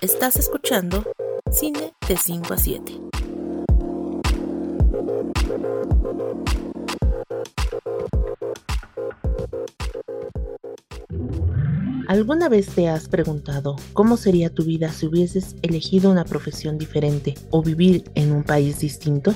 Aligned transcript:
Estás 0.00 0.36
escuchando 0.36 1.04
Cine 1.50 1.92
de 2.08 2.16
5 2.16 2.54
a 2.54 2.56
7. 2.56 3.00
¿Alguna 12.06 12.48
vez 12.48 12.68
te 12.68 12.88
has 12.88 13.08
preguntado 13.08 13.76
cómo 13.92 14.16
sería 14.16 14.50
tu 14.50 14.62
vida 14.64 14.92
si 14.92 15.06
hubieses 15.06 15.56
elegido 15.62 16.10
una 16.10 16.24
profesión 16.24 16.78
diferente 16.78 17.34
o 17.50 17.62
vivir 17.62 18.04
en 18.14 18.32
un 18.32 18.44
país 18.44 18.78
distinto? 18.78 19.34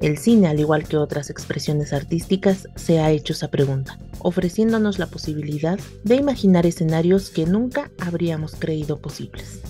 El 0.00 0.18
cine, 0.18 0.48
al 0.48 0.60
igual 0.60 0.86
que 0.86 0.96
otras 0.96 1.30
expresiones 1.30 1.92
artísticas, 1.92 2.68
se 2.76 3.00
ha 3.00 3.10
hecho 3.10 3.32
esa 3.32 3.48
pregunta, 3.50 3.98
ofreciéndonos 4.20 4.98
la 4.98 5.06
posibilidad 5.06 5.78
de 6.04 6.16
imaginar 6.16 6.66
escenarios 6.66 7.30
que 7.30 7.46
nunca 7.46 7.90
habríamos 7.98 8.54
creído 8.54 9.00
posibles. 9.00 9.60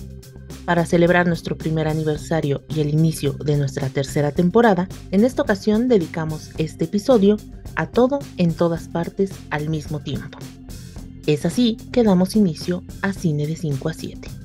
Para 0.65 0.85
celebrar 0.85 1.25
nuestro 1.25 1.57
primer 1.57 1.87
aniversario 1.87 2.63
y 2.69 2.81
el 2.81 2.89
inicio 2.89 3.33
de 3.33 3.57
nuestra 3.57 3.89
tercera 3.89 4.31
temporada, 4.31 4.87
en 5.11 5.25
esta 5.25 5.41
ocasión 5.41 5.87
dedicamos 5.87 6.51
este 6.57 6.85
episodio 6.85 7.37
a 7.75 7.87
todo 7.87 8.19
en 8.37 8.53
todas 8.53 8.87
partes 8.87 9.31
al 9.49 9.69
mismo 9.69 9.99
tiempo. 9.99 10.37
Es 11.25 11.45
así 11.45 11.77
que 11.91 12.03
damos 12.03 12.35
inicio 12.35 12.83
a 13.01 13.13
Cine 13.13 13.47
de 13.47 13.55
5 13.55 13.89
a 13.89 13.93
7. 13.93 14.38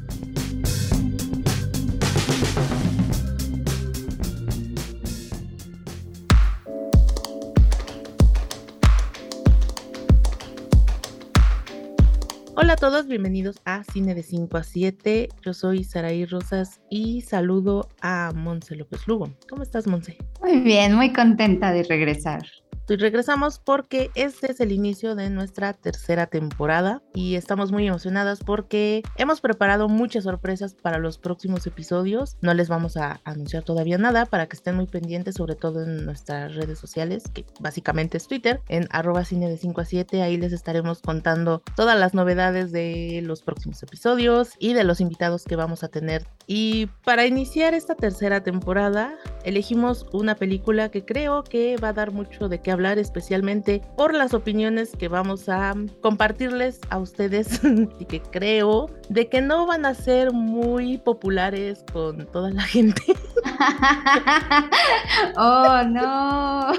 Hola 12.74 12.88
a 12.88 12.91
todos, 12.91 13.06
bienvenidos 13.06 13.60
a 13.64 13.84
Cine 13.84 14.16
de 14.16 14.24
5 14.24 14.56
a 14.56 14.64
7. 14.64 15.28
Yo 15.42 15.55
soy 15.55 15.84
Saraí 15.84 16.27
Rosas 16.27 16.81
y 16.91 17.20
saludo 17.20 17.89
a 18.00 18.33
Monse 18.34 18.75
López 18.75 19.06
Lugo. 19.06 19.31
¿Cómo 19.48 19.62
estás, 19.62 19.86
Monse? 19.86 20.19
Muy 20.42 20.58
bien, 20.58 20.92
muy 20.92 21.12
contenta 21.12 21.70
de 21.70 21.84
regresar. 21.84 22.42
Y 22.87 22.97
regresamos 22.97 23.59
porque 23.59 24.11
este 24.15 24.53
es 24.53 24.61
el 24.61 24.71
inicio 24.71 25.15
de 25.15 25.31
nuestra 25.31 25.73
tercera 25.73 26.27
temporada 26.27 27.03
y 27.15 27.37
estamos 27.37 27.73
muy 27.73 27.87
emocionadas 27.87 28.41
porque 28.45 29.03
hemos 29.17 29.41
preparado 29.41 29.89
muchas 29.89 30.25
sorpresas 30.25 30.75
para 30.75 30.99
los 30.99 31.17
próximos 31.17 31.67
episodios. 31.67 32.37
No 32.43 32.53
les 32.53 32.69
vamos 32.69 32.99
a 32.99 33.21
anunciar 33.25 33.62
todavía 33.62 33.97
nada 33.97 34.27
para 34.27 34.47
que 34.47 34.57
estén 34.57 34.77
muy 34.77 34.87
pendientes, 34.87 35.37
sobre 35.37 35.55
todo 35.55 35.83
en 35.83 36.05
nuestras 36.05 36.55
redes 36.55 36.79
sociales, 36.79 37.25
que 37.33 37.47
básicamente 37.59 38.19
es 38.19 38.29
Twitter, 38.29 38.61
en 38.69 38.87
arroba 38.91 39.25
cine 39.25 39.49
de 39.49 39.57
5 39.57 39.81
a 39.81 39.85
7. 39.87 40.23
Ahí 40.23 40.37
les 40.37 40.53
estaremos 40.53 41.01
contando 41.01 41.62
todas 41.77 41.99
las 41.99 42.12
novedades 42.12 42.71
de 42.71 43.21
los 43.25 43.43
próximos 43.43 43.83
episodios 43.83 44.51
y 44.59 44.75
de 44.75 44.85
los 44.85 45.01
invitados 45.01 45.45
que 45.45 45.57
vamos 45.57 45.85
a 45.85 45.89
tener. 45.89 46.27
Y 46.47 46.87
para 47.05 47.27
iniciar 47.27 47.73
esta 47.73 47.95
tercera 47.95 48.42
temporada, 48.42 49.14
elegimos 49.45 50.06
una 50.12 50.34
película 50.34 50.91
que 50.91 51.05
creo 51.05 51.42
que 51.42 51.77
va 51.77 51.89
a 51.89 51.92
dar 51.95 52.12
mucho 52.12 52.48
de 52.48 52.61
qué 52.61 52.70
hablar 52.70 52.98
especialmente 52.98 53.81
por 53.97 54.12
las 54.14 54.34
opiniones 54.34 54.92
que 54.98 55.09
vamos 55.09 55.48
a 55.48 55.75
compartirles 56.03 56.81
a 56.91 56.98
ustedes 56.98 57.61
y 57.98 58.05
que 58.05 58.20
creo 58.20 58.91
de 59.09 59.28
que 59.28 59.41
no 59.41 59.67
van 59.67 59.87
a 59.87 59.95
ser 59.95 60.33
muy 60.33 60.98
populares 60.98 61.84
con 61.92 62.27
toda 62.27 62.50
la 62.50 62.62
gente. 62.62 63.03
oh, 65.37 65.83
no. 65.87 66.72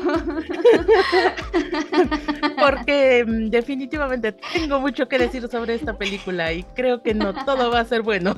Porque 2.59 3.25
mm, 3.25 3.49
definitivamente 3.49 4.31
tengo 4.53 4.79
mucho 4.79 5.07
que 5.07 5.17
decir 5.17 5.47
sobre 5.49 5.75
esta 5.75 5.97
película 5.97 6.53
y 6.53 6.63
creo 6.75 7.01
que 7.01 7.13
no 7.13 7.33
todo 7.45 7.71
va 7.71 7.79
a 7.79 7.85
ser 7.85 8.01
bueno. 8.01 8.35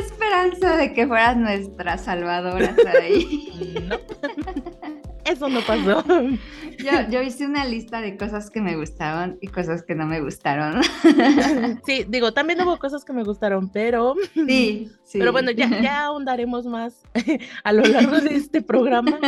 Esperanza 0.00 0.76
de 0.76 0.92
que 0.92 1.06
fueras 1.06 1.36
nuestra 1.36 1.98
salvadora 1.98 2.74
ahí. 2.98 3.88
Eso 5.24 5.48
no 5.48 5.60
pasó. 5.60 6.04
Yo, 7.10 7.22
hice 7.22 7.46
una 7.46 7.64
lista 7.64 8.00
de 8.00 8.16
cosas 8.16 8.50
que 8.50 8.60
me 8.60 8.76
gustaron 8.76 9.38
y 9.40 9.48
cosas 9.48 9.82
que 9.82 9.94
no 9.94 10.06
me 10.06 10.20
gustaron. 10.20 10.80
Sí, 11.84 12.04
digo, 12.08 12.32
también 12.32 12.60
hubo 12.62 12.78
cosas 12.78 13.04
que 13.04 13.12
me 13.12 13.24
gustaron, 13.24 13.70
pero. 13.70 14.14
Sí, 14.34 14.90
sí. 15.04 15.18
Pero 15.18 15.32
bueno, 15.32 15.50
ya, 15.50 15.80
ya 15.80 16.04
ahondaremos 16.04 16.66
más 16.66 17.02
a 17.64 17.72
lo 17.72 17.82
largo 17.82 18.20
de 18.20 18.34
este 18.34 18.62
programa. 18.62 19.18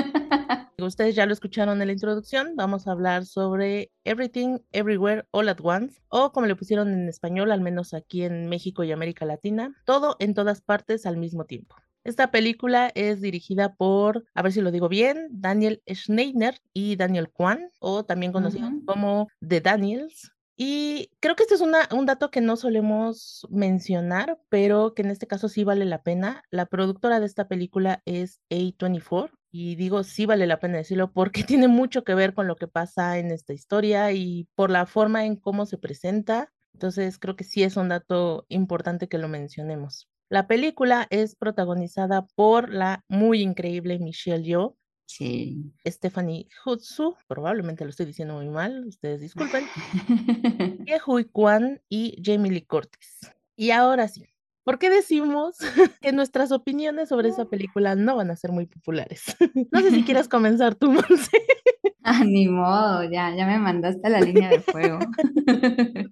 Ustedes 0.79 1.15
ya 1.15 1.27
lo 1.27 1.33
escucharon 1.33 1.81
en 1.81 1.89
la 1.89 1.93
introducción. 1.93 2.55
Vamos 2.57 2.87
a 2.87 2.93
hablar 2.93 3.27
sobre 3.27 3.93
Everything, 4.05 4.59
Everywhere, 4.73 5.27
All 5.31 5.49
at 5.49 5.59
Once, 5.63 6.01
o 6.09 6.33
como 6.33 6.47
le 6.47 6.57
pusieron 6.57 6.93
en 6.93 7.09
español, 7.09 7.53
al 7.53 7.61
menos 7.61 7.95
aquí 7.95 8.25
en 8.25 8.49
México 8.49 8.85
y 8.85 8.93
América 8.93 9.25
Latina, 9.25 9.75
todo 9.85 10.17
en 10.19 10.35
todas 10.35 10.61
partes 10.61 11.07
al 11.07 11.17
mismo 11.17 11.45
tiempo. 11.45 11.77
Esta 12.05 12.31
película 12.31 12.93
es 12.95 13.23
dirigida 13.23 13.75
por, 13.75 14.27
a 14.35 14.43
ver 14.43 14.53
si 14.53 14.61
lo 14.61 14.71
digo 14.71 14.91
bien, 14.91 15.29
Daniel 15.31 15.83
Schneider 15.91 16.61
y 16.75 16.97
Daniel 16.97 17.31
Kwan, 17.31 17.71
o 17.81 18.05
también 18.05 18.31
conocidos 18.31 18.71
como 18.85 19.29
The 19.47 19.63
Daniels. 19.63 20.35
Y 20.57 21.11
creo 21.21 21.35
que 21.35 21.43
este 21.43 21.55
es 21.55 21.61
un 21.63 22.07
dato 22.07 22.31
que 22.31 22.41
no 22.41 22.57
solemos 22.57 23.47
mencionar, 23.51 24.39
pero 24.51 24.95
que 24.95 25.03
en 25.03 25.11
este 25.11 25.27
caso 25.27 25.49
sí 25.49 25.65
vale 25.65 25.85
la 25.85 26.03
pena. 26.03 26.45
La 26.51 26.67
productora 26.67 27.19
de 27.19 27.27
esta 27.27 27.49
película 27.49 28.03
es 28.05 28.41
A24. 28.51 29.31
Y 29.51 29.77
digo, 29.77 30.03
sí 30.03 30.27
vale 30.27 30.47
la 30.47 30.61
pena 30.61 30.79
decirlo 30.79 31.13
porque 31.13 31.43
tiene 31.59 31.69
mucho 31.69 32.05
que 32.05 32.15
ver 32.15 32.35
con 32.35 32.47
lo 32.47 32.57
que 32.57 32.69
pasa 32.69 33.19
en 33.19 33.31
esta 33.31 33.53
historia 33.53 34.13
y 34.13 34.49
por 34.55 34.71
la 34.71 34.87
forma 34.87 35.25
en 35.25 35.37
cómo 35.37 35.65
se 35.65 35.79
presenta. 35.79 36.53
Entonces 36.73 37.19
creo 37.19 37.37
que 37.37 37.45
sí 37.45 37.63
es 37.63 37.77
un 37.77 37.89
dato 37.89 38.47
importante 38.49 39.09
que 39.09 39.19
lo 39.19 39.29
mencionemos. 39.29 40.09
La 40.35 40.49
película 40.49 41.07
es 41.11 41.37
protagonizada 41.37 42.27
por 42.35 42.69
la 42.69 43.05
muy 43.07 43.41
increíble 43.41 44.01
Michelle 44.01 44.43
Yeoh, 44.43 44.77
Sí. 45.07 45.73
Stephanie 45.87 46.49
Hutsu, 46.67 47.15
probablemente 47.29 47.85
lo 47.85 47.91
estoy 47.91 48.07
diciendo 48.07 48.35
muy 48.35 48.49
mal, 48.49 48.85
ustedes 48.85 49.21
disculpen. 49.21 49.65
Hui 51.07 51.27
Kwan 51.27 51.81
y 51.89 52.21
Jamie 52.21 52.51
Lee 52.51 52.67
Curtis. 52.67 53.33
Y 53.55 53.71
ahora 53.71 54.09
sí, 54.09 54.27
¿por 54.65 54.79
qué 54.79 54.91
decimos 54.91 55.57
que 56.01 56.13
nuestras 56.13 56.51
opiniones 56.51 57.11
sobre 57.11 57.29
esa 57.29 57.45
película 57.45 57.95
no 57.95 58.17
van 58.17 58.31
a 58.31 58.37
ser 58.37 58.51
muy 58.51 58.67
populares? 58.67 59.37
no 59.71 59.81
sé 59.81 59.91
si 59.91 60.03
quieres 60.03 60.29
comenzar 60.29 60.75
tú, 60.75 60.91
Monse. 60.91 61.39
Ah, 62.03 62.25
ni 62.25 62.49
modo, 62.49 63.05
ya, 63.05 63.35
ya 63.35 63.47
me 63.47 63.59
mandaste 63.59 64.07
a 64.07 64.11
la 64.11 64.21
línea 64.21 64.51
de 64.51 64.61
fuego. 64.61 64.99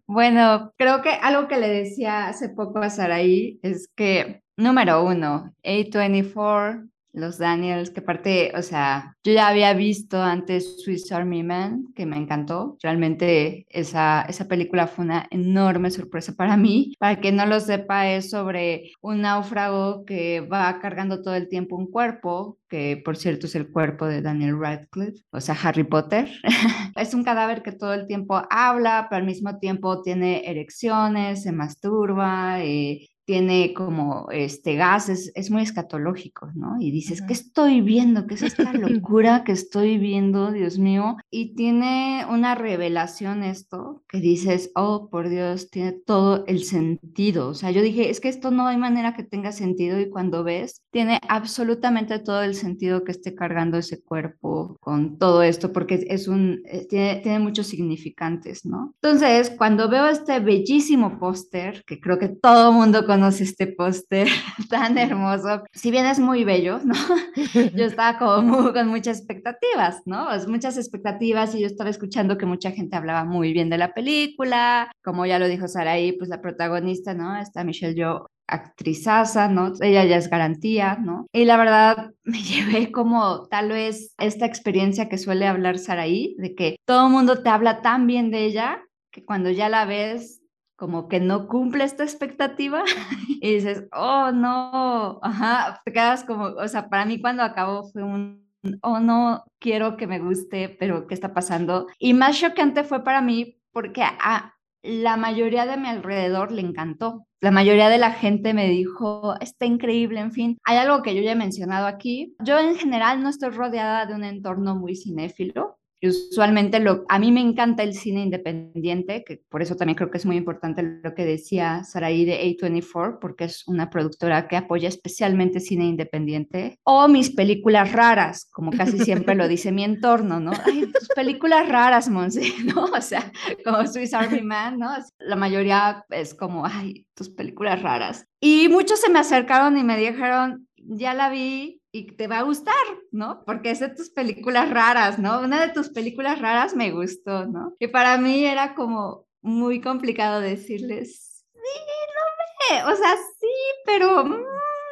bueno, 0.07 0.73
creo 0.79 1.03
que 1.03 1.11
algo 1.11 1.49
que 1.49 1.59
le 1.59 1.69
decía 1.69 2.29
hace 2.29 2.49
poco 2.49 2.79
a 2.79 2.89
Saraí 2.89 3.59
es 3.63 3.89
que, 3.95 4.43
número 4.57 5.05
uno, 5.05 5.53
A24 5.63 6.89
los 7.13 7.39
Daniels, 7.39 7.91
que 7.91 8.01
aparte, 8.01 8.53
o 8.57 8.63
sea, 8.63 9.17
yo 9.23 9.33
ya 9.33 9.49
había 9.49 9.73
visto 9.75 10.21
antes 10.23 10.83
Swiss 10.83 11.13
Army 11.13 11.43
Man, 11.43 11.87
que 11.95 12.07
me 12.07 12.17
encantó. 12.17 12.77
Realmente 12.83 13.67
esa, 13.69 14.23
esa 14.23 14.49
película 14.49 14.87
fue 14.87 15.05
una 15.05 15.27
enorme 15.31 15.91
sorpresa 15.91 16.35
para 16.35 16.57
mí. 16.57 16.95
Para 16.99 17.21
que 17.21 17.33
no 17.33 17.47
lo 17.47 17.61
sepa, 17.61 18.09
es 18.11 18.31
sobre 18.31 18.93
un 19.01 19.23
náufrago 19.23 20.05
que 20.05 20.41
va 20.41 20.81
cargando 20.81 21.23
todo 21.23 21.35
el 21.35 21.49
tiempo 21.49 21.77
un 21.77 21.91
cuerpo, 21.91 22.59
que 22.69 23.01
por 23.05 23.17
cierto 23.17 23.47
es 23.47 23.55
el 23.55 23.71
cuerpo 23.71 24.07
de 24.07 24.23
Daniel 24.23 24.59
Radcliffe, 24.59 25.23
o 25.31 25.41
sea, 25.41 25.57
Harry 25.63 25.85
Potter. 25.85 26.31
es 26.97 27.15
un 27.15 27.25
cadáver 27.25 27.63
que 27.63 27.73
todo 27.73 27.93
el 27.95 28.07
tiempo 28.07 28.43
habla, 28.51 29.07
pero 29.11 29.21
al 29.21 29.27
mismo 29.27 29.59
tiempo 29.59 30.03
tiene 30.03 30.49
erecciones, 30.51 31.43
se 31.43 31.53
masturba, 31.53 32.63
eh, 32.65 33.09
tiene 33.25 33.73
como 33.75 34.29
este 34.31 34.75
gases, 34.75 35.31
es, 35.35 35.51
muy 35.51 35.63
escatológico, 35.63 36.51
¿no? 36.55 36.77
Y 36.81 36.91
dices, 36.91 37.23
¿qué 37.23 37.33
estoy 37.33 37.81
viendo? 37.81 38.27
¿Qué 38.27 38.35
es 38.35 38.43
esta 38.43 38.73
locura 38.73 39.45
que 39.45 39.53
estoy 39.53 39.99
viendo, 39.99 40.51
Dios 40.51 40.79
mío? 40.79 41.17
Y 41.31 41.55
tiene 41.55 42.27
una 42.29 42.55
revelación 42.55 43.43
esto, 43.45 44.03
que 44.09 44.19
dices, 44.19 44.71
oh, 44.75 45.09
por 45.11 45.29
Dios, 45.29 45.71
tiene 45.71 45.93
todo 45.93 46.45
el 46.47 46.65
sentido. 46.65 47.49
O 47.49 47.55
sea, 47.55 47.71
yo 47.71 47.83
dije, 47.83 48.11
es 48.11 48.21
que 48.21 48.29
esto 48.29 48.51
no 48.51 48.67
hay 48.67 48.77
manera 48.77 49.15
que 49.15 49.23
tenga 49.23 49.53
sentido 49.53 50.01
y 50.01 50.09
cuando 50.09 50.43
ves, 50.43 50.83
tiene 50.91 51.21
absolutamente 51.29 52.19
todo 52.19 52.43
el 52.43 52.55
sentido 52.55 53.05
que 53.05 53.13
esté 53.13 53.35
cargando 53.35 53.79
ese 53.79 54.03
cuerpo 54.03 54.77
con 54.81 55.19
todo 55.19 55.43
esto, 55.43 55.73
porque 55.73 56.07
es 56.09 56.29
un, 56.29 56.63
eh, 56.65 56.87
tiene, 56.89 57.17
tiene 57.17 57.39
muchos 57.39 57.67
significantes, 57.67 58.65
¿no? 58.67 58.95
Entonces, 59.03 59.51
cuando 59.51 59.89
veo 59.89 60.09
este 60.09 60.41
bellísimo 60.41 61.19
póster, 61.19 61.85
que 61.87 62.01
creo 62.01 62.19
que 62.19 62.29
todo 62.29 62.73
mundo 62.73 63.07
conoce 63.13 63.45
este 63.45 63.67
póster 63.67 64.27
tan 64.71 64.97
hermoso. 64.97 65.65
Si 65.73 65.91
bien 65.91 66.07
es 66.07 66.19
muy 66.19 66.45
bello, 66.45 66.81
¿no? 66.83 66.95
Yo 67.77 67.85
estaba 67.85 68.19
como 68.19 68.73
con 68.73 68.89
muchas 68.89 69.19
expectativas, 69.19 70.01
¿no? 70.07 70.29
muchas 70.49 70.79
expectativas 70.79 71.55
y 71.55 71.61
yo 71.61 71.67
estaba 71.67 71.91
escuchando 71.91 72.39
que 72.39 72.47
mucha 72.47 72.71
gente 72.71 72.97
hablaba 72.97 73.25
muy 73.25 73.53
bien 73.53 73.69
de 73.69 73.79
la 73.79 73.93
película, 73.93 74.91
como 75.05 75.27
ya 75.27 75.39
lo 75.39 75.47
dijo 75.49 75.69
Saraí, 75.69 76.13
pues 76.13 76.31
la 76.31 76.41
protagonista, 76.41 77.15
¿no? 77.15 77.37
Está 77.37 77.65
Michelle 77.65 77.95
Yeoh 77.95 78.27
actrizaza, 78.47 79.49
¿no? 79.49 79.73
Ella 79.81 80.05
ya 80.05 80.17
es 80.17 80.29
garantía, 80.29 80.97
¿no? 80.97 81.27
Y 81.33 81.45
la 81.45 81.57
verdad 81.57 82.13
me 82.25 82.43
llevé 82.43 82.93
como 82.93 83.47
tal 83.49 83.69
vez 83.69 84.15
esta 84.19 84.47
experiencia 84.47 85.09
que 85.09 85.19
suele 85.19 85.47
hablar 85.47 85.79
Saraí, 85.79 86.35
de 86.39 86.55
que 86.55 86.77
todo 86.87 87.07
el 87.07 87.13
mundo 87.13 87.43
te 87.43 87.51
habla 87.51 87.83
tan 87.83 88.07
bien 88.07 88.31
de 88.31 88.47
ella 88.47 88.83
que 89.11 89.25
cuando 89.25 89.51
ya 89.51 89.69
la 89.69 89.85
ves 89.85 90.42
como 90.83 91.07
que 91.07 91.21
no 91.21 91.47
cumple 91.47 91.85
esta 91.85 92.03
expectativa 92.03 92.83
y 93.41 93.55
dices, 93.55 93.85
oh 93.93 94.33
no, 94.33 95.21
ajá, 95.23 95.81
te 95.85 95.93
quedas 95.93 96.25
como, 96.25 96.47
o 96.47 96.67
sea, 96.67 96.89
para 96.89 97.05
mí 97.05 97.21
cuando 97.21 97.45
acabó 97.45 97.85
fue 97.85 98.03
un, 98.03 98.51
oh 98.81 98.99
no, 98.99 99.45
quiero 99.61 99.97
que 99.97 100.09
me 100.09 100.19
guste, 100.19 100.69
pero 100.81 101.07
¿qué 101.07 101.15
está 101.15 101.33
pasando? 101.33 101.87
Y 102.01 102.15
más 102.15 102.37
chocante 102.37 102.83
fue 102.83 103.05
para 103.05 103.23
mí 103.23 103.61
porque 103.71 104.03
a 104.03 104.55
la 104.83 105.17
mayoría 105.17 105.67
de 105.67 105.77
mi 105.77 105.87
alrededor 105.87 106.51
le 106.51 106.63
encantó. 106.63 107.29
La 107.41 107.53
mayoría 107.53 107.89
de 107.89 107.99
la 107.99 108.11
gente 108.11 108.53
me 108.53 108.69
dijo, 108.69 109.37
está 109.39 109.67
increíble, 109.67 110.19
en 110.19 110.33
fin. 110.33 110.59
Hay 110.65 110.79
algo 110.79 111.05
que 111.05 111.15
yo 111.15 111.23
ya 111.23 111.31
he 111.31 111.37
mencionado 111.37 111.87
aquí. 111.87 112.35
Yo 112.41 112.59
en 112.59 112.75
general 112.75 113.23
no 113.23 113.29
estoy 113.29 113.51
rodeada 113.51 114.05
de 114.07 114.15
un 114.15 114.25
entorno 114.25 114.75
muy 114.75 114.97
cinéfilo 114.97 115.79
usualmente 116.09 116.81
lo, 116.81 117.05
a 117.09 117.19
mí 117.19 117.31
me 117.31 117.41
encanta 117.41 117.83
el 117.83 117.95
cine 117.95 118.23
independiente, 118.23 119.25
que 119.25 119.43
por 119.49 119.63
eso 119.63 119.77
también 119.77 119.97
creo 119.97 120.11
que 120.11 120.19
es 120.19 120.27
muy 120.27 120.37
importante 120.37 120.83
lo 120.83 121.15
que 121.15 121.25
decía 121.25 121.85
Saraí 121.85 122.25
de 122.25 122.41
A24, 122.41 123.19
porque 123.21 123.45
es 123.45 123.67
una 123.69 123.91
productora 123.91 124.49
que 124.49 124.57
apoya 124.57 124.89
especialmente 124.89 125.61
cine 125.61 125.85
independiente, 125.87 126.79
o 126.85 127.09
mis 127.09 127.31
películas 127.31 127.93
raras, 127.93 128.49
como 128.51 128.73
casi 128.73 128.99
siempre 128.99 129.35
lo 129.35 129.49
dice 129.49 129.73
mi 129.73 129.85
entorno, 129.85 130.41
¿no? 130.41 130.53
Ay, 130.65 130.91
tus 130.93 131.09
películas 131.09 131.69
raras, 131.69 132.09
Monse, 132.09 132.43
¿no? 132.65 132.85
O 132.85 133.01
sea, 133.01 133.31
como 133.65 133.87
Swiss 133.87 134.15
Army 134.15 134.43
Man, 134.43 134.79
¿no? 134.79 134.91
La 135.19 135.37
mayoría 135.37 136.05
es 136.11 136.35
como, 136.35 136.67
ay, 136.67 137.07
tus 137.15 137.31
películas 137.31 137.83
raras. 137.83 138.27
Y 138.41 138.69
muchos 138.69 139.01
se 139.01 139.11
me 139.11 139.19
acercaron 139.19 139.79
y 139.79 139.85
me 139.85 139.97
dijeron, 139.97 140.69
ya 140.77 141.15
la 141.15 141.31
vi, 141.31 141.82
y 141.93 142.13
te 142.17 142.27
va 142.27 142.39
a 142.39 142.43
gustar, 142.43 142.75
¿no? 143.11 143.45
Porque 143.45 143.71
es 143.71 143.81
de 143.81 143.91
tus 143.91 144.09
películas 144.09 144.71
raras, 144.71 145.19
¿no? 145.19 145.41
Una 145.41 145.61
de 145.61 145.73
tus 145.73 145.91
películas 145.91 146.41
raras 146.41 146.75
me 146.75 146.91
gustó, 146.91 147.47
¿no? 147.47 147.77
Y 147.79 147.89
para 147.89 148.17
mí 148.17 148.47
era 148.47 148.75
como 148.75 149.27
muy 149.43 149.81
complicado 149.81 150.41
decirles, 150.41 151.45
sí, 151.53 151.61
no 151.61 152.85
me, 152.87 152.93
o 152.93 152.97
sea, 152.97 153.15
sí, 153.39 153.49
pero... 153.85 154.25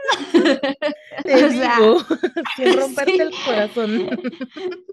Mm". 1.24 1.44
o 1.44 1.50
sea, 1.50 1.76
sin 2.56 2.76
romperte 2.80 3.22
el 3.22 3.30
corazón. 3.44 4.08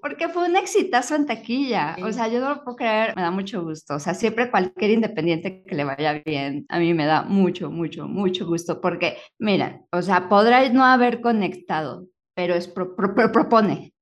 Porque 0.01 0.29
fue 0.29 0.49
un 0.49 0.55
exitazo 0.55 1.15
en 1.15 1.25
taquilla. 1.25 1.95
O 2.03 2.11
sea, 2.11 2.27
yo 2.27 2.39
no 2.39 2.49
lo 2.49 2.63
puedo 2.63 2.77
creer, 2.77 3.15
me 3.15 3.21
da 3.21 3.31
mucho 3.31 3.63
gusto. 3.63 3.95
O 3.95 3.99
sea, 3.99 4.13
siempre 4.13 4.51
cualquier 4.51 4.91
independiente 4.91 5.63
que 5.63 5.75
le 5.75 5.83
vaya 5.83 6.21
bien, 6.25 6.65
a 6.69 6.79
mí 6.79 6.93
me 6.93 7.05
da 7.05 7.23
mucho, 7.23 7.69
mucho, 7.69 8.07
mucho 8.07 8.45
gusto. 8.45 8.81
Porque, 8.81 9.17
mira, 9.39 9.81
o 9.91 10.01
sea, 10.01 10.27
podrá 10.29 10.67
no 10.69 10.83
haber 10.83 11.21
conectado, 11.21 12.07
pero 12.33 12.55
es 12.55 12.67
propone. 12.67 13.93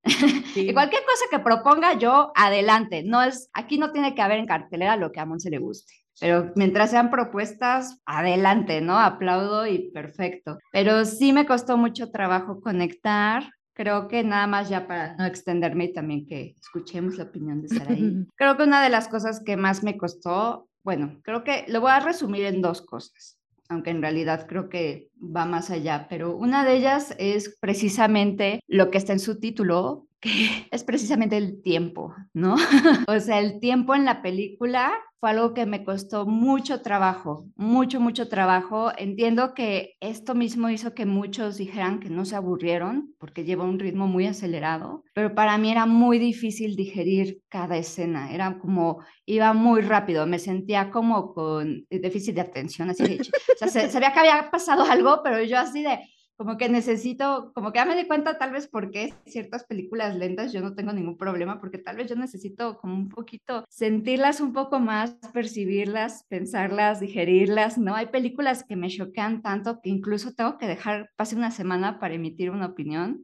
y 0.56 0.74
cualquier 0.74 1.04
cosa 1.04 1.26
que 1.32 1.40
proponga 1.40 1.98
yo, 1.98 2.32
adelante. 2.36 3.04
No 3.04 3.22
es, 3.24 3.50
aquí 3.54 3.78
no 3.78 3.92
tiene 3.92 4.16
que 4.16 4.22
haber 4.22 4.40
en 4.40 4.48
cartelera 4.48 4.98
lo 4.98 5.12
que 5.12 5.20
a 5.20 5.26
Monse 5.26 5.50
le 5.50 5.60
guste. 5.60 6.05
Pero 6.20 6.52
mientras 6.56 6.92
sean 6.92 7.10
propuestas, 7.10 8.02
adelante, 8.06 8.82
¿no? 8.82 8.98
Aplaudo 9.00 9.68
y 9.68 9.92
perfecto. 9.92 10.58
Pero 10.72 11.06
sí 11.06 11.34
me 11.34 11.46
costó 11.46 11.78
mucho 11.78 12.12
trabajo 12.12 12.62
conectar. 12.62 13.44
Creo 13.74 14.08
que 14.08 14.24
nada 14.24 14.48
más 14.48 14.70
ya 14.70 14.88
para 14.88 15.16
no 15.18 15.26
extenderme 15.26 15.86
y 15.86 15.94
también 15.94 16.26
que 16.26 16.56
escuchemos 16.60 17.18
la 17.18 17.26
opinión 17.26 17.62
de 17.62 17.70
Saraí. 17.70 18.26
Creo 18.38 18.56
que 18.56 18.64
una 18.64 18.82
de 18.82 18.90
las 18.90 19.08
cosas 19.08 19.42
que 19.44 19.58
más 19.58 19.84
me 19.84 19.98
costó, 19.98 20.70
bueno, 20.84 21.20
creo 21.24 21.44
que 21.44 21.66
lo 21.68 21.82
voy 21.82 21.92
a 21.92 22.00
resumir 22.00 22.46
en 22.46 22.62
dos 22.62 22.82
cosas 22.82 23.38
aunque 23.70 23.90
en 23.90 24.02
realidad 24.02 24.46
creo 24.48 24.70
que 24.70 25.10
va 25.20 25.46
más 25.46 25.70
allá, 25.72 26.08
pero 26.10 26.36
una 26.36 26.66
de 26.66 26.76
ellas 26.76 27.16
es 27.18 27.58
precisamente 27.60 28.62
lo 28.68 28.92
que 28.92 28.98
está 28.98 29.14
en 29.14 29.20
su 29.20 29.40
título, 29.40 30.05
que 30.20 30.68
es 30.72 30.84
precisamente 30.84 31.38
el 31.38 31.62
tiempo, 31.62 32.14
¿no? 32.34 32.56
o 33.08 33.20
sea, 33.20 33.40
el 33.40 33.60
tiempo 33.60 33.96
en 33.96 34.06
la 34.06 34.22
película 34.22 34.94
fue 35.20 35.32
algo 35.32 35.54
que 35.54 35.66
me 35.66 35.84
costó 35.84 36.26
mucho 36.26 36.82
trabajo, 36.82 37.48
mucho, 37.56 38.00
mucho 38.00 38.28
trabajo. 38.28 38.92
Entiendo 38.98 39.54
que 39.54 39.96
esto 40.00 40.36
mismo 40.36 40.70
hizo 40.70 40.94
que 40.94 41.06
muchos 41.06 41.58
dijeran 41.58 42.00
que 42.00 42.10
no 42.10 42.26
se 42.26 42.36
aburrieron 42.36 43.16
porque 43.18 43.44
lleva 43.44 43.64
un 43.64 43.80
ritmo 43.80 44.08
muy 44.08 44.28
acelerado, 44.28 45.04
pero 45.14 45.34
para 45.34 45.58
mí 45.58 45.72
era 45.72 45.86
muy 45.86 46.20
difícil 46.20 46.76
digerir 46.76 47.40
cada 47.50 47.78
escena, 47.78 48.34
era 48.34 48.60
como, 48.60 49.00
iba 49.26 49.54
muy 49.54 49.82
rápido, 49.82 50.28
me 50.28 50.38
sentía 50.38 50.92
como 50.92 51.34
con 51.34 51.86
déficit 51.90 52.36
de 52.36 52.42
atención, 52.42 52.90
así 52.90 53.04
de, 53.04 53.22
o 53.62 53.68
sea, 53.68 53.90
sabía 53.90 54.14
que 54.14 54.20
había 54.20 54.52
pasado 54.52 54.84
algo, 54.92 55.22
pero 55.24 55.42
yo 55.44 55.58
así 55.58 55.82
de, 55.82 56.00
como 56.38 56.58
que 56.58 56.70
necesito, 56.70 57.52
como 57.54 57.72
que 57.72 57.80
ya 57.80 57.86
me 57.86 57.96
di 57.96 58.08
cuenta 58.08 58.38
tal 58.38 58.52
vez 58.52 58.68
por 58.68 58.92
qué 58.92 59.14
ciertas 59.26 59.64
películas 59.64 60.16
lentas 60.16 60.52
yo 60.52 60.62
no 60.62 60.76
tengo 60.76 60.92
ningún 60.94 61.18
problema, 61.18 61.60
porque 61.60 61.78
tal 61.78 61.98
vez 61.98 62.10
yo 62.10 62.16
necesito 62.16 62.78
como 62.78 62.96
un 62.96 63.10
poquito 63.10 63.66
sentirlas 63.70 64.42
un 64.42 64.54
poco 64.54 64.80
más, 64.80 65.16
percibirlas, 65.34 66.26
pensarlas, 66.28 67.00
digerirlas, 67.00 67.78
¿no? 67.78 67.96
Hay 67.96 68.08
películas 68.08 68.64
que 68.64 68.76
me 68.76 68.90
choquean 68.90 69.42
tanto 69.42 69.80
que 69.82 69.90
incluso 69.90 70.34
tengo 70.34 70.58
que 70.58 70.68
dejar, 70.68 71.10
pase 71.16 71.36
una 71.36 71.52
semana 71.52 72.00
para 72.00 72.16
emitir 72.16 72.52
una 72.52 72.68
opinión. 72.68 73.24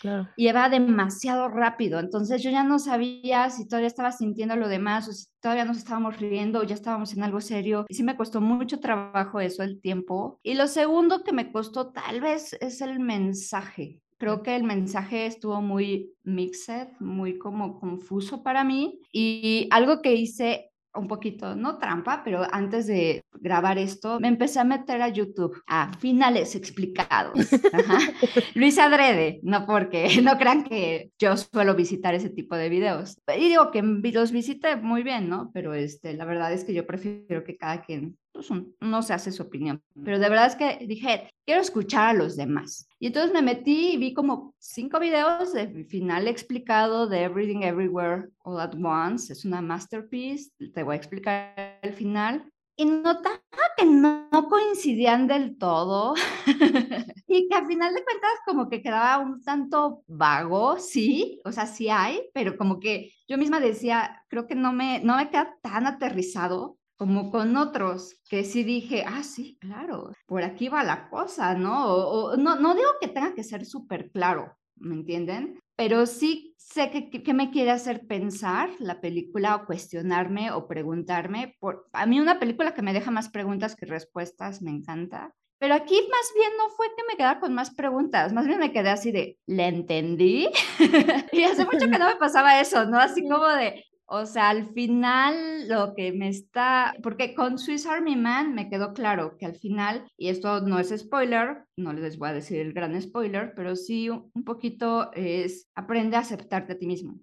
claro. 0.00 0.28
Y 0.36 0.52
va 0.52 0.68
demasiado 0.68 1.48
rápido, 1.48 2.00
entonces 2.00 2.42
yo 2.42 2.50
ya 2.50 2.64
no 2.64 2.78
sabía 2.78 3.48
si 3.50 3.66
todavía 3.66 3.88
estaba 3.88 4.12
sintiendo 4.12 4.56
lo 4.56 4.68
demás 4.68 5.08
o 5.08 5.12
si 5.12 5.26
todavía 5.42 5.64
nos 5.64 5.76
estábamos 5.76 6.18
riendo 6.18 6.62
ya 6.62 6.74
estábamos 6.74 7.12
en 7.12 7.22
algo 7.22 7.40
serio. 7.40 7.84
Y 7.88 7.94
sí 7.94 8.02
me 8.02 8.16
costó 8.16 8.40
mucho 8.40 8.80
trabajo 8.80 9.40
eso, 9.40 9.62
el 9.62 9.80
tiempo. 9.80 10.38
Y 10.42 10.54
lo 10.54 10.68
segundo 10.68 11.24
que 11.24 11.32
me 11.32 11.52
costó 11.52 11.88
tal 11.88 12.20
vez 12.20 12.54
es, 12.60 12.80
el 12.80 13.00
mensaje. 13.00 14.00
Creo 14.18 14.42
que 14.42 14.54
el 14.56 14.62
mensaje 14.62 15.26
estuvo 15.26 15.60
muy 15.60 16.14
mixed, 16.22 16.88
muy 17.00 17.38
como 17.38 17.78
confuso 17.78 18.42
para 18.42 18.64
mí. 18.64 19.00
Y 19.12 19.68
algo 19.70 20.00
que 20.00 20.14
hice 20.14 20.71
un 20.94 21.08
poquito, 21.08 21.56
no 21.56 21.78
trampa, 21.78 22.22
pero 22.24 22.46
antes 22.50 22.86
de 22.86 23.24
grabar 23.40 23.78
esto, 23.78 24.20
me 24.20 24.28
empecé 24.28 24.60
a 24.60 24.64
meter 24.64 25.00
a 25.02 25.08
YouTube 25.08 25.60
a 25.66 25.92
finales 25.98 26.54
explicados. 26.54 27.34
Luis 28.54 28.78
Adrede, 28.78 29.40
no 29.42 29.66
porque 29.66 30.08
no 30.22 30.36
crean 30.38 30.64
que 30.64 31.10
yo 31.18 31.36
suelo 31.36 31.74
visitar 31.74 32.14
ese 32.14 32.30
tipo 32.30 32.56
de 32.56 32.68
videos. 32.68 33.16
Y 33.36 33.48
digo 33.48 33.70
que 33.70 33.82
los 33.82 34.32
visite 34.32 34.76
muy 34.76 35.02
bien, 35.02 35.28
¿no? 35.28 35.50
Pero 35.54 35.74
este, 35.74 36.14
la 36.14 36.24
verdad 36.24 36.52
es 36.52 36.64
que 36.64 36.74
yo 36.74 36.86
prefiero 36.86 37.44
que 37.44 37.56
cada 37.56 37.82
quien 37.82 38.16
pues, 38.48 38.62
no 38.80 39.02
se 39.02 39.14
hace 39.14 39.32
su 39.32 39.42
opinión. 39.42 39.82
Pero 40.04 40.18
de 40.18 40.28
verdad 40.28 40.46
es 40.46 40.56
que 40.56 40.86
dije, 40.86 41.30
quiero 41.44 41.60
escuchar 41.60 42.10
a 42.10 42.18
los 42.18 42.36
demás. 42.36 42.88
Y 42.98 43.08
entonces 43.08 43.32
me 43.32 43.42
metí 43.42 43.92
y 43.92 43.96
vi 43.96 44.14
como 44.14 44.54
cinco 44.58 45.00
videos 45.00 45.52
de 45.52 45.84
final 45.84 46.28
explicado 46.28 47.06
de 47.06 47.22
Everything 47.22 47.62
Everywhere 47.62 48.28
All 48.44 48.60
at 48.60 48.74
Once. 48.74 49.32
Es 49.32 49.44
una 49.44 49.60
masterpiece. 49.60 50.50
Te 50.72 50.82
voy 50.82 50.94
a 50.94 50.96
explicar 50.96 51.78
el 51.82 51.92
final. 51.92 52.52
Y 52.74 52.86
notaba 52.86 53.38
que 53.76 53.84
no, 53.84 54.28
coincidían 54.48 55.26
del 55.26 55.58
todo 55.58 56.14
y 57.28 57.48
que 57.48 57.54
al 57.54 57.66
final 57.66 57.94
de 57.94 58.02
cuentas 58.02 58.30
como 58.46 58.68
que 58.68 58.82
quedaba 58.82 59.22
un 59.22 59.42
tanto 59.42 60.02
vago, 60.06 60.78
sí, 60.78 61.38
o 61.44 61.52
sea, 61.52 61.66
sí 61.66 61.90
hay, 61.90 62.22
pero 62.32 62.56
como 62.56 62.80
que 62.80 63.12
yo 63.28 63.36
misma 63.36 63.60
decía, 63.60 64.24
creo 64.28 64.46
que 64.46 64.54
no 64.54 64.72
me, 64.72 65.00
no 65.00 65.16
me 65.16 65.28
queda 65.28 65.54
tan 65.60 65.86
aterrizado 65.86 66.78
como 67.02 67.32
con 67.32 67.56
otros 67.56 68.20
que 68.30 68.44
sí 68.44 68.62
dije, 68.62 69.02
ah, 69.04 69.24
sí, 69.24 69.58
claro, 69.60 70.12
por 70.24 70.44
aquí 70.44 70.68
va 70.68 70.84
la 70.84 71.08
cosa, 71.10 71.56
¿no? 71.56 71.86
O, 71.86 72.36
no, 72.36 72.54
no 72.54 72.76
digo 72.76 72.90
que 73.00 73.08
tenga 73.08 73.34
que 73.34 73.42
ser 73.42 73.66
súper 73.66 74.12
claro, 74.12 74.56
¿me 74.76 74.94
entienden? 74.94 75.58
Pero 75.74 76.06
sí 76.06 76.54
sé 76.58 76.92
que, 76.92 77.10
que, 77.10 77.34
me 77.34 77.50
quiere 77.50 77.72
hacer 77.72 78.06
pensar 78.06 78.70
la 78.78 79.00
película 79.00 79.56
o 79.56 79.66
cuestionarme 79.66 80.52
o 80.52 80.68
preguntarme. 80.68 81.56
Por, 81.58 81.88
a 81.92 82.06
mí 82.06 82.20
una 82.20 82.38
película 82.38 82.72
que 82.72 82.82
me 82.82 82.92
deja 82.92 83.10
más 83.10 83.30
preguntas 83.30 83.74
que 83.74 83.86
respuestas 83.86 84.62
me 84.62 84.70
encanta. 84.70 85.34
Pero 85.58 85.74
aquí 85.74 85.96
más 86.08 86.32
bien 86.36 86.52
no 86.56 86.68
fue 86.76 86.86
que 86.96 87.02
me 87.08 87.16
quedara 87.16 87.40
con 87.40 87.52
más 87.52 87.74
preguntas, 87.74 88.32
más 88.32 88.46
bien 88.46 88.60
me 88.60 88.72
quedé 88.72 88.90
así 88.90 89.10
de, 89.10 89.38
¿le 89.46 89.66
entendí? 89.66 90.48
y 91.32 91.42
hace 91.42 91.64
mucho 91.64 91.90
que 91.90 91.98
no 91.98 92.06
me 92.06 92.16
pasaba 92.16 92.60
eso, 92.60 92.84
¿no? 92.86 93.00
Así 93.00 93.28
como 93.28 93.48
de, 93.48 93.84
o 94.14 94.26
sea, 94.26 94.50
al 94.50 94.66
final 94.74 95.66
lo 95.68 95.94
que 95.94 96.12
me 96.12 96.28
está, 96.28 96.94
porque 97.02 97.34
con 97.34 97.58
Swiss 97.58 97.86
Army 97.86 98.14
Man 98.14 98.54
me 98.54 98.68
quedó 98.68 98.92
claro 98.92 99.38
que 99.38 99.46
al 99.46 99.56
final, 99.56 100.04
y 100.18 100.28
esto 100.28 100.60
no 100.60 100.78
es 100.78 100.94
spoiler, 100.94 101.64
no 101.78 101.94
les 101.94 102.18
voy 102.18 102.28
a 102.28 102.34
decir 102.34 102.58
el 102.58 102.74
gran 102.74 103.00
spoiler, 103.00 103.54
pero 103.56 103.74
sí 103.74 104.10
un 104.10 104.44
poquito 104.44 105.10
es 105.14 105.70
aprende 105.74 106.16
a 106.16 106.20
aceptarte 106.20 106.74
a 106.74 106.78
ti 106.78 106.86
mismo. 106.86 107.18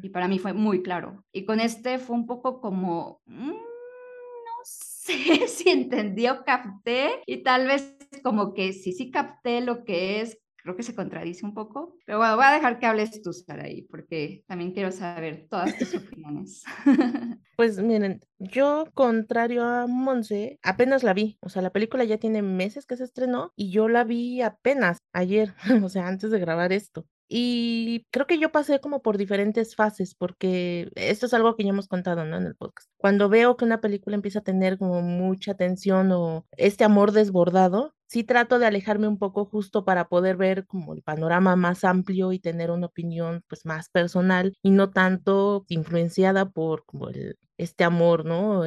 Y 0.00 0.10
para 0.10 0.28
mí 0.28 0.38
fue 0.38 0.52
muy 0.52 0.80
claro. 0.80 1.24
Y 1.32 1.44
con 1.44 1.58
este 1.58 1.98
fue 1.98 2.14
un 2.14 2.26
poco 2.26 2.60
como, 2.60 3.20
mm, 3.26 3.50
no 3.50 4.60
sé 4.62 5.12
si 5.48 5.68
entendí 5.70 6.28
o 6.28 6.44
capté, 6.44 7.20
y 7.26 7.42
tal 7.42 7.66
vez 7.66 7.98
como 8.22 8.54
que 8.54 8.72
sí, 8.72 8.92
sí 8.92 9.10
capté 9.10 9.60
lo 9.60 9.84
que 9.84 10.20
es 10.20 10.38
creo 10.68 10.76
que 10.76 10.82
se 10.82 10.94
contradice 10.94 11.46
un 11.46 11.54
poco. 11.54 11.96
Pero 12.04 12.18
bueno, 12.18 12.36
voy 12.36 12.44
a 12.44 12.52
dejar 12.52 12.78
que 12.78 12.84
hables 12.84 13.22
tú, 13.22 13.30
ahí 13.48 13.82
porque 13.90 14.44
también 14.46 14.72
quiero 14.72 14.92
saber 14.92 15.46
todas 15.48 15.76
tus 15.78 15.94
opiniones. 15.94 16.62
Pues 17.56 17.76
miren, 17.82 18.20
yo, 18.38 18.86
contrario 18.94 19.64
a 19.64 19.88
Monse, 19.88 20.60
apenas 20.62 21.02
la 21.02 21.12
vi. 21.12 21.38
O 21.40 21.48
sea, 21.48 21.60
la 21.60 21.72
película 21.72 22.04
ya 22.04 22.16
tiene 22.16 22.40
meses 22.40 22.86
que 22.86 22.96
se 22.96 23.02
estrenó 23.02 23.52
y 23.56 23.72
yo 23.72 23.88
la 23.88 24.04
vi 24.04 24.42
apenas 24.42 24.98
ayer, 25.12 25.54
o 25.84 25.88
sea, 25.88 26.06
antes 26.06 26.30
de 26.30 26.38
grabar 26.38 26.72
esto. 26.72 27.04
Y 27.28 28.06
creo 28.12 28.28
que 28.28 28.38
yo 28.38 28.52
pasé 28.52 28.80
como 28.80 29.02
por 29.02 29.18
diferentes 29.18 29.74
fases, 29.74 30.14
porque 30.14 30.88
esto 30.94 31.26
es 31.26 31.34
algo 31.34 31.56
que 31.56 31.64
ya 31.64 31.70
hemos 31.70 31.88
contado, 31.88 32.24
¿no? 32.24 32.36
En 32.36 32.46
el 32.46 32.54
podcast. 32.54 32.88
Cuando 32.96 33.28
veo 33.28 33.56
que 33.56 33.64
una 33.64 33.80
película 33.80 34.14
empieza 34.14 34.38
a 34.38 34.44
tener 34.44 34.78
como 34.78 35.02
mucha 35.02 35.54
tensión 35.54 36.12
o 36.12 36.46
este 36.56 36.84
amor 36.84 37.10
desbordado, 37.10 37.92
sí 38.08 38.24
trato 38.24 38.58
de 38.58 38.66
alejarme 38.66 39.06
un 39.06 39.18
poco 39.18 39.44
justo 39.44 39.84
para 39.84 40.08
poder 40.08 40.36
ver 40.36 40.66
como 40.66 40.94
el 40.94 41.02
panorama 41.02 41.54
más 41.56 41.84
amplio 41.84 42.32
y 42.32 42.40
tener 42.40 42.70
una 42.70 42.86
opinión 42.86 43.42
pues 43.48 43.64
más 43.66 43.88
personal 43.90 44.54
y 44.62 44.70
no 44.70 44.90
tanto 44.90 45.64
influenciada 45.68 46.50
por 46.50 46.84
como 46.84 47.08
este 47.58 47.84
amor, 47.84 48.24
¿no? 48.24 48.64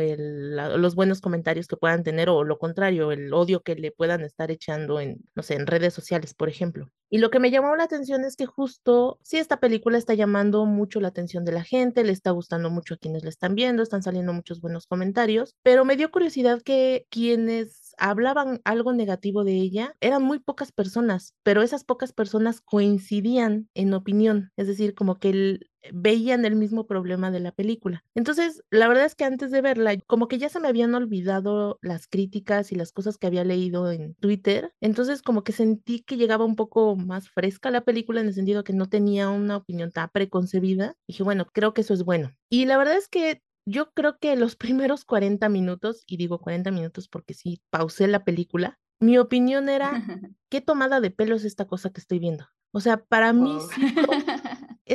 Los 0.78 0.96
buenos 0.96 1.22
comentarios 1.22 1.68
que 1.68 1.78
puedan 1.78 2.04
tener 2.04 2.30
o 2.30 2.44
lo 2.44 2.60
contrario, 2.60 3.12
el 3.12 3.34
odio 3.34 3.62
que 3.62 3.76
le 3.76 3.92
puedan 3.92 4.22
estar 4.22 4.52
echando 4.52 5.00
en, 5.00 5.18
no 5.34 5.44
sé, 5.44 5.56
en 5.56 5.66
redes 5.66 5.94
sociales, 5.94 6.34
por 6.34 6.50
ejemplo. 6.50 6.90
Y 7.10 7.18
lo 7.18 7.30
que 7.30 7.40
me 7.40 7.52
llamó 7.52 7.76
la 7.76 7.84
atención 7.84 8.26
es 8.26 8.36
que 8.36 8.46
justo, 8.46 9.18
sí, 9.24 9.38
esta 9.38 9.60
película 9.60 9.98
está 9.98 10.14
llamando 10.14 10.66
mucho 10.66 11.00
la 11.00 11.08
atención 11.08 11.46
de 11.46 11.54
la 11.54 11.64
gente, 11.64 12.04
le 12.04 12.12
está 12.12 12.32
gustando 12.32 12.70
mucho 12.70 12.96
a 12.96 12.98
quienes 12.98 13.24
la 13.24 13.30
están 13.30 13.56
viendo, 13.56 13.82
están 13.82 14.04
saliendo 14.04 14.34
muchos 14.34 14.60
buenos 14.62 14.88
comentarios, 14.88 15.56
pero 15.64 15.86
me 15.86 15.96
dio 15.96 16.12
curiosidad 16.12 16.62
que 16.62 17.06
quienes 17.10 17.81
hablaban 18.02 18.62
algo 18.66 18.94
negativo 18.94 19.44
de 19.44 19.54
ella 19.54 19.96
eran 20.02 20.24
muy 20.24 20.40
pocas 20.40 20.72
personas, 20.72 21.36
pero 21.44 21.62
esas 21.62 21.84
pocas 21.84 22.14
personas 22.14 22.60
coincidían 22.60 23.70
en 23.76 23.94
opinión, 23.94 24.52
es 24.58 24.66
decir, 24.68 24.96
como 24.96 25.20
que 25.20 25.60
veían 25.94 26.46
el 26.46 26.56
mismo 26.56 26.88
problema 26.88 27.30
de 27.32 27.40
la 27.40 27.52
película. 27.52 28.04
Entonces, 28.16 28.64
la 28.72 28.88
verdad 28.88 29.06
es 29.06 29.16
que 29.16 29.24
antes 29.24 29.52
de 29.52 29.62
verla, 29.62 29.96
como 30.08 30.28
que 30.28 30.40
ya 30.40 30.50
se 30.50 30.60
me 30.60 30.68
habían 30.68 30.94
olvidado 30.96 31.78
las 31.82 32.08
críticas 32.08 32.72
y 32.72 32.76
las 32.76 32.92
cosas 32.92 33.18
que 33.18 33.28
había 33.28 33.44
leído 33.44 33.92
en 33.92 34.16
Twitter, 34.16 34.74
entonces 34.82 35.22
como 35.22 35.44
que 35.44 35.52
sentí 35.54 36.02
que 36.02 36.18
llegaba 36.18 36.46
un 36.46 36.56
poco 36.56 36.96
más 36.96 37.30
fresca 37.30 37.70
la 37.72 37.82
película 37.82 38.22
en 38.22 38.28
el 38.28 38.34
sentido 38.34 38.64
que 38.64 38.74
no 38.74 38.90
tenía 38.90 39.30
una 39.30 39.58
opinión 39.58 39.92
tan 39.92 40.10
preconcebida. 40.12 40.96
Dije, 41.08 41.22
bueno, 41.24 41.46
creo 41.54 41.74
que 41.74 41.82
eso 41.82 41.94
es 41.94 42.04
bueno. 42.04 42.32
Y 42.50 42.66
la 42.66 42.78
verdad 42.78 42.98
es 42.98 43.08
que 43.08 43.42
yo 43.66 43.92
creo 43.94 44.18
que 44.20 44.36
los 44.36 44.56
primeros 44.56 45.06
40 45.06 45.48
minutos, 45.50 46.04
y 46.08 46.18
digo 46.18 46.40
40 46.40 46.72
minutos 46.72 47.08
porque 47.08 47.34
sí, 47.34 47.62
pausé 47.70 48.08
la 48.08 48.24
película, 48.24 48.80
mi 49.00 49.18
opinión 49.18 49.70
era, 49.70 49.92
¿qué 50.50 50.62
tomada 50.62 51.00
de 51.02 51.12
pelo 51.12 51.36
es 51.36 51.46
esta 51.46 51.66
cosa 51.66 51.90
que 51.92 52.02
estoy 52.02 52.20
viendo? 52.20 52.48
O 52.74 52.80
sea, 52.80 53.04
para 53.04 53.34
mí 53.34 53.58
sí 53.76 53.94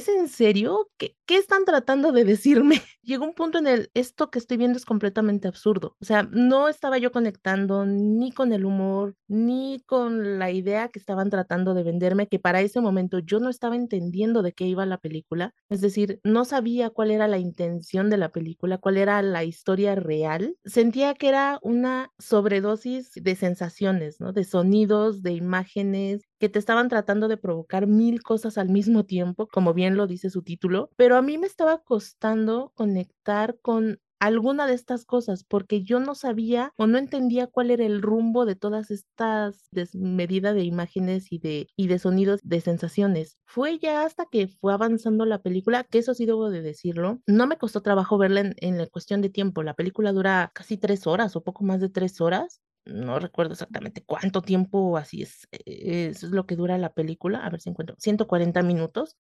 ¿es 0.07 0.17
en 0.17 0.29
serio? 0.29 0.89
¿Qué, 0.99 1.17
¿Qué, 1.27 1.37
están 1.37 1.65
tratando 1.65 2.13
de 2.13 2.25
decirme? 2.25 2.81
Llegó 3.03 3.25
un 3.25 3.35
punto 3.35 3.59
en 3.59 3.67
el, 3.67 3.91
esto 3.95 4.31
que 4.31 4.39
estoy 4.39 4.57
viendo 4.57 4.77
es 4.77 4.85
completamente 4.85 5.49
absurdo. 5.49 5.97
O 6.01 6.05
sea, 6.05 6.29
no 6.31 6.69
estaba 6.69 6.99
yo 6.99 7.13
conectando 7.13 7.85
ni 7.87 8.33
con 8.33 8.53
el 8.53 8.65
humor, 8.65 9.15
ni 9.29 9.83
con 9.87 10.39
la 10.39 10.51
idea 10.51 10.89
que 10.89 10.99
estaban 10.99 11.31
tratando 11.31 11.75
de 11.75 11.83
venderme, 11.83 12.29
que 12.29 12.39
para 12.39 12.61
ese 12.61 12.81
momento 12.81 13.19
yo 13.19 13.39
no 13.41 13.49
estaba 13.49 13.77
entendiendo 13.77 14.43
de 14.43 14.53
qué 14.53 14.67
iba 14.67 14.87
la 14.87 14.99
película. 14.99 15.55
Es 15.69 15.81
decir, 15.81 16.21
no 16.25 16.45
sabía 16.45 16.91
cuál 16.91 17.11
era 17.11 17.29
la 17.29 17.39
intención 17.39 18.11
de 18.11 18.17
la 18.17 18.31
película, 18.31 18.79
cuál 18.79 18.97
era 18.97 19.23
la 19.23 19.45
historia 19.45 19.95
real. 19.95 20.57
Sentía 20.65 21.15
que 21.15 21.29
era 21.29 21.59
una 21.63 22.11
sobredosis 22.19 23.13
de 23.15 23.35
sensaciones, 23.37 24.21
¿no? 24.21 24.33
De 24.33 24.45
sonidos, 24.45 25.23
de 25.23 25.33
imágenes, 25.33 26.23
que 26.39 26.49
te 26.49 26.59
estaban 26.59 26.89
tratando 26.89 27.29
de 27.29 27.37
provocar 27.37 27.87
mil 27.87 28.23
cosas 28.23 28.59
al 28.59 28.69
mismo 28.69 29.05
tiempo, 29.05 29.49
como 29.49 29.75
bien 29.75 29.97
lo 29.97 30.07
dice 30.07 30.31
su 30.31 30.43
título, 30.43 30.91
pero 30.97 31.17
a 31.17 31.23
mí 31.23 31.39
me 31.39 31.47
estaba 31.47 31.79
costando 31.83 32.73
conectar 32.75 33.59
con 33.63 34.01
alguna 34.19 34.67
de 34.67 34.75
estas 34.75 35.05
cosas 35.05 35.45
porque 35.45 35.83
yo 35.83 36.01
no 36.01 36.15
sabía 36.15 36.73
o 36.77 36.87
no 36.87 36.99
entendía 36.99 37.47
cuál 37.47 37.71
era 37.71 37.85
el 37.85 38.03
rumbo 38.03 38.47
de 38.47 38.57
todas 38.57 38.91
estas 38.91 39.69
desmedidas 39.71 40.55
de 40.55 40.65
imágenes 40.65 41.31
y 41.31 41.39
de, 41.39 41.69
y 41.77 41.89
de 41.89 41.99
sonidos, 41.99 42.41
de 42.43 42.61
sensaciones. 42.61 43.39
Fue 43.45 43.79
ya 43.79 44.05
hasta 44.05 44.27
que 44.31 44.49
fue 44.49 44.73
avanzando 44.73 45.27
la 45.27 45.43
película, 45.43 45.85
que 45.85 45.99
eso 45.99 46.15
sí 46.15 46.27
debo 46.27 46.51
de 46.51 46.63
decirlo, 46.63 47.21
no 47.27 47.47
me 47.47 47.59
costó 47.59 47.83
trabajo 47.83 48.19
verla 48.19 48.41
en, 48.41 48.55
en 48.59 48.79
la 48.79 48.87
cuestión 48.87 49.21
de 49.23 49.31
tiempo. 49.31 49.63
La 49.63 49.75
película 49.75 50.13
dura 50.13 50.51
casi 50.55 50.79
tres 50.79 51.07
horas 51.07 51.37
o 51.37 51.43
poco 51.45 51.65
más 51.65 51.81
de 51.81 51.89
tres 51.91 52.21
horas 52.21 52.61
no 52.87 53.19
recuerdo 53.19 53.53
exactamente 53.53 54.03
cuánto 54.05 54.43
tiempo 54.43 54.97
así 54.97 55.23
es, 55.23 55.49
eso 55.51 56.27
es 56.27 56.33
lo 56.33 56.47
que 56.47 56.57
dura 56.57 56.79
la 56.79 56.93
película, 56.93 57.45
a 57.45 57.51
ver 57.51 57.61
si 57.61 57.71
encuentro, 57.71 57.97
140 57.99 58.63
minutos. 58.63 59.17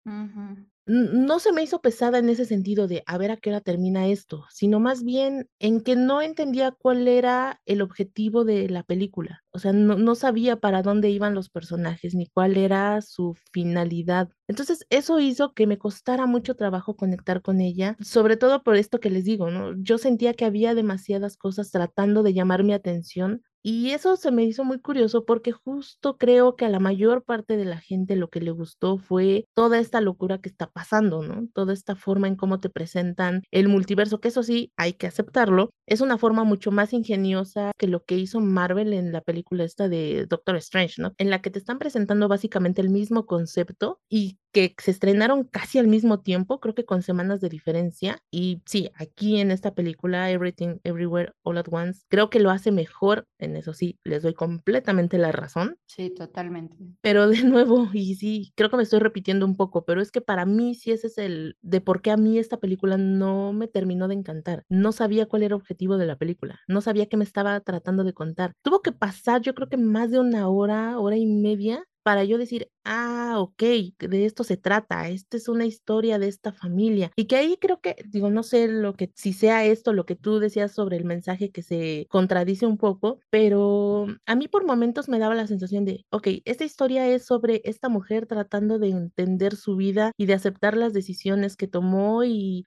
No 0.88 1.40
se 1.40 1.50
me 1.50 1.64
hizo 1.64 1.80
pesada 1.80 2.18
en 2.18 2.28
ese 2.28 2.44
sentido 2.44 2.87
de 2.87 3.02
a 3.06 3.18
ver 3.18 3.32
a 3.32 3.37
qué 3.37 3.50
hora 3.50 3.61
termina 3.61 4.06
esto, 4.06 4.44
sino 4.50 4.78
más 4.78 5.02
bien 5.02 5.49
en 5.58 5.80
que 5.80 5.96
no 5.96 6.23
entendía 6.23 6.70
cuál 6.70 7.08
era 7.08 7.61
el 7.66 7.82
objetivo 7.82 8.44
de 8.44 8.68
la 8.68 8.85
película. 8.85 9.42
O 9.50 9.58
sea, 9.58 9.73
no, 9.73 9.96
no 9.96 10.14
sabía 10.14 10.61
para 10.61 10.82
dónde 10.82 11.11
iban 11.11 11.35
los 11.35 11.50
personajes 11.50 12.14
ni 12.14 12.28
cuál 12.28 12.56
era 12.56 13.02
su 13.02 13.37
finalidad. 13.52 14.28
Entonces, 14.46 14.87
eso 14.88 15.18
hizo 15.18 15.54
que 15.54 15.66
me 15.66 15.76
costara 15.76 16.26
mucho 16.26 16.54
trabajo 16.54 16.94
conectar 16.94 17.42
con 17.42 17.61
ella, 17.61 17.96
sobre 18.00 18.37
todo 18.37 18.62
por 18.62 18.76
esto 18.76 19.00
que 19.00 19.11
les 19.11 19.25
digo, 19.25 19.50
¿no? 19.50 19.75
Yo 19.82 19.99
sentía 19.99 20.35
que 20.35 20.44
había 20.44 20.76
demasiadas 20.76 21.37
cosas 21.37 21.73
tratando 21.73 22.23
de 22.23 22.32
llamar 22.32 22.62
mi 22.62 22.73
atención 22.73 23.42
y 23.68 23.90
eso 23.90 24.14
se 24.14 24.30
me 24.30 24.44
hizo 24.44 24.62
muy 24.64 24.78
curioso 24.78 25.25
porque 25.25 25.50
justo 25.50 26.18
creo 26.18 26.54
que 26.54 26.64
a 26.66 26.68
la 26.68 26.78
mayor 26.78 27.25
parte 27.25 27.56
de 27.56 27.64
la 27.64 27.78
gente 27.80 28.14
lo 28.14 28.28
que 28.28 28.40
le 28.40 28.52
gustó 28.52 28.96
fue 28.96 29.44
toda 29.54 29.80
esta 29.80 30.00
locura 30.00 30.38
que 30.38 30.49
está 30.49 30.68
pasando, 30.70 31.23
¿no? 31.23 31.49
Toda 31.52 31.73
esta 31.73 31.96
forma 31.96 32.28
en 32.28 32.37
cómo 32.37 32.61
te 32.61 32.70
presentan 32.70 33.42
el 33.50 33.66
multiverso, 33.66 34.20
que 34.20 34.28
eso 34.28 34.44
sí, 34.44 34.70
hay 34.76 34.92
que 34.92 35.08
aceptarlo, 35.08 35.70
es 35.87 36.00
una 36.00 36.16
forma 36.16 36.44
mucho 36.44 36.70
más 36.70 36.92
ingeniosa 36.92 37.73
que 37.76 37.88
lo 37.88 38.04
que 38.04 38.16
hizo 38.16 38.38
Marvel 38.38 38.92
en 38.92 39.11
la 39.11 39.20
película 39.20 39.64
esta 39.64 39.88
de 39.88 40.26
Doctor 40.26 40.54
Strange, 40.58 41.02
¿no? 41.02 41.14
En 41.18 41.30
la 41.30 41.42
que 41.42 41.50
te 41.50 41.58
están 41.58 41.80
presentando 41.80 42.28
básicamente 42.28 42.80
el 42.82 42.90
mismo 42.90 43.26
concepto 43.26 43.99
y 44.08 44.38
que 44.57 44.75
se 44.83 44.91
estrenaron 44.91 45.45
casi 45.45 45.79
al 45.79 45.87
mismo 45.87 46.21
tiempo, 46.21 46.61
creo 46.61 46.75
que 46.75 46.87
con 46.87 47.03
semanas 47.03 47.43
de 47.43 47.51
diferencia. 47.51 48.23
Y 48.31 48.63
sí, 48.65 48.91
aquí 48.95 49.39
en 49.39 49.51
esta 49.51 49.75
película, 49.75 50.31
Everything, 50.31 50.79
Everywhere, 50.83 51.33
All 51.43 51.59
at 51.59 51.67
Once, 51.71 52.05
creo 52.09 52.31
que 52.31 52.41
lo 52.41 52.51
hace 52.51 52.73
mejor, 52.73 53.27
en 53.39 53.55
eso 53.55 53.75
sí, 53.75 53.99
les 54.03 54.23
doy 54.23 54.33
completamente 54.33 55.19
la 55.19 55.31
razón. 55.31 55.77
Sí, 55.85 56.09
totalmente. 56.09 56.75
Pero 57.03 57.29
de 57.29 57.43
nuevo, 57.43 57.91
y 57.93 58.15
sí, 58.15 58.55
creo 58.57 58.71
que 58.71 58.79
me 58.79 58.85
estoy 58.85 59.01
repitiendo 59.01 59.45
un 59.45 59.59
poco, 59.59 59.85
pero 59.85 60.01
es 60.01 60.11
que 60.11 60.23
para 60.23 60.47
mí 60.47 60.75
sí 60.75 60.91
ese 60.91 61.09
es 61.09 61.19
el 61.19 61.59
de 61.61 61.83
por 61.83 62.01
qué 62.01 62.11
a 62.11 62.17
mí 62.17 62.39
esta 62.39 62.57
película 62.57 62.97
no 62.97 63.53
me 63.53 63.69
terminó 63.69 64.09
de 64.09 64.15
encantar. 64.15 64.65
No 64.71 64.93
sabía 64.93 65.27
cuál 65.27 65.43
era 65.43 65.55
el 65.55 65.61
objetivo 65.61 65.99
de 65.99 66.07
la 66.07 66.17
película, 66.17 66.61
no 66.67 66.81
sabía 66.81 67.11
qué 67.11 67.19
me 67.19 67.25
estaba 67.25 67.61
tratando 67.61 68.05
de 68.05 68.15
contar. 68.15 68.55
Tuvo 68.63 68.81
que 68.81 68.93
pasar, 68.93 69.43
yo 69.43 69.55
creo 69.55 69.69
que 69.69 69.77
más 69.77 70.11
de 70.11 70.19
una 70.19 70.49
hora, 70.49 70.99
hora 70.99 71.19
y 71.19 71.27
media 71.27 71.85
para 72.07 72.23
yo 72.23 72.39
decir, 72.39 72.69
ah, 72.87 73.35
ok, 73.38 73.62
de 73.99 74.25
esto 74.25 74.45
se 74.45 74.57
trata, 74.57 75.09
esta 75.09 75.37
es 75.37 75.49
una 75.49 75.66
historia 75.66 76.19
de 76.19 76.28
esta 76.28 76.52
familia. 76.52 77.11
Y 77.16 77.26
que 77.26 77.37
ahí 77.37 77.59
creo 77.61 77.81
que, 77.81 77.97
digo, 78.07 78.31
no 78.31 78.43
sé 78.43 78.69
lo 78.69 78.95
que, 78.95 79.11
si 79.14 79.33
sea 79.33 79.64
esto 79.64 79.93
lo 79.93 80.07
que 80.07 80.16
tú 80.16 80.38
decías 80.38 80.73
sobre 80.73 80.97
el 80.97 81.05
mensaje 81.05 81.50
que 81.50 81.62
se 81.62 82.07
contradice 82.09 82.66
un 82.66 82.78
poco, 82.78 83.19
pero 83.31 84.07
a 84.25 84.35
mí 84.37 84.49
por 84.49 84.64
momentos 84.64 85.09
me 85.09 85.19
daba 85.19 85.35
la 85.35 85.47
sensación 85.47 85.85
de, 85.85 86.07
ok, 86.11 86.28
esta 86.45 86.64
historia 86.64 87.09
es 87.09 87.26
sobre 87.26 87.61
esta 87.64 87.88
mujer 87.88 88.26
tratando 88.26 88.78
de 88.78 88.88
entender 88.90 89.57
su 89.57 89.76
vida 89.76 90.12
y 90.16 90.26
de 90.26 90.35
aceptar 90.35 90.76
las 90.76 90.93
decisiones 90.93 91.57
que 91.57 91.69
tomó 91.69 92.25
y 92.25 92.66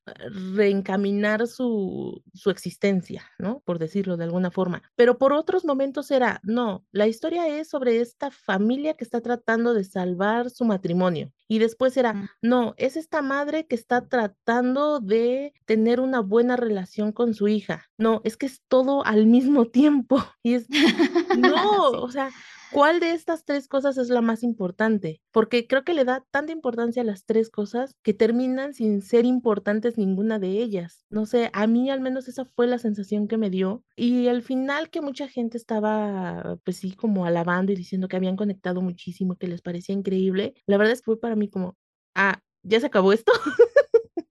reencaminar 0.53 1.47
su, 1.47 2.21
su 2.33 2.49
existencia, 2.49 3.23
¿no? 3.39 3.61
Por 3.65 3.79
decirlo 3.79 4.17
de 4.17 4.25
alguna 4.25 4.51
forma. 4.51 4.83
Pero 4.95 5.17
por 5.17 5.33
otros 5.33 5.63
momentos 5.63 6.11
era, 6.11 6.41
no, 6.43 6.85
la 6.91 7.07
historia 7.07 7.47
es 7.47 7.69
sobre 7.69 8.01
esta 8.01 8.31
familia 8.31 8.95
que 8.95 9.05
está 9.05 9.21
tratando 9.21 9.73
de 9.73 9.83
salvar 9.83 10.08
su 10.49 10.65
matrimonio. 10.65 11.31
Y 11.47 11.59
después 11.59 11.97
era, 11.97 12.13
mm. 12.13 12.29
no, 12.41 12.73
es 12.77 12.95
esta 12.95 13.21
madre 13.21 13.65
que 13.65 13.75
está 13.75 14.07
tratando 14.07 14.99
de 14.99 15.53
tener 15.65 15.99
una 15.99 16.21
buena 16.21 16.55
relación 16.55 17.11
con 17.11 17.33
su 17.33 17.47
hija. 17.47 17.89
No, 17.97 18.21
es 18.23 18.37
que 18.37 18.45
es 18.45 18.61
todo 18.67 19.05
al 19.05 19.25
mismo 19.25 19.65
tiempo. 19.71 20.23
Y 20.43 20.53
es, 20.55 20.67
no, 21.37 21.89
o 21.91 22.11
sea, 22.11 22.31
¿Cuál 22.71 22.99
de 22.99 23.11
estas 23.11 23.45
tres 23.45 23.67
cosas 23.67 23.97
es 23.97 24.09
la 24.09 24.21
más 24.21 24.43
importante? 24.43 25.21
Porque 25.31 25.67
creo 25.67 25.83
que 25.83 25.93
le 25.93 26.05
da 26.05 26.23
tanta 26.31 26.51
importancia 26.51 27.01
a 27.01 27.05
las 27.05 27.25
tres 27.25 27.49
cosas 27.49 27.95
que 28.03 28.13
terminan 28.13 28.73
sin 28.73 29.01
ser 29.01 29.25
importantes 29.25 29.97
ninguna 29.97 30.39
de 30.39 30.61
ellas. 30.61 31.05
No 31.09 31.25
sé, 31.25 31.49
a 31.53 31.67
mí 31.67 31.89
al 31.89 32.01
menos 32.01 32.27
esa 32.27 32.45
fue 32.45 32.67
la 32.67 32.77
sensación 32.77 33.27
que 33.27 33.37
me 33.37 33.49
dio. 33.49 33.83
Y 33.95 34.27
al 34.27 34.41
final 34.43 34.89
que 34.89 35.01
mucha 35.01 35.27
gente 35.27 35.57
estaba, 35.57 36.59
pues 36.63 36.77
sí, 36.77 36.93
como 36.93 37.25
alabando 37.25 37.71
y 37.71 37.75
diciendo 37.75 38.07
que 38.07 38.17
habían 38.17 38.35
conectado 38.35 38.81
muchísimo, 38.81 39.35
que 39.35 39.47
les 39.47 39.61
parecía 39.61 39.95
increíble, 39.95 40.53
la 40.65 40.77
verdad 40.77 40.93
es 40.93 41.01
que 41.01 41.05
fue 41.05 41.19
para 41.19 41.35
mí 41.35 41.49
como, 41.49 41.77
ah, 42.15 42.41
¿ya 42.63 42.79
se 42.79 42.87
acabó 42.87 43.13
esto? 43.13 43.31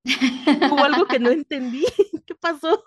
Hubo 0.72 0.84
algo 0.84 1.06
que 1.06 1.18
no 1.18 1.30
entendí. 1.30 1.84
¿Qué 2.26 2.34
pasó? 2.34 2.84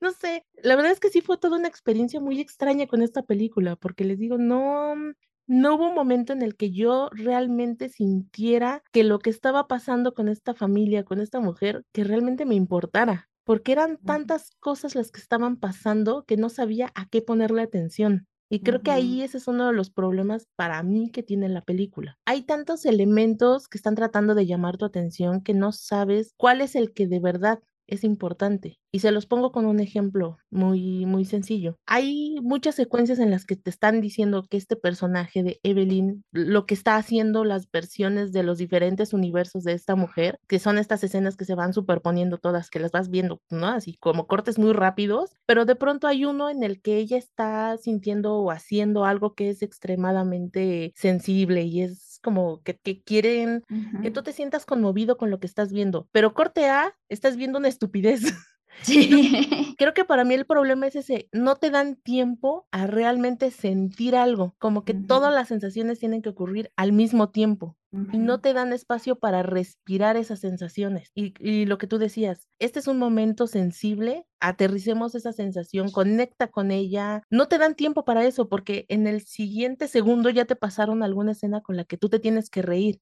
No 0.00 0.12
sé, 0.12 0.44
la 0.62 0.76
verdad 0.76 0.92
es 0.92 1.00
que 1.00 1.10
sí 1.10 1.20
fue 1.20 1.38
toda 1.38 1.58
una 1.58 1.68
experiencia 1.68 2.20
muy 2.20 2.40
extraña 2.40 2.86
con 2.86 3.02
esta 3.02 3.22
película, 3.22 3.76
porque 3.76 4.04
les 4.04 4.18
digo, 4.18 4.38
no, 4.38 4.94
no 5.46 5.74
hubo 5.74 5.88
un 5.88 5.94
momento 5.94 6.32
en 6.32 6.42
el 6.42 6.56
que 6.56 6.72
yo 6.72 7.08
realmente 7.12 7.88
sintiera 7.88 8.82
que 8.92 9.04
lo 9.04 9.18
que 9.18 9.30
estaba 9.30 9.68
pasando 9.68 10.14
con 10.14 10.28
esta 10.28 10.54
familia, 10.54 11.04
con 11.04 11.20
esta 11.20 11.40
mujer, 11.40 11.84
que 11.92 12.04
realmente 12.04 12.44
me 12.44 12.54
importara, 12.54 13.30
porque 13.44 13.72
eran 13.72 13.98
tantas 13.98 14.50
cosas 14.60 14.94
las 14.94 15.10
que 15.12 15.20
estaban 15.20 15.56
pasando 15.56 16.24
que 16.26 16.36
no 16.36 16.48
sabía 16.48 16.90
a 16.94 17.08
qué 17.08 17.22
ponerle 17.22 17.62
atención. 17.62 18.26
Y 18.48 18.60
creo 18.62 18.82
que 18.82 18.92
ahí 18.92 19.22
ese 19.22 19.38
es 19.38 19.48
uno 19.48 19.66
de 19.66 19.72
los 19.72 19.90
problemas 19.90 20.46
para 20.54 20.80
mí 20.84 21.10
que 21.10 21.24
tiene 21.24 21.48
la 21.48 21.62
película. 21.62 22.16
Hay 22.26 22.42
tantos 22.42 22.84
elementos 22.86 23.66
que 23.68 23.78
están 23.78 23.96
tratando 23.96 24.34
de 24.36 24.46
llamar 24.46 24.76
tu 24.76 24.84
atención 24.84 25.42
que 25.42 25.52
no 25.52 25.72
sabes 25.72 26.32
cuál 26.36 26.60
es 26.60 26.76
el 26.76 26.92
que 26.92 27.08
de 27.08 27.18
verdad 27.18 27.60
es 27.86 28.04
importante. 28.04 28.78
Y 28.92 29.00
se 29.00 29.10
los 29.12 29.26
pongo 29.26 29.52
con 29.52 29.66
un 29.66 29.80
ejemplo 29.80 30.38
muy, 30.50 31.04
muy 31.06 31.24
sencillo. 31.24 31.76
Hay 31.86 32.36
muchas 32.42 32.74
secuencias 32.74 33.18
en 33.18 33.30
las 33.30 33.44
que 33.44 33.56
te 33.56 33.70
están 33.70 34.00
diciendo 34.00 34.44
que 34.48 34.56
este 34.56 34.76
personaje 34.76 35.42
de 35.42 35.60
Evelyn, 35.62 36.24
lo 36.32 36.66
que 36.66 36.74
está 36.74 36.96
haciendo 36.96 37.44
las 37.44 37.70
versiones 37.70 38.32
de 38.32 38.42
los 38.42 38.58
diferentes 38.58 39.12
universos 39.12 39.64
de 39.64 39.72
esta 39.72 39.96
mujer, 39.96 40.38
que 40.48 40.58
son 40.58 40.78
estas 40.78 41.04
escenas 41.04 41.36
que 41.36 41.44
se 41.44 41.54
van 41.54 41.72
superponiendo 41.74 42.38
todas, 42.38 42.70
que 42.70 42.80
las 42.80 42.92
vas 42.92 43.10
viendo, 43.10 43.40
¿no? 43.50 43.68
Así 43.68 43.96
como 44.00 44.26
cortes 44.26 44.58
muy 44.58 44.72
rápidos, 44.72 45.32
pero 45.46 45.64
de 45.64 45.76
pronto 45.76 46.06
hay 46.06 46.24
uno 46.24 46.48
en 46.48 46.62
el 46.62 46.80
que 46.80 46.96
ella 46.98 47.18
está 47.18 47.76
sintiendo 47.76 48.36
o 48.36 48.50
haciendo 48.50 49.04
algo 49.04 49.34
que 49.34 49.50
es 49.50 49.62
extremadamente 49.62 50.92
sensible 50.96 51.62
y 51.62 51.82
es 51.82 52.05
como 52.26 52.60
que, 52.64 52.76
que 52.76 53.04
quieren 53.04 53.62
que 54.02 54.10
tú 54.10 54.24
te 54.24 54.32
sientas 54.32 54.66
conmovido 54.66 55.16
con 55.16 55.30
lo 55.30 55.38
que 55.38 55.46
estás 55.46 55.72
viendo, 55.72 56.08
pero 56.10 56.34
corte 56.34 56.68
A, 56.68 56.92
estás 57.08 57.36
viendo 57.36 57.60
una 57.60 57.68
estupidez. 57.68 58.22
Sí. 58.82 59.74
Creo 59.78 59.94
que 59.94 60.04
para 60.04 60.24
mí 60.24 60.34
el 60.34 60.44
problema 60.44 60.86
es 60.86 60.96
ese, 60.96 61.28
no 61.32 61.56
te 61.56 61.70
dan 61.70 61.96
tiempo 61.96 62.66
a 62.70 62.86
realmente 62.86 63.50
sentir 63.50 64.16
algo, 64.16 64.54
como 64.58 64.84
que 64.84 64.92
todas 64.92 65.32
las 65.32 65.48
sensaciones 65.48 65.98
tienen 65.98 66.20
que 66.20 66.28
ocurrir 66.28 66.70
al 66.76 66.92
mismo 66.92 67.30
tiempo 67.30 67.76
y 67.92 68.18
no 68.18 68.40
te 68.40 68.52
dan 68.52 68.72
espacio 68.72 69.16
para 69.16 69.42
respirar 69.42 70.16
esas 70.16 70.40
sensaciones. 70.40 71.10
Y, 71.14 71.34
y, 71.38 71.66
lo 71.66 71.78
que 71.78 71.86
tú 71.86 71.98
decías, 71.98 72.48
este 72.58 72.78
es 72.78 72.88
un 72.88 72.98
momento 72.98 73.46
sensible, 73.46 74.26
aterricemos 74.40 75.14
esa 75.14 75.32
sensación, 75.32 75.90
conecta 75.90 76.48
con 76.48 76.70
ella. 76.70 77.22
No 77.30 77.48
te 77.48 77.58
dan 77.58 77.74
tiempo 77.74 78.04
para 78.04 78.24
eso 78.24 78.48
porque 78.48 78.86
en 78.88 79.06
el 79.06 79.22
siguiente 79.22 79.88
segundo 79.88 80.30
ya 80.30 80.44
te 80.44 80.56
pasaron 80.56 81.02
alguna 81.02 81.32
escena 81.32 81.60
con 81.62 81.76
la 81.76 81.84
que 81.84 81.96
tú 81.96 82.08
te 82.08 82.18
tienes 82.18 82.50
que 82.50 82.62
reír 82.62 83.00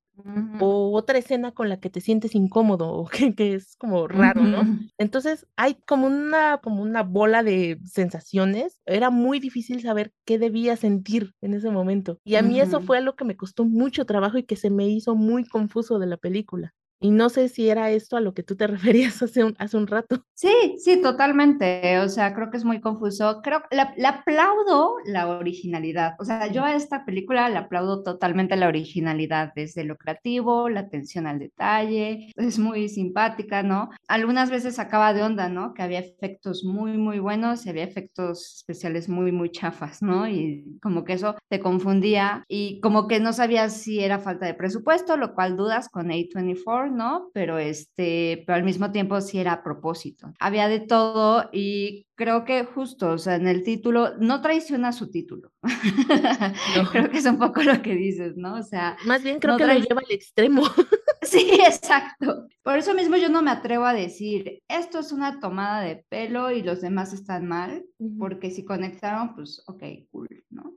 o 0.60 0.92
otra 0.96 1.18
escena 1.18 1.52
con 1.52 1.68
la 1.68 1.78
que 1.78 1.90
te 1.90 2.00
sientes 2.00 2.34
incómodo 2.34 2.92
o 2.92 3.06
que, 3.06 3.34
que 3.34 3.54
es 3.54 3.76
como 3.76 4.06
raro, 4.06 4.42
¿no? 4.42 4.62
Entonces 4.96 5.46
hay 5.56 5.76
como 5.86 6.06
una, 6.06 6.58
como 6.62 6.82
una 6.82 7.02
bola 7.02 7.42
de 7.42 7.78
sensaciones. 7.84 8.80
Era 8.86 9.10
muy 9.10 9.40
difícil 9.40 9.82
saber 9.82 10.12
qué 10.24 10.38
debía 10.38 10.76
sentir 10.76 11.32
en 11.40 11.54
ese 11.54 11.70
momento. 11.70 12.18
Y 12.24 12.36
a 12.36 12.42
mí 12.42 12.60
eso 12.60 12.80
fue 12.80 13.00
lo 13.00 13.16
que 13.16 13.24
me 13.24 13.36
costó 13.36 13.64
mucho 13.64 14.06
trabajo 14.06 14.38
y 14.38 14.44
que 14.44 14.56
se 14.56 14.70
me 14.74 14.88
hizo 14.88 15.14
muy 15.16 15.44
confuso 15.46 15.98
de 15.98 16.06
la 16.06 16.16
película. 16.18 16.74
Y 17.04 17.10
no 17.10 17.28
sé 17.28 17.50
si 17.50 17.68
era 17.68 17.90
esto 17.90 18.16
a 18.16 18.22
lo 18.22 18.32
que 18.32 18.42
tú 18.42 18.56
te 18.56 18.66
referías 18.66 19.22
hace 19.22 19.44
un, 19.44 19.54
hace 19.58 19.76
un 19.76 19.86
rato. 19.86 20.24
Sí, 20.32 20.76
sí, 20.78 21.02
totalmente. 21.02 21.98
O 21.98 22.08
sea, 22.08 22.34
creo 22.34 22.50
que 22.50 22.56
es 22.56 22.64
muy 22.64 22.80
confuso. 22.80 23.42
Creo 23.42 23.60
que 23.68 23.76
le 23.76 24.06
aplaudo 24.06 24.94
la 25.04 25.28
originalidad. 25.28 26.14
O 26.18 26.24
sea, 26.24 26.46
yo 26.46 26.64
a 26.64 26.74
esta 26.74 27.04
película 27.04 27.50
le 27.50 27.58
aplaudo 27.58 28.02
totalmente 28.02 28.56
la 28.56 28.68
originalidad, 28.68 29.52
desde 29.54 29.84
lo 29.84 29.98
creativo, 29.98 30.70
la 30.70 30.80
atención 30.80 31.26
al 31.26 31.40
detalle. 31.40 32.32
Es 32.36 32.58
muy 32.58 32.88
simpática, 32.88 33.62
¿no? 33.62 33.90
Algunas 34.08 34.48
veces 34.48 34.78
acaba 34.78 35.12
de 35.12 35.24
onda, 35.24 35.50
¿no? 35.50 35.74
Que 35.74 35.82
había 35.82 35.98
efectos 35.98 36.64
muy, 36.64 36.96
muy 36.96 37.18
buenos 37.18 37.66
y 37.66 37.68
había 37.68 37.84
efectos 37.84 38.56
especiales 38.56 39.10
muy, 39.10 39.30
muy 39.30 39.50
chafas, 39.50 40.00
¿no? 40.00 40.26
Y 40.26 40.78
como 40.80 41.04
que 41.04 41.12
eso 41.12 41.36
te 41.50 41.60
confundía 41.60 42.44
y 42.48 42.80
como 42.80 43.08
que 43.08 43.20
no 43.20 43.34
sabías 43.34 43.74
si 43.74 44.00
era 44.00 44.20
falta 44.20 44.46
de 44.46 44.54
presupuesto, 44.54 45.18
lo 45.18 45.34
cual 45.34 45.58
dudas 45.58 45.90
con 45.90 46.08
A24 46.08 46.93
¿no? 46.94 47.30
Pero 47.34 47.58
este, 47.58 48.42
pero 48.46 48.56
al 48.56 48.64
mismo 48.64 48.90
tiempo 48.92 49.20
sí 49.20 49.38
era 49.38 49.52
a 49.52 49.62
propósito. 49.62 50.32
Había 50.38 50.68
de 50.68 50.80
todo 50.80 51.50
y 51.52 52.06
creo 52.14 52.44
que 52.44 52.64
justo, 52.64 53.10
o 53.10 53.18
sea, 53.18 53.36
en 53.36 53.48
el 53.48 53.64
título 53.64 54.16
no 54.18 54.40
traiciona 54.40 54.92
su 54.92 55.10
título. 55.10 55.52
creo 56.92 57.10
que 57.10 57.18
es 57.18 57.26
un 57.26 57.38
poco 57.38 57.62
lo 57.62 57.82
que 57.82 57.94
dices, 57.94 58.36
¿no? 58.36 58.54
O 58.54 58.62
sea, 58.62 58.96
más 59.06 59.22
bien 59.22 59.38
creo 59.38 59.56
que 59.56 59.66
lo 59.66 59.74
lleva 59.74 60.00
al 60.00 60.12
extremo. 60.12 60.62
sí, 61.22 61.50
exacto. 61.66 62.46
Por 62.62 62.78
eso 62.78 62.94
mismo 62.94 63.16
yo 63.16 63.28
no 63.28 63.42
me 63.42 63.50
atrevo 63.50 63.84
a 63.84 63.94
decir, 63.94 64.62
esto 64.68 65.00
es 65.00 65.12
una 65.12 65.40
tomada 65.40 65.82
de 65.82 66.04
pelo 66.08 66.50
y 66.50 66.62
los 66.62 66.80
demás 66.80 67.12
están 67.12 67.46
mal, 67.46 67.84
porque 68.18 68.50
si 68.50 68.64
conectaron, 68.64 69.34
pues, 69.34 69.62
ok, 69.66 69.82
cool, 70.10 70.28
¿no? 70.50 70.72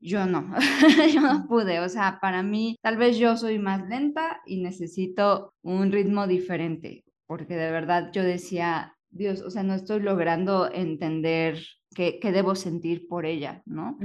Yo 0.00 0.24
no, 0.26 0.54
yo 1.14 1.20
no 1.20 1.46
pude, 1.46 1.80
o 1.80 1.88
sea, 1.88 2.18
para 2.20 2.42
mí 2.42 2.76
tal 2.80 2.96
vez 2.96 3.18
yo 3.18 3.36
soy 3.36 3.58
más 3.58 3.86
lenta 3.86 4.40
y 4.46 4.62
necesito 4.62 5.52
un 5.62 5.92
ritmo 5.92 6.26
diferente, 6.26 7.04
porque 7.26 7.54
de 7.56 7.70
verdad 7.70 8.10
yo 8.12 8.22
decía, 8.22 8.94
Dios, 9.10 9.42
o 9.42 9.50
sea, 9.50 9.62
no 9.62 9.74
estoy 9.74 10.00
logrando 10.00 10.72
entender 10.72 11.58
qué, 11.94 12.18
debo 12.32 12.54
sentir 12.54 13.08
por 13.08 13.26
ella, 13.26 13.62
¿no? 13.66 13.98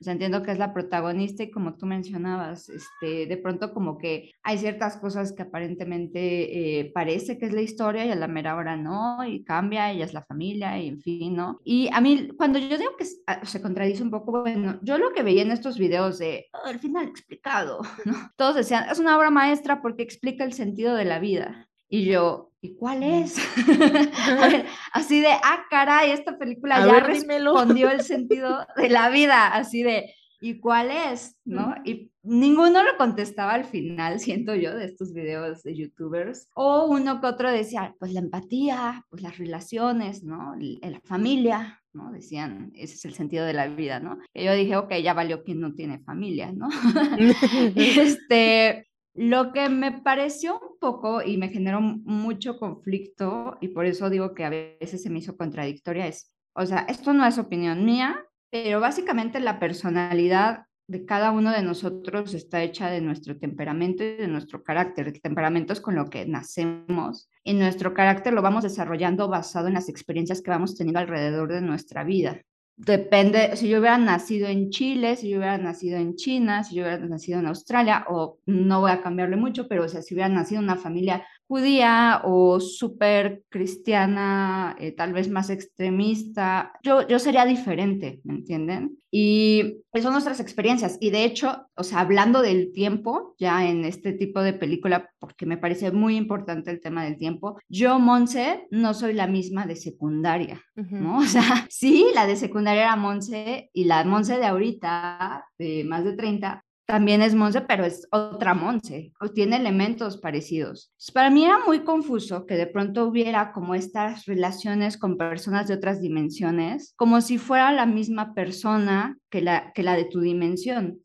O 0.00 0.04
sea, 0.04 0.12
entiendo 0.12 0.42
que 0.42 0.52
es 0.52 0.58
la 0.58 0.72
protagonista 0.72 1.42
y 1.42 1.50
como 1.50 1.76
tú 1.76 1.86
mencionabas, 1.86 2.68
este, 2.68 3.26
de 3.26 3.36
pronto 3.36 3.72
como 3.72 3.98
que 3.98 4.32
hay 4.42 4.58
ciertas 4.58 4.96
cosas 4.96 5.32
que 5.32 5.42
aparentemente 5.42 6.80
eh, 6.80 6.92
parece 6.92 7.38
que 7.38 7.46
es 7.46 7.52
la 7.52 7.62
historia 7.62 8.06
y 8.06 8.10
a 8.10 8.16
la 8.16 8.28
mera 8.28 8.56
hora 8.56 8.76
no, 8.76 9.24
y 9.26 9.42
cambia, 9.44 9.90
ella 9.90 10.04
es 10.04 10.14
la 10.14 10.24
familia, 10.24 10.78
y 10.78 10.88
en 10.88 11.00
fin, 11.00 11.34
¿no? 11.34 11.60
Y 11.64 11.88
a 11.92 12.00
mí, 12.00 12.28
cuando 12.36 12.58
yo 12.58 12.78
digo 12.78 12.96
que 12.96 13.06
ah, 13.26 13.44
se 13.44 13.60
contradice 13.60 14.02
un 14.02 14.10
poco, 14.10 14.42
bueno, 14.42 14.78
yo 14.82 14.98
lo 14.98 15.12
que 15.12 15.22
veía 15.22 15.42
en 15.42 15.50
estos 15.50 15.78
videos 15.78 16.18
de, 16.18 16.46
oh, 16.52 16.68
el 16.68 16.78
final 16.78 17.06
explicado, 17.08 17.80
¿no? 18.04 18.14
Todos 18.36 18.56
decían, 18.56 18.88
es 18.90 18.98
una 18.98 19.16
obra 19.16 19.30
maestra 19.30 19.82
porque 19.82 20.02
explica 20.02 20.44
el 20.44 20.52
sentido 20.52 20.94
de 20.94 21.04
la 21.04 21.18
vida. 21.18 21.68
Y 21.92 22.06
yo, 22.06 22.50
¿y 22.62 22.74
cuál 22.74 23.02
es? 23.02 23.36
así 24.94 25.20
de, 25.20 25.28
ah, 25.28 25.66
caray, 25.68 26.10
esta 26.10 26.38
película 26.38 26.86
ya 26.86 27.00
respondió 27.00 27.90
el 27.90 28.00
sentido 28.02 28.66
de 28.78 28.88
la 28.88 29.10
vida, 29.10 29.48
así 29.48 29.82
de, 29.82 30.14
¿y 30.40 30.58
cuál 30.58 30.90
es? 30.90 31.36
¿No? 31.44 31.74
Y 31.84 32.10
ninguno 32.22 32.82
lo 32.82 32.96
contestaba 32.96 33.52
al 33.52 33.66
final, 33.66 34.20
siento 34.20 34.54
yo, 34.54 34.74
de 34.74 34.86
estos 34.86 35.12
videos 35.12 35.62
de 35.64 35.76
youtubers. 35.76 36.48
O 36.54 36.86
uno 36.86 37.20
que 37.20 37.26
otro 37.26 37.52
decía, 37.52 37.94
pues 37.98 38.14
la 38.14 38.20
empatía, 38.20 39.04
pues 39.10 39.20
las 39.20 39.36
relaciones, 39.36 40.24
¿no? 40.24 40.54
La 40.56 41.00
familia, 41.04 41.78
¿no? 41.92 42.10
Decían, 42.10 42.72
ese 42.74 42.94
es 42.94 43.04
el 43.04 43.12
sentido 43.12 43.44
de 43.44 43.52
la 43.52 43.66
vida, 43.66 44.00
¿no? 44.00 44.16
Y 44.32 44.44
yo 44.44 44.54
dije, 44.54 44.76
ok, 44.76 44.94
ya 45.02 45.12
valió 45.12 45.44
quien 45.44 45.60
no 45.60 45.74
tiene 45.74 45.98
familia, 45.98 46.52
¿no? 46.52 46.70
este, 47.76 48.86
lo 49.14 49.52
que 49.52 49.68
me 49.68 49.92
pareció 49.92 50.58
un 50.58 50.78
poco 50.78 51.22
y 51.22 51.36
me 51.36 51.48
generó 51.48 51.80
mucho 51.80 52.58
conflicto, 52.58 53.58
y 53.60 53.68
por 53.68 53.86
eso 53.86 54.10
digo 54.10 54.34
que 54.34 54.44
a 54.44 54.50
veces 54.50 55.02
se 55.02 55.10
me 55.10 55.18
hizo 55.18 55.36
contradictoria, 55.36 56.06
es, 56.06 56.32
o 56.54 56.64
sea, 56.66 56.86
esto 56.88 57.12
no 57.12 57.26
es 57.26 57.38
opinión 57.38 57.84
mía, 57.84 58.24
pero 58.50 58.80
básicamente 58.80 59.40
la 59.40 59.58
personalidad 59.58 60.66
de 60.88 61.06
cada 61.06 61.30
uno 61.30 61.52
de 61.52 61.62
nosotros 61.62 62.34
está 62.34 62.62
hecha 62.62 62.90
de 62.90 63.00
nuestro 63.00 63.38
temperamento 63.38 64.04
y 64.04 64.16
de 64.16 64.28
nuestro 64.28 64.62
carácter. 64.62 65.08
El 65.08 65.22
temperamento 65.22 65.72
es 65.72 65.80
con 65.80 65.94
lo 65.94 66.10
que 66.10 66.26
nacemos 66.26 67.30
y 67.44 67.54
nuestro 67.54 67.94
carácter 67.94 68.34
lo 68.34 68.42
vamos 68.42 68.64
desarrollando 68.64 69.28
basado 69.28 69.68
en 69.68 69.74
las 69.74 69.88
experiencias 69.88 70.42
que 70.42 70.50
vamos 70.50 70.76
teniendo 70.76 71.00
alrededor 71.00 71.50
de 71.50 71.62
nuestra 71.62 72.04
vida 72.04 72.42
depende, 72.84 73.56
si 73.56 73.68
yo 73.68 73.78
hubiera 73.78 73.98
nacido 73.98 74.48
en 74.48 74.70
Chile, 74.70 75.16
si 75.16 75.28
yo 75.28 75.38
hubiera 75.38 75.58
nacido 75.58 75.98
en 75.98 76.16
China, 76.16 76.64
si 76.64 76.74
yo 76.74 76.82
hubiera 76.82 77.06
nacido 77.06 77.38
en 77.38 77.46
Australia, 77.46 78.04
o 78.08 78.38
no 78.46 78.80
voy 78.80 78.90
a 78.90 79.00
cambiarle 79.00 79.36
mucho, 79.36 79.68
pero 79.68 79.84
o 79.84 79.88
sea, 79.88 80.02
si 80.02 80.14
hubiera 80.14 80.28
nacido 80.28 80.60
en 80.60 80.64
una 80.64 80.76
familia 80.76 81.24
judía 81.52 82.22
o 82.24 82.60
súper 82.60 83.44
cristiana, 83.50 84.74
eh, 84.80 84.92
tal 84.92 85.12
vez 85.12 85.28
más 85.28 85.50
extremista, 85.50 86.72
yo, 86.82 87.06
yo 87.06 87.18
sería 87.18 87.44
diferente, 87.44 88.22
¿me 88.24 88.32
entienden? 88.32 88.96
Y 89.10 89.82
son 90.00 90.14
nuestras 90.14 90.40
experiencias. 90.40 90.96
Y 90.98 91.10
de 91.10 91.24
hecho, 91.24 91.66
o 91.76 91.84
sea, 91.84 92.00
hablando 92.00 92.40
del 92.40 92.72
tiempo, 92.72 93.34
ya 93.38 93.68
en 93.68 93.84
este 93.84 94.14
tipo 94.14 94.40
de 94.40 94.54
película, 94.54 95.10
porque 95.18 95.44
me 95.44 95.58
parece 95.58 95.92
muy 95.92 96.16
importante 96.16 96.70
el 96.70 96.80
tema 96.80 97.04
del 97.04 97.18
tiempo, 97.18 97.58
yo, 97.68 97.98
Monse, 97.98 98.66
no 98.70 98.94
soy 98.94 99.12
la 99.12 99.26
misma 99.26 99.66
de 99.66 99.76
secundaria, 99.76 100.62
¿no? 100.74 101.18
O 101.18 101.26
sea, 101.26 101.66
sí, 101.68 102.06
la 102.14 102.26
de 102.26 102.36
secundaria 102.36 102.84
era 102.84 102.96
Monse 102.96 103.68
y 103.74 103.84
la 103.84 104.04
Monse 104.04 104.38
de 104.38 104.46
ahorita, 104.46 105.44
de 105.58 105.84
más 105.84 106.02
de 106.04 106.14
30, 106.14 106.64
también 106.86 107.22
es 107.22 107.34
Monse, 107.34 107.62
pero 107.62 107.84
es 107.84 108.06
otra 108.10 108.54
Monse, 108.54 109.12
tiene 109.34 109.56
elementos 109.56 110.18
parecidos. 110.18 110.92
Para 111.14 111.30
mí 111.30 111.44
era 111.44 111.58
muy 111.64 111.80
confuso 111.80 112.46
que 112.46 112.56
de 112.56 112.66
pronto 112.66 113.06
hubiera 113.06 113.52
como 113.52 113.74
estas 113.74 114.26
relaciones 114.26 114.96
con 114.96 115.16
personas 115.16 115.68
de 115.68 115.74
otras 115.74 116.00
dimensiones, 116.00 116.92
como 116.96 117.20
si 117.20 117.38
fuera 117.38 117.72
la 117.72 117.86
misma 117.86 118.34
persona 118.34 119.16
que 119.30 119.40
la, 119.40 119.72
que 119.72 119.82
la 119.82 119.96
de 119.96 120.04
tu 120.04 120.20
dimensión. 120.20 121.00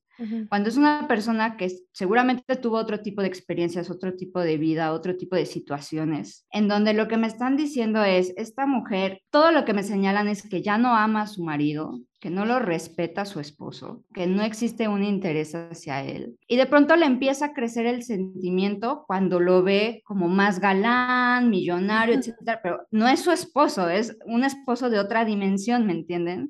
Cuando 0.50 0.70
es 0.70 0.78
una 0.78 1.08
persona 1.08 1.58
que 1.58 1.72
seguramente 1.94 2.56
tuvo 2.56 2.78
otro 2.78 3.02
tipo 3.02 3.22
de 3.22 3.28
experiencias, 3.28 3.92
otro 3.92 4.16
tipo 4.16 4.40
de 4.40 4.58
vida, 4.58 4.92
otro 4.92 5.16
tipo 5.16 5.36
de 5.36 5.46
situaciones, 5.46 6.48
en 6.50 6.68
donde 6.68 6.94
lo 6.94 7.08
que 7.08 7.18
me 7.18 7.28
están 7.28 7.56
diciendo 7.56 8.04
es, 8.04 8.34
esta 8.36 8.66
mujer, 8.66 9.22
todo 9.30 9.52
lo 9.52 9.64
que 9.64 9.74
me 9.74 9.84
señalan 9.84 10.28
es 10.28 10.42
que 10.42 10.64
ya 10.64 10.80
no 10.80 10.96
ama 10.96 11.22
a 11.22 11.28
su 11.28 11.44
marido, 11.44 12.00
que 12.20 12.30
no 12.30 12.46
lo 12.46 12.60
respeta 12.60 13.26
su 13.26 13.40
esposo, 13.40 14.04
que 14.14 14.28
no 14.28 14.44
existe 14.44 14.88
un 14.88 15.04
interés 15.04 15.54
hacia 15.54 16.04
él. 16.04 16.38
Y 16.48 16.58
de 16.58 16.66
pronto 16.66 16.96
le 16.96 17.06
empieza 17.06 17.48
a 17.48 17.54
crecer 17.54 17.86
el 17.86 18.04
sentimiento 18.04 19.04
cuando 19.06 19.40
lo 19.40 19.64
ve 19.64 20.02
como 20.04 20.28
más 20.28 20.60
galán, 20.60 21.50
millonario, 21.50 22.16
etcétera, 22.16 22.60
pero 22.64 22.80
no 22.92 23.08
es 23.08 23.22
su 23.22 23.32
esposo, 23.32 23.90
es 23.90 24.18
un 24.26 24.44
esposo 24.44 24.90
de 24.90 25.00
otra 25.00 25.26
dimensión, 25.26 25.86
¿me 25.86 25.94
entienden? 25.94 26.50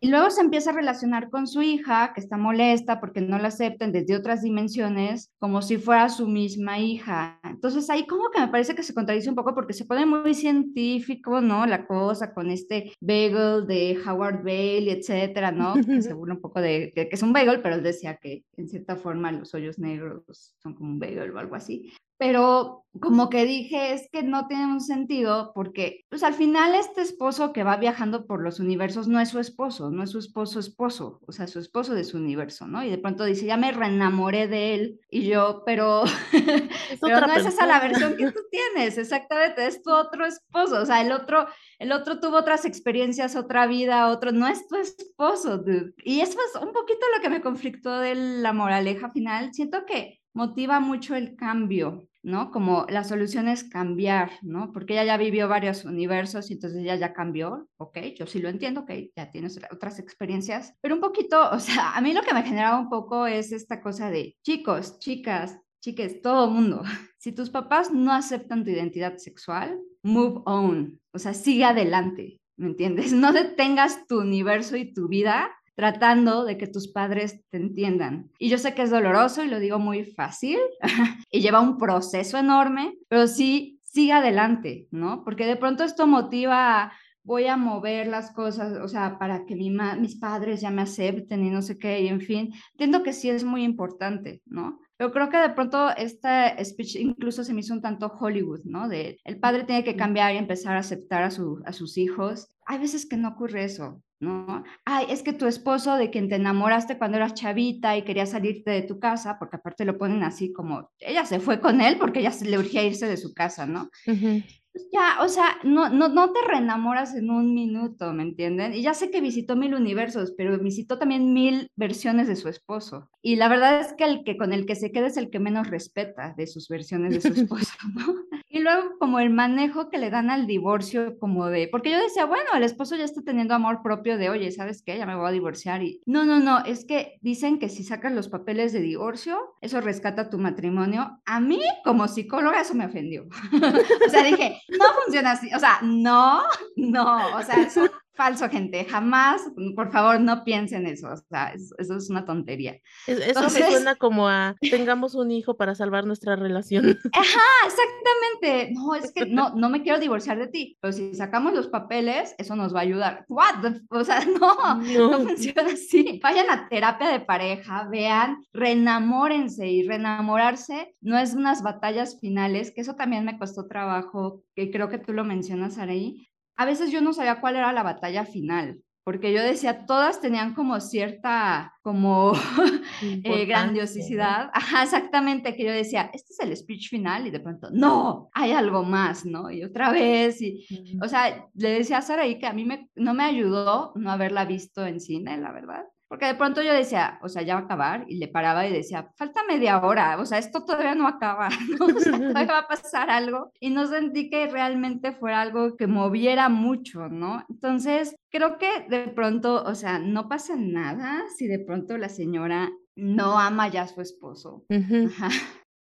Y 0.00 0.08
luego 0.08 0.30
se 0.30 0.42
empieza 0.42 0.70
a 0.70 0.74
relacionar 0.74 1.30
con 1.30 1.46
su 1.46 1.62
hija, 1.62 2.12
que 2.14 2.20
está 2.20 2.36
molesta 2.36 3.00
porque 3.00 3.20
no 3.20 3.38
la 3.38 3.48
aceptan 3.48 3.92
desde 3.92 4.16
otras 4.16 4.42
dimensiones, 4.42 5.32
como 5.38 5.62
si 5.62 5.78
fuera 5.78 6.08
su 6.08 6.28
misma 6.28 6.78
hija. 6.78 7.40
Entonces 7.42 7.88
ahí 7.88 8.06
como 8.06 8.30
que 8.30 8.40
me 8.40 8.48
parece 8.48 8.74
que 8.74 8.82
se 8.82 8.94
contradice 8.94 9.30
un 9.30 9.34
poco 9.34 9.54
porque 9.54 9.72
se 9.72 9.86
pone 9.86 10.04
muy 10.04 10.34
científico, 10.34 11.40
¿no? 11.40 11.66
La 11.66 11.86
cosa 11.86 12.34
con 12.34 12.50
este 12.50 12.92
bagel 13.00 13.66
de 13.66 13.98
Howard 14.06 14.42
Bale, 14.44 14.92
etc 14.92 15.05
etcétera, 15.08 15.52
¿no? 15.52 15.74
Que 15.74 16.02
se 16.02 16.12
burla 16.14 16.34
un 16.34 16.40
poco 16.40 16.60
de, 16.60 16.92
que 16.94 17.08
es 17.10 17.22
un 17.22 17.32
bagel, 17.32 17.60
pero 17.62 17.74
él 17.74 17.82
decía 17.82 18.16
que 18.16 18.44
en 18.56 18.68
cierta 18.68 18.96
forma 18.96 19.32
los 19.32 19.54
hoyos 19.54 19.78
negros 19.78 20.54
son 20.58 20.74
como 20.74 20.90
un 20.90 20.98
bagel 20.98 21.30
o 21.30 21.38
algo 21.38 21.54
así 21.54 21.92
pero 22.18 22.86
como 23.00 23.28
que 23.28 23.44
dije, 23.44 23.92
es 23.92 24.08
que 24.10 24.22
no 24.22 24.46
tiene 24.46 24.66
un 24.66 24.80
sentido 24.80 25.52
porque, 25.54 26.04
pues 26.08 26.22
al 26.22 26.34
final 26.34 26.74
este 26.74 27.02
esposo 27.02 27.52
que 27.52 27.64
va 27.64 27.76
viajando 27.76 28.26
por 28.26 28.42
los 28.42 28.60
universos 28.60 29.08
no 29.08 29.20
es 29.20 29.30
su 29.30 29.38
esposo, 29.38 29.90
no 29.90 30.02
es 30.02 30.10
su 30.10 30.18
esposo 30.18 30.60
esposo, 30.60 31.20
o 31.26 31.32
sea, 31.32 31.46
su 31.46 31.58
esposo 31.58 31.94
de 31.94 32.04
su 32.04 32.16
universo, 32.16 32.66
¿no? 32.66 32.82
Y 32.82 32.90
de 32.90 32.98
pronto 32.98 33.24
dice, 33.24 33.46
ya 33.46 33.56
me 33.56 33.72
reenamoré 33.72 34.48
de 34.48 34.74
él 34.74 35.00
y 35.10 35.26
yo, 35.26 35.62
pero, 35.66 36.04
pero 37.00 37.20
no 37.20 37.32
es 37.34 37.46
esa 37.46 37.66
la 37.66 37.80
versión 37.80 38.16
que 38.16 38.30
tú 38.30 38.40
tienes, 38.50 38.98
exactamente, 38.98 39.66
es 39.66 39.82
tu 39.82 39.92
otro 39.92 40.26
esposo, 40.26 40.82
o 40.82 40.86
sea, 40.86 41.02
el 41.02 41.12
otro, 41.12 41.46
el 41.78 41.92
otro 41.92 42.20
tuvo 42.20 42.38
otras 42.38 42.64
experiencias, 42.64 43.36
otra 43.36 43.66
vida, 43.66 44.08
otro, 44.08 44.32
no 44.32 44.48
es 44.48 44.66
tu 44.68 44.76
esposo. 44.76 45.62
Y 46.04 46.20
eso 46.20 46.38
es 46.40 46.62
un 46.62 46.72
poquito 46.72 47.00
lo 47.14 47.22
que 47.22 47.30
me 47.30 47.40
conflictó 47.40 47.98
de 47.98 48.14
la 48.14 48.52
moraleja 48.52 49.10
final. 49.10 49.52
Siento 49.52 49.84
que 49.84 50.20
motiva 50.36 50.80
mucho 50.80 51.16
el 51.16 51.34
cambio, 51.34 52.08
¿no? 52.22 52.50
Como 52.50 52.84
la 52.90 53.04
solución 53.04 53.48
es 53.48 53.64
cambiar, 53.64 54.32
¿no? 54.42 54.70
Porque 54.70 54.92
ella 54.92 55.04
ya 55.04 55.16
vivió 55.16 55.48
varios 55.48 55.86
universos 55.86 56.50
y 56.50 56.54
entonces 56.54 56.82
ella 56.82 56.94
ya 56.96 57.14
cambió, 57.14 57.68
ok, 57.78 57.98
yo 58.18 58.26
sí 58.26 58.38
lo 58.40 58.50
entiendo, 58.50 58.82
ok, 58.82 58.90
ya 59.16 59.30
tienes 59.30 59.58
otras 59.72 59.98
experiencias, 59.98 60.74
pero 60.82 60.94
un 60.94 61.00
poquito, 61.00 61.40
o 61.52 61.58
sea, 61.58 61.96
a 61.96 62.00
mí 62.02 62.12
lo 62.12 62.22
que 62.22 62.34
me 62.34 62.42
generaba 62.42 62.78
un 62.78 62.90
poco 62.90 63.26
es 63.26 63.50
esta 63.50 63.80
cosa 63.80 64.10
de 64.10 64.36
chicos, 64.42 64.98
chicas, 64.98 65.58
chiques, 65.80 66.20
todo 66.20 66.50
mundo, 66.50 66.82
si 67.18 67.32
tus 67.32 67.48
papás 67.48 67.90
no 67.90 68.12
aceptan 68.12 68.62
tu 68.62 68.70
identidad 68.70 69.16
sexual, 69.16 69.80
move 70.02 70.42
on, 70.44 71.00
o 71.12 71.18
sea, 71.18 71.32
sigue 71.32 71.64
adelante, 71.64 72.40
¿me 72.58 72.66
entiendes? 72.66 73.12
No 73.14 73.32
detengas 73.32 74.06
tu 74.06 74.20
universo 74.20 74.76
y 74.76 74.92
tu 74.92 75.08
vida 75.08 75.50
tratando 75.76 76.44
de 76.44 76.56
que 76.56 76.66
tus 76.66 76.88
padres 76.88 77.44
te 77.50 77.58
entiendan. 77.58 78.30
Y 78.38 78.48
yo 78.48 78.58
sé 78.58 78.74
que 78.74 78.82
es 78.82 78.90
doloroso 78.90 79.44
y 79.44 79.48
lo 79.48 79.60
digo 79.60 79.78
muy 79.78 80.04
fácil 80.04 80.58
y 81.30 81.40
lleva 81.40 81.60
un 81.60 81.78
proceso 81.78 82.38
enorme, 82.38 82.94
pero 83.08 83.28
sí, 83.28 83.78
sigue 83.84 84.12
adelante, 84.12 84.88
¿no? 84.90 85.22
Porque 85.22 85.46
de 85.46 85.56
pronto 85.56 85.84
esto 85.84 86.06
motiva 86.06 86.92
voy 87.22 87.46
a 87.46 87.56
mover 87.56 88.06
las 88.06 88.30
cosas, 88.30 88.78
o 88.82 88.88
sea, 88.88 89.18
para 89.18 89.46
que 89.46 89.56
mi 89.56 89.70
mis 89.98 90.16
padres 90.16 90.60
ya 90.60 90.70
me 90.70 90.82
acepten 90.82 91.44
y 91.44 91.50
no 91.50 91.60
sé 91.60 91.76
qué, 91.76 92.00
y 92.00 92.08
en 92.08 92.20
fin, 92.20 92.54
entiendo 92.72 93.02
que 93.02 93.12
sí 93.12 93.28
es 93.28 93.42
muy 93.42 93.64
importante, 93.64 94.42
¿no? 94.46 94.78
Pero 94.96 95.12
creo 95.12 95.28
que 95.28 95.36
de 95.36 95.50
pronto 95.50 95.90
este 95.96 96.64
speech 96.64 96.96
incluso 96.96 97.44
se 97.44 97.52
me 97.52 97.60
hizo 97.60 97.74
un 97.74 97.82
tanto 97.82 98.06
Hollywood, 98.06 98.60
¿no? 98.64 98.88
De 98.88 99.18
el 99.24 99.38
padre 99.38 99.64
tiene 99.64 99.84
que 99.84 99.96
cambiar 99.96 100.34
y 100.34 100.38
empezar 100.38 100.76
a 100.76 100.80
aceptar 100.80 101.22
a, 101.22 101.30
su, 101.30 101.62
a 101.66 101.72
sus 101.72 101.98
hijos. 101.98 102.48
Hay 102.66 102.78
veces 102.78 103.06
que 103.06 103.16
no 103.16 103.28
ocurre 103.28 103.64
eso, 103.64 104.02
¿no? 104.20 104.64
Ay, 104.84 105.06
es 105.10 105.22
que 105.22 105.32
tu 105.32 105.46
esposo 105.46 105.96
de 105.96 106.10
quien 106.10 106.28
te 106.28 106.36
enamoraste 106.36 106.98
cuando 106.98 107.18
eras 107.18 107.34
chavita 107.34 107.96
y 107.96 108.02
querías 108.02 108.30
salirte 108.30 108.70
de 108.70 108.82
tu 108.82 108.98
casa, 108.98 109.38
porque 109.38 109.56
aparte 109.56 109.84
lo 109.84 109.98
ponen 109.98 110.22
así 110.22 110.52
como, 110.52 110.90
ella 110.98 111.26
se 111.26 111.40
fue 111.40 111.60
con 111.60 111.80
él 111.80 111.98
porque 111.98 112.20
ella 112.20 112.32
se 112.32 112.46
le 112.46 112.58
urgía 112.58 112.84
irse 112.84 113.06
de 113.06 113.18
su 113.18 113.34
casa, 113.34 113.66
¿no? 113.66 113.90
Pues 114.04 114.44
ya, 114.92 115.22
o 115.22 115.28
sea, 115.28 115.58
no, 115.64 115.88
no, 115.88 116.08
no 116.08 116.32
te 116.32 116.40
reenamoras 116.46 117.14
en 117.14 117.30
un 117.30 117.54
minuto, 117.54 118.12
¿me 118.12 118.22
entienden? 118.22 118.74
Y 118.74 118.82
ya 118.82 118.94
sé 118.94 119.10
que 119.10 119.20
visitó 119.20 119.56
mil 119.56 119.74
universos, 119.74 120.32
pero 120.36 120.58
visitó 120.58 120.98
también 120.98 121.32
mil 121.32 121.70
versiones 121.76 122.28
de 122.28 122.36
su 122.36 122.48
esposo. 122.48 123.10
Y 123.22 123.36
la 123.36 123.48
verdad 123.48 123.80
es 123.80 123.92
que 123.94 124.04
el 124.04 124.24
que 124.24 124.36
con 124.36 124.52
el 124.52 124.66
que 124.66 124.76
se 124.76 124.92
queda 124.92 125.08
es 125.08 125.16
el 125.16 125.30
que 125.30 125.40
menos 125.40 125.68
respeta 125.68 126.34
de 126.36 126.46
sus 126.46 126.68
versiones 126.68 127.12
de 127.14 127.20
su 127.20 127.28
esposo, 127.40 127.72
¿no? 127.94 128.14
Y 128.48 128.60
luego 128.60 128.96
como 128.98 129.18
el 129.18 129.30
manejo 129.30 129.90
que 129.90 129.98
le 129.98 130.08
dan 130.08 130.30
al 130.30 130.46
divorcio, 130.46 131.18
como 131.18 131.46
de, 131.46 131.68
porque 131.68 131.90
yo 131.90 132.00
decía, 132.00 132.24
bueno, 132.24 132.50
el 132.54 132.62
esposo 132.62 132.96
ya 132.96 133.04
está 133.04 133.20
teniendo 133.22 133.54
amor 133.54 133.82
propio 133.82 134.16
de, 134.16 134.30
oye, 134.30 134.50
¿sabes 134.50 134.82
qué? 134.82 134.96
Ya 134.96 135.04
me 135.04 135.16
voy 135.16 135.28
a 135.28 135.32
divorciar 135.32 135.82
y 135.82 136.00
no, 136.06 136.24
no, 136.24 136.40
no, 136.40 136.64
es 136.64 136.84
que 136.84 137.18
dicen 137.20 137.58
que 137.58 137.68
si 137.68 137.82
sacas 137.84 138.12
los 138.12 138.28
papeles 138.28 138.72
de 138.72 138.80
divorcio, 138.80 139.38
eso 139.60 139.80
rescata 139.80 140.30
tu 140.30 140.38
matrimonio. 140.38 141.20
A 141.26 141.40
mí 141.40 141.60
como 141.84 142.08
psicóloga 142.08 142.62
eso 142.62 142.74
me 142.74 142.86
ofendió. 142.86 143.26
o 144.06 144.10
sea, 144.10 144.22
dije, 144.22 144.60
no 144.68 144.94
funciona 145.02 145.32
así, 145.32 145.52
o 145.54 145.58
sea, 145.58 145.80
no, 145.82 146.42
no, 146.76 147.36
o 147.36 147.42
sea, 147.42 147.56
eso 147.56 147.88
falso, 148.16 148.48
gente, 148.48 148.84
jamás, 148.84 149.42
por 149.74 149.92
favor, 149.92 150.20
no 150.20 150.42
piensen 150.44 150.86
eso, 150.86 151.08
o 151.08 151.16
sea, 151.16 151.52
eso, 151.52 151.96
es 151.96 152.10
una 152.10 152.24
tontería. 152.24 152.80
eso 153.06 153.42
me 153.42 153.50
suena 153.50 153.94
como 153.96 154.28
a, 154.28 154.56
tengamos 154.70 155.14
un 155.14 155.30
hijo 155.30 155.56
para 155.56 155.74
salvar 155.74 156.06
nuestra 156.06 156.36
relación. 156.36 156.84
Ajá, 157.12 157.48
exactamente, 157.66 158.72
no, 158.72 158.94
es 158.94 159.12
que 159.12 159.26
no, 159.26 159.50
no 159.54 159.68
me 159.68 159.82
quiero 159.82 159.98
divorciar 159.98 160.38
de 160.38 160.48
ti, 160.48 160.78
pero 160.80 160.92
si 160.92 161.14
sacamos 161.14 161.52
los 161.52 161.68
papeles, 161.68 162.34
eso 162.38 162.56
nos 162.56 162.74
va 162.74 162.80
a 162.80 162.82
ayudar. 162.82 163.24
What? 163.28 163.64
O 163.90 164.04
sea, 164.04 164.20
no, 164.40 164.80
no, 164.80 165.10
no 165.10 165.20
funciona 165.20 165.72
así. 165.72 166.20
Vayan 166.22 166.50
a 166.50 166.68
terapia 166.68 167.08
de 167.08 167.20
pareja, 167.20 167.88
vean, 167.90 168.44
reenamórense 168.52 169.66
y 169.68 169.86
reenamorarse 169.86 170.94
no 171.00 171.18
es 171.18 171.34
unas 171.34 171.62
batallas 171.62 172.18
finales, 172.20 172.72
que 172.72 172.80
eso 172.80 172.94
también 172.94 173.24
me 173.24 173.38
costó 173.38 173.66
trabajo, 173.66 174.42
que 174.54 174.70
creo 174.70 174.88
que 174.88 174.98
tú 174.98 175.12
lo 175.12 175.24
mencionas, 175.24 175.78
ahí 175.78 176.28
a 176.56 176.64
veces 176.64 176.90
yo 176.90 177.00
no 177.00 177.12
sabía 177.12 177.40
cuál 177.40 177.56
era 177.56 177.72
la 177.72 177.82
batalla 177.82 178.24
final, 178.24 178.80
porque 179.06 179.32
yo 179.32 179.40
decía, 179.40 179.86
todas 179.86 180.20
tenían 180.20 180.52
como 180.52 180.80
cierta, 180.80 181.72
como 181.80 182.32
eh, 183.02 183.44
grandiosidad. 183.46 184.50
Ajá, 184.52 184.82
exactamente, 184.82 185.54
que 185.54 185.64
yo 185.64 185.70
decía, 185.70 186.10
este 186.12 186.32
es 186.32 186.40
el 186.40 186.56
speech 186.56 186.90
final 186.90 187.24
y 187.24 187.30
de 187.30 187.38
pronto, 187.38 187.68
no, 187.70 188.30
hay 188.32 188.50
algo 188.50 188.82
más, 188.82 189.24
¿no? 189.24 189.48
Y 189.50 189.62
otra 189.62 189.92
vez, 189.92 190.42
y, 190.42 190.66
o 191.00 191.06
sea, 191.06 191.46
le 191.54 191.70
decía 191.70 191.98
a 191.98 192.02
Saraí 192.02 192.38
que 192.40 192.46
a 192.46 192.52
mí 192.52 192.64
me, 192.64 192.90
no 192.96 193.14
me 193.14 193.22
ayudó 193.22 193.92
no 193.94 194.10
haberla 194.10 194.44
visto 194.44 194.84
en 194.84 194.98
cine, 194.98 195.38
la 195.38 195.52
verdad. 195.52 195.84
Porque 196.08 196.26
de 196.26 196.34
pronto 196.34 196.62
yo 196.62 196.72
decía, 196.72 197.18
o 197.22 197.28
sea, 197.28 197.42
ya 197.42 197.54
va 197.54 197.60
a 197.60 197.64
acabar, 197.64 198.04
y 198.08 198.18
le 198.18 198.28
paraba 198.28 198.66
y 198.66 198.72
decía, 198.72 199.10
falta 199.16 199.42
media 199.48 199.80
hora, 199.80 200.18
o 200.18 200.26
sea, 200.26 200.38
esto 200.38 200.64
todavía 200.64 200.94
no 200.94 201.08
acaba, 201.08 201.48
¿no? 201.80 201.86
o 201.86 202.00
sea, 202.00 202.12
todavía 202.18 202.52
va 202.52 202.58
a 202.60 202.68
pasar 202.68 203.10
algo, 203.10 203.50
y 203.60 203.70
no 203.70 203.86
sentí 203.86 204.30
que 204.30 204.46
realmente 204.46 205.12
fuera 205.12 205.40
algo 205.40 205.76
que 205.76 205.86
moviera 205.86 206.48
mucho, 206.48 207.08
¿no? 207.08 207.44
Entonces, 207.48 208.14
creo 208.30 208.58
que 208.58 208.86
de 208.88 209.08
pronto, 209.08 209.64
o 209.64 209.74
sea, 209.74 209.98
no 209.98 210.28
pasa 210.28 210.54
nada 210.56 211.24
si 211.36 211.46
de 211.46 211.58
pronto 211.58 211.98
la 211.98 212.08
señora 212.08 212.70
no 212.94 213.38
ama 213.38 213.68
ya 213.68 213.82
a 213.82 213.88
su 213.88 214.00
esposo. 214.00 214.64
Ajá. 214.70 215.28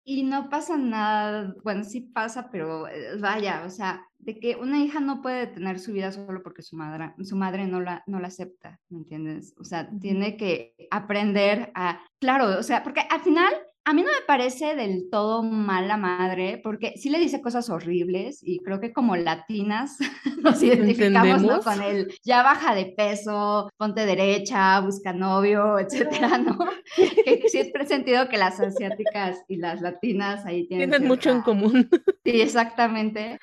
Y 0.05 0.23
no 0.23 0.49
pasa 0.49 0.77
nada, 0.77 1.55
bueno, 1.63 1.83
sí 1.83 2.01
pasa, 2.01 2.49
pero 2.51 2.87
eh, 2.89 3.17
vaya, 3.19 3.63
o 3.65 3.69
sea, 3.69 4.05
de 4.19 4.37
que 4.37 4.55
una 4.55 4.79
hija 4.79 4.99
no 4.99 5.21
puede 5.21 5.47
tener 5.47 5.79
su 5.79 5.93
vida 5.93 6.11
solo 6.11 6.43
porque 6.43 6.61
su 6.61 6.75
madre, 6.75 7.13
su 7.23 7.35
madre 7.35 7.67
no 7.67 7.79
la, 7.79 8.03
no 8.05 8.19
la 8.19 8.27
acepta, 8.27 8.79
¿me 8.89 8.99
entiendes? 8.99 9.53
O 9.57 9.63
sea, 9.63 9.89
tiene 10.01 10.35
que 10.35 10.75
aprender 10.91 11.71
a, 11.75 12.01
claro, 12.19 12.59
o 12.59 12.63
sea, 12.63 12.83
porque 12.83 13.01
al 13.09 13.21
final 13.21 13.53
a 13.86 13.93
mí 13.93 14.02
no 14.02 14.08
me 14.08 14.26
parece 14.26 14.76
del 14.76 15.10
todo 15.10 15.43
mala 15.43 15.98
madre, 15.98 16.60
porque 16.63 16.93
sí 16.96 17.10
le 17.10 17.19
dice 17.19 17.41
cosas 17.41 17.69
horribles 17.69 18.39
y 18.41 18.60
creo 18.60 18.80
que 18.80 18.93
como 18.93 19.15
latinas 19.15 19.98
nos 20.41 20.63
identificamos 20.63 21.41
¿no? 21.41 21.60
con 21.62 21.82
él. 21.82 22.13
Ya 22.24 22.43
baja 22.43 22.76
de 22.76 22.93
peso, 22.96 23.69
ponte 23.78 24.06
derecha, 24.06 24.80
busca 24.80 25.13
novio, 25.13 25.80
etcétera, 25.80 26.38
¿no? 26.38 26.58
que 26.96 27.43
siempre 27.48 27.84
he 27.84 27.88
sentido 27.88 28.30
que 28.30 28.38
las 28.38 28.60
asiáticas 28.60 29.43
y 29.48 29.58
las 29.58 29.82
latinas 29.82 30.46
ahí 30.46 30.67
tienen. 30.67 30.89
Tienen 30.89 31.08
mucho 31.08 31.30
en 31.30 31.41
común. 31.41 31.89
Sí, 32.24 32.41
exactamente. 32.41 33.39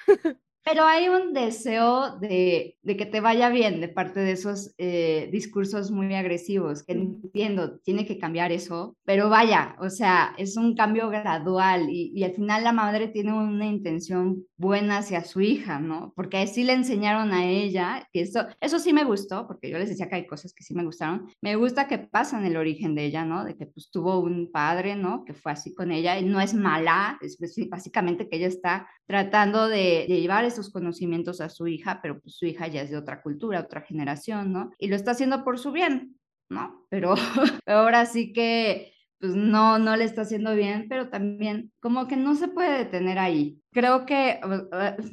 Pero 0.62 0.84
hay 0.84 1.08
un 1.08 1.32
deseo 1.32 2.18
de, 2.18 2.76
de, 2.82 2.96
que 2.96 3.06
te 3.06 3.20
vaya 3.20 3.48
bien 3.48 3.80
de 3.80 3.88
parte 3.88 4.20
de 4.20 4.32
esos 4.32 4.74
eh, 4.76 5.28
discursos 5.32 5.90
muy 5.90 6.14
agresivos, 6.14 6.82
que 6.82 6.92
entiendo, 6.92 7.78
tiene 7.80 8.04
que 8.06 8.18
cambiar 8.18 8.52
eso, 8.52 8.96
pero 9.04 9.30
vaya, 9.30 9.74
o 9.80 9.88
sea, 9.88 10.34
es 10.36 10.56
un 10.58 10.74
cambio 10.74 11.08
gradual 11.08 11.88
y, 11.88 12.12
y, 12.14 12.24
al 12.24 12.32
final 12.32 12.62
la 12.62 12.72
madre 12.72 13.08
tiene 13.08 13.32
una 13.32 13.66
intención 13.66 14.44
buena 14.58 14.98
hacia 14.98 15.24
su 15.24 15.40
hija, 15.40 15.80
¿no? 15.80 16.12
Porque 16.14 16.36
así 16.38 16.62
le 16.62 16.74
enseñaron 16.74 17.32
a 17.32 17.46
ella, 17.46 18.06
que 18.12 18.20
eso, 18.20 18.46
eso 18.60 18.78
sí 18.78 18.92
me 18.92 19.04
gustó, 19.04 19.46
porque 19.46 19.70
yo 19.70 19.78
les 19.78 19.88
decía 19.88 20.08
que 20.08 20.16
hay 20.16 20.26
cosas 20.26 20.52
que 20.52 20.62
sí 20.62 20.74
me 20.74 20.84
gustaron, 20.84 21.26
me 21.40 21.56
gusta 21.56 21.88
que 21.88 21.98
pasan 21.98 22.44
el 22.44 22.58
origen 22.58 22.94
de 22.94 23.06
ella, 23.06 23.24
¿no? 23.24 23.44
De 23.44 23.56
que 23.56 23.66
pues 23.66 23.90
tuvo 23.90 24.20
un 24.20 24.50
padre, 24.52 24.94
¿no? 24.94 25.24
Que 25.24 25.32
fue 25.32 25.52
así 25.52 25.74
con 25.74 25.90
ella 25.90 26.18
y 26.18 26.24
no 26.24 26.38
es 26.40 26.52
mala, 26.52 27.18
es 27.22 27.38
básicamente 27.70 28.28
que 28.28 28.36
ella 28.36 28.48
está 28.48 28.88
tratando 29.06 29.66
de, 29.68 30.04
de 30.06 30.20
llevar 30.20 30.44
esos 30.50 30.70
conocimientos 30.70 31.40
a 31.40 31.48
su 31.48 31.66
hija, 31.66 32.00
pero 32.02 32.20
pues 32.20 32.36
su 32.36 32.46
hija 32.46 32.68
ya 32.68 32.82
es 32.82 32.90
de 32.90 32.96
otra 32.96 33.22
cultura, 33.22 33.60
otra 33.60 33.80
generación, 33.80 34.52
¿no? 34.52 34.70
Y 34.78 34.88
lo 34.88 34.96
está 34.96 35.12
haciendo 35.12 35.42
por 35.44 35.58
su 35.58 35.72
bien, 35.72 36.18
¿no? 36.48 36.86
Pero 36.90 37.14
ahora 37.66 38.06
sí 38.06 38.32
que 38.32 38.92
pues 39.20 39.34
no, 39.34 39.78
no 39.78 39.96
le 39.96 40.04
está 40.04 40.22
haciendo 40.22 40.54
bien, 40.54 40.86
pero 40.88 41.10
también 41.10 41.72
como 41.80 42.08
que 42.08 42.16
no 42.16 42.34
se 42.34 42.48
puede 42.48 42.78
detener 42.78 43.18
ahí. 43.18 43.60
Creo 43.70 44.06
que, 44.06 44.40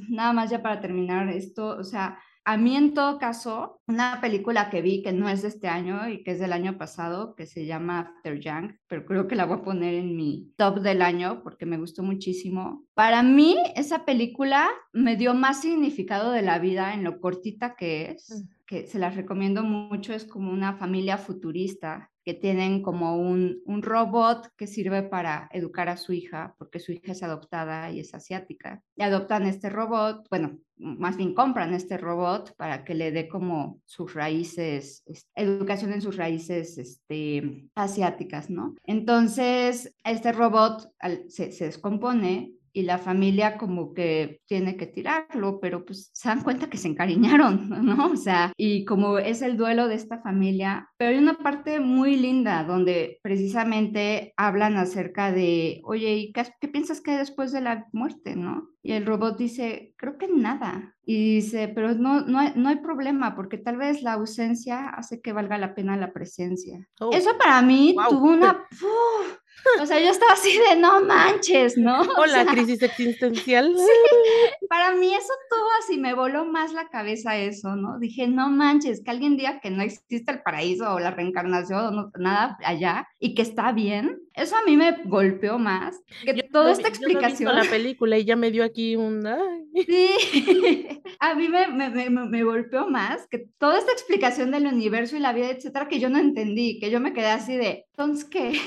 nada 0.10 0.32
más 0.32 0.50
ya 0.50 0.62
para 0.62 0.80
terminar 0.80 1.28
esto, 1.30 1.78
o 1.78 1.84
sea, 1.84 2.18
a 2.48 2.56
mí 2.56 2.78
en 2.78 2.94
todo 2.94 3.20
caso, 3.20 3.82
una 3.88 4.22
película 4.22 4.70
que 4.70 4.82
vi 4.82 5.04
que 5.04 5.12
no 5.12 5.28
es 5.28 5.42
de 5.42 5.50
este 5.50 5.68
año 5.68 6.08
y 6.08 6.24
que 6.24 6.32
es 6.32 6.40
del 6.40 6.54
año 6.54 6.78
pasado, 6.78 7.36
que 7.36 7.46
se 7.46 7.66
llama 7.66 8.00
After 8.00 8.40
Young, 8.40 8.72
pero 8.88 9.06
creo 9.06 9.28
que 9.28 9.36
la 9.36 9.44
voy 9.44 9.58
a 9.58 9.64
poner 9.64 9.96
en 9.96 10.16
mi 10.16 10.54
top 10.56 10.80
del 10.80 11.02
año 11.02 11.44
porque 11.44 11.66
me 11.66 11.78
gustó 11.78 12.04
muchísimo. 12.04 12.86
Para 12.94 13.22
mí, 13.22 13.58
esa 13.76 14.06
película 14.06 14.70
me 14.94 15.18
dio 15.18 15.34
más 15.34 15.60
significado 15.60 16.32
de 16.32 16.42
la 16.42 16.58
vida 16.58 16.94
en 16.94 17.04
lo 17.04 17.20
cortita 17.20 17.76
que 17.76 18.12
es, 18.12 18.32
mm. 18.32 18.57
Que 18.68 18.86
se 18.86 19.00
las 19.00 19.16
recomiendo 19.16 19.64
mucho, 19.64 20.14
es 20.14 20.26
como 20.26 20.52
una 20.52 20.74
familia 20.74 21.18
futurista 21.18 22.12
que 22.24 22.34
tienen 22.34 22.84
como 22.84 23.16
un, 23.16 23.62
un, 23.66 23.82
robot 23.82 24.52
que 24.58 24.68
sirve 24.68 25.02
para 25.02 25.50
educar 25.54 25.88
a 25.88 25.96
su 25.96 26.12
hija, 26.12 26.56
porque 26.58 26.80
su 26.80 26.92
hija 26.92 27.14
es 27.14 27.24
adoptada 27.24 27.90
y 27.90 28.02
es 28.02 28.14
asiática. 28.14 28.84
Y 28.98 29.04
adoptan 29.04 29.46
este 29.46 29.70
robot, 29.70 30.28
bueno, 30.30 30.60
más 30.76 31.16
bien 31.16 31.34
compran 31.34 31.74
este 31.74 31.98
robot 31.98 32.54
para 32.58 32.84
que 32.84 32.96
le 32.96 33.12
dé 33.12 33.30
como 33.30 33.80
sus 33.86 34.14
raíces, 34.14 35.06
educación 35.36 35.94
en 35.94 36.02
sus 36.02 36.18
raíces 36.18 36.78
este, 36.78 37.70
asiáticas, 37.76 38.50
¿no? 38.50 38.76
Entonces, 38.84 39.96
este 40.04 40.34
robot 40.34 40.92
se, 41.30 41.54
se 41.54 41.66
descompone 41.66 42.57
y 42.78 42.84
la 42.84 43.00
familia 43.00 43.58
como 43.58 43.96
que 43.96 44.40
tiene 44.46 44.78
que 44.78 44.86
tirarlo, 44.86 45.60
pero 45.60 45.84
pues 45.84 46.12
se 46.14 46.30
dan 46.30 46.44
cuenta 46.44 46.70
que 46.70 46.78
se 46.78 46.88
encariñaron, 46.88 47.70
¿no? 47.84 48.12
O 48.12 48.16
sea, 48.16 48.54
y 48.56 48.86
como 48.86 49.18
es 49.18 49.42
el 49.42 49.58
duelo 49.58 49.88
de 49.88 49.96
esta 49.96 50.20
familia, 50.22 50.88
pero 50.96 51.10
hay 51.10 51.18
una 51.18 51.40
parte 51.40 51.80
muy 51.80 52.18
linda 52.18 52.64
donde 52.64 53.18
precisamente 53.24 54.32
hablan 54.38 54.78
acerca 54.78 55.32
de, 55.32 55.82
oye, 55.86 56.18
¿y 56.18 56.32
qué, 56.34 56.44
qué 56.62 56.68
piensas 56.68 57.02
que 57.02 57.10
hay 57.10 57.18
después 57.18 57.52
de 57.52 57.62
la 57.62 57.88
muerte, 57.94 58.36
no? 58.36 58.70
Y 58.84 58.92
el 58.92 59.08
robot 59.08 59.40
dice, 59.40 59.96
creo 59.98 60.20
que 60.20 60.28
nada. 60.28 60.96
Y 61.04 61.38
dice, 61.38 61.70
pero 61.70 61.96
no, 61.96 62.22
no, 62.22 62.38
hay, 62.38 62.54
no 62.56 62.70
hay 62.70 62.76
problema, 62.76 63.36
porque 63.36 63.58
tal 63.58 63.78
vez 63.78 64.04
la 64.04 64.14
ausencia 64.14 64.90
hace 64.90 65.20
que 65.20 65.34
valga 65.34 65.58
la 65.58 65.74
pena 65.74 65.98
la 65.98 66.14
presencia. 66.14 66.88
Oh. 67.00 67.10
Eso 67.12 67.36
para 67.40 67.60
mí 67.64 67.96
tuvo 68.08 68.34
una... 68.34 68.68
O 69.82 69.86
sea, 69.86 70.00
yo 70.00 70.10
estaba 70.10 70.34
así 70.34 70.58
de 70.58 70.80
no 70.80 71.04
manches, 71.04 71.78
¿no? 71.78 72.02
O, 72.18 72.26
la 72.26 72.46
crisis 72.46 72.82
existencial. 72.82 73.76
Sí, 73.88 74.68
para 74.70 74.94
mí 74.96 75.14
eso 75.14 75.34
tuvo 75.50 75.68
así, 75.80 75.98
me 75.98 76.14
voló 76.14 76.46
más 76.46 76.74
la 76.74 76.90
cabeza 76.90 77.38
eso, 77.38 77.76
¿no? 77.76 78.00
Dije, 78.00 78.28
no 78.28 78.50
manches, 78.50 79.04
que 79.04 79.12
alguien 79.12 79.38
diga 79.38 79.60
que 79.60 79.70
no 79.70 79.82
existe 79.82 80.32
el 80.32 80.42
paraíso 80.42 80.94
o 80.94 81.00
la 81.00 81.12
reencarnación 81.12 81.98
o 81.98 82.12
nada 82.18 82.58
allá 82.64 83.08
y 83.20 83.34
que 83.36 83.42
está 83.42 83.72
bien. 83.72 84.20
Eso 84.34 84.56
a 84.56 84.64
mí 84.64 84.78
me 84.78 85.04
golpeó 85.06 85.58
más 85.58 86.00
que 86.24 86.44
toda 86.44 86.72
esta 86.72 86.88
explicación. 86.88 87.50
Yo 87.50 87.56
no 87.56 87.64
la 87.64 87.70
película 87.70 88.18
y 88.18 88.26
ya 88.26 88.36
me 88.36 88.52
dio 88.52 88.64
aquí 88.64 88.96
un. 88.96 89.28
Sí, 89.86 90.88
a 91.20 91.36
mí 91.36 91.50
me, 91.50 91.68
me, 91.68 92.10
me, 92.10 92.44
golpeó 92.44 92.90
más 92.90 93.28
que 93.28 93.48
toda 93.60 93.78
esta 93.78 93.92
explicación 93.92 94.50
del 94.50 94.66
universo 94.66 95.16
y 95.16 95.20
la 95.20 95.34
vida, 95.34 95.52
etcétera, 95.52 95.88
que 95.88 96.00
yo 96.00 96.10
no 96.10 96.18
entendí, 96.18 96.80
que 96.80 96.90
yo 96.90 97.00
me 97.00 97.14
quedé 97.14 97.28
así 97.28 97.56
de, 97.56 97.86
entonces, 97.92 98.26
¿qué? 98.26 98.60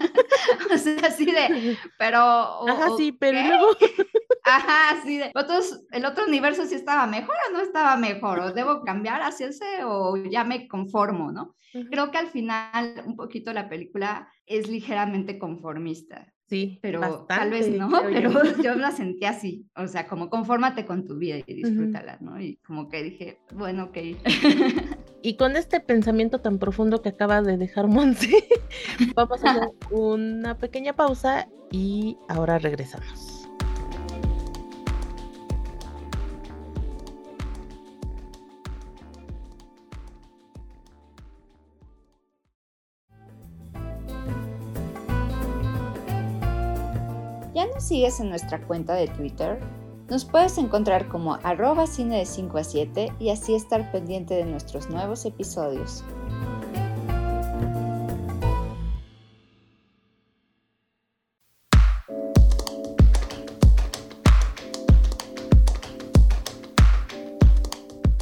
o 0.74 0.78
sea, 0.78 0.96
así 1.06 1.26
de, 1.26 1.76
pero... 1.98 2.18
Ajá, 2.18 2.88
sí, 2.96 3.12
pero 3.12 3.40
luego... 3.42 3.66
Ajá, 4.44 4.98
así 4.98 5.18
de, 5.18 5.30
otros, 5.34 5.84
el 5.92 6.04
otro 6.04 6.24
universo 6.24 6.64
sí 6.66 6.74
estaba 6.74 7.06
mejor 7.06 7.36
o 7.48 7.52
no 7.52 7.60
estaba 7.60 7.96
mejor, 7.96 8.40
o 8.40 8.52
debo 8.52 8.82
cambiar 8.82 9.22
hacia 9.22 9.48
ese 9.48 9.84
o 9.84 10.16
ya 10.16 10.44
me 10.44 10.66
conformo, 10.66 11.30
¿no? 11.30 11.54
Creo 11.72 12.10
que 12.10 12.18
al 12.18 12.26
final 12.26 13.02
un 13.06 13.14
poquito 13.14 13.52
la 13.52 13.68
película 13.68 14.28
es 14.44 14.68
ligeramente 14.68 15.38
conformista. 15.38 16.32
Sí, 16.48 16.80
pero 16.82 17.26
tal 17.28 17.50
vez 17.50 17.68
no, 17.68 17.88
pero 18.02 18.32
yo 18.62 18.74
la 18.74 18.90
sentí 18.90 19.24
así, 19.24 19.68
o 19.76 19.86
sea, 19.86 20.08
como 20.08 20.28
confórmate 20.28 20.84
con 20.84 21.04
tu 21.04 21.16
vida 21.16 21.36
y 21.46 21.54
disfrútala, 21.54 22.18
¿no? 22.20 22.40
Y 22.40 22.56
como 22.56 22.88
que 22.88 23.04
dije, 23.04 23.38
bueno, 23.52 23.84
ok. 23.84 23.98
Y 25.22 25.34
con 25.34 25.56
este 25.56 25.80
pensamiento 25.80 26.40
tan 26.40 26.58
profundo 26.58 27.02
que 27.02 27.10
acaba 27.10 27.42
de 27.42 27.58
dejar 27.58 27.88
Monse, 27.88 28.30
vamos 29.14 29.44
a 29.44 29.50
hacer 29.50 29.68
una 29.90 30.56
pequeña 30.56 30.94
pausa 30.94 31.46
y 31.70 32.16
ahora 32.28 32.58
regresamos. 32.58 33.36
¿Ya 47.54 47.66
nos 47.66 47.84
sigues 47.84 48.20
en 48.20 48.30
nuestra 48.30 48.58
cuenta 48.62 48.94
de 48.94 49.08
Twitter? 49.08 49.60
Nos 50.10 50.24
puedes 50.24 50.58
encontrar 50.58 51.06
como 51.06 51.34
arroba 51.44 51.86
cine 51.86 52.18
de 52.18 52.26
5 52.26 52.58
a 52.58 52.64
7 52.64 53.12
y 53.20 53.30
así 53.30 53.54
estar 53.54 53.92
pendiente 53.92 54.34
de 54.34 54.44
nuestros 54.44 54.90
nuevos 54.90 55.24
episodios. 55.24 56.02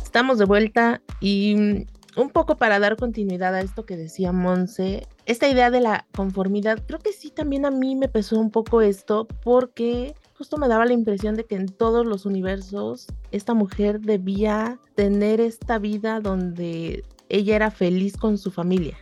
Estamos 0.05 0.39
de 0.39 0.45
vuelta 0.45 1.01
y 1.23 1.87
un 2.17 2.31
poco 2.31 2.57
para 2.57 2.79
dar 2.79 2.97
continuidad 2.97 3.55
a 3.55 3.61
esto 3.61 3.85
que 3.85 3.97
decía 3.97 4.33
Monse, 4.33 5.07
esta 5.27 5.49
idea 5.49 5.71
de 5.71 5.81
la 5.81 6.07
conformidad, 6.15 6.83
creo 6.87 6.99
que 6.99 7.13
sí 7.13 7.31
también 7.31 7.65
a 7.65 7.71
mí 7.71 7.95
me 7.97 8.09
pesó 8.09 8.39
un 8.39 8.51
poco 8.51 8.83
esto 8.83 9.27
porque 9.43 10.15
justo 10.35 10.57
me 10.57 10.69
daba 10.69 10.87
la 10.87 10.93
impresión 10.93 11.35
de 11.35 11.45
que 11.45 11.57
en 11.57 11.67
todos 11.67 12.07
los 12.07 12.25
universos 12.25 13.07
esta 13.33 13.55
mujer 13.55 14.01
debía 14.01 14.79
tener 14.95 15.41
esta 15.41 15.79
vida 15.79 16.21
donde 16.21 17.05
ella 17.29 17.57
era 17.57 17.71
feliz 17.71 18.17
con 18.17 18.39
su 18.39 18.51
familia. 18.51 18.97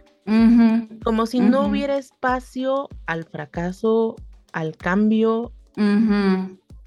Como 1.05 1.27
si 1.27 1.38
no 1.38 1.69
hubiera 1.69 1.97
espacio 1.99 2.88
al 3.07 3.25
fracaso, 3.25 4.16
al 4.53 4.77
cambio, 4.77 5.53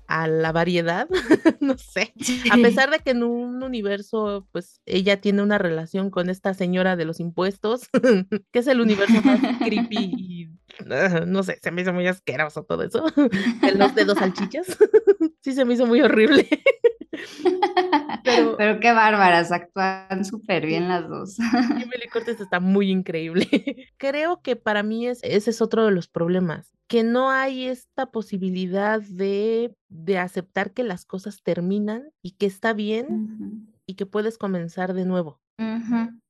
a 0.09 0.27
la 0.27 0.51
variedad, 0.51 1.07
no 1.61 1.77
sé. 1.77 2.13
A 2.51 2.55
pesar 2.55 2.89
de 2.89 2.99
que 2.99 3.11
en 3.11 3.21
un 3.23 3.61
universo, 3.61 4.47
pues 4.51 4.81
ella 4.87 5.21
tiene 5.21 5.43
una 5.43 5.59
relación 5.59 6.09
con 6.09 6.31
esta 6.31 6.55
señora 6.55 6.95
de 6.95 7.05
los 7.05 7.19
impuestos, 7.19 7.83
que 8.51 8.59
es 8.59 8.67
el 8.67 8.81
universo 8.81 9.21
más 9.23 9.39
creepy 9.63 10.11
y 10.17 10.49
ah, 10.91 11.25
no 11.27 11.43
sé, 11.43 11.59
se 11.61 11.71
me 11.71 11.83
hizo 11.83 11.93
muy 11.93 12.07
asqueroso 12.07 12.63
todo 12.63 12.81
eso. 12.83 13.05
los 13.75 13.93
dedos 13.93 14.17
salchichas, 14.17 14.65
sí 15.41 15.53
se 15.53 15.63
me 15.63 15.75
hizo 15.75 15.85
muy 15.85 16.01
horrible. 16.01 16.49
Pero, 18.23 18.55
Pero, 18.57 18.79
qué 18.79 18.91
bárbaras, 18.91 19.51
actúan 19.51 20.25
súper 20.25 20.65
bien 20.65 20.87
las 20.87 21.07
dos. 21.07 21.37
Emily 21.39 22.07
Cortes 22.11 22.39
está 22.39 22.59
muy 22.59 22.89
increíble. 22.89 23.47
Creo 23.97 24.41
que 24.41 24.55
para 24.55 24.83
mí 24.83 25.07
es, 25.07 25.19
ese 25.23 25.49
es 25.49 25.61
otro 25.61 25.85
de 25.85 25.91
los 25.91 26.07
problemas, 26.07 26.71
que 26.87 27.03
no 27.03 27.29
hay 27.29 27.67
esta 27.67 28.07
posibilidad 28.07 29.01
de, 29.01 29.73
de 29.87 30.17
aceptar 30.17 30.71
que 30.71 30.83
las 30.83 31.05
cosas 31.05 31.41
terminan 31.43 32.09
y 32.21 32.31
que 32.31 32.45
está 32.45 32.73
bien 32.73 33.67
y 33.85 33.95
que 33.95 34.05
puedes 34.05 34.37
comenzar 34.37 34.93
de 34.93 35.05
nuevo. 35.05 35.41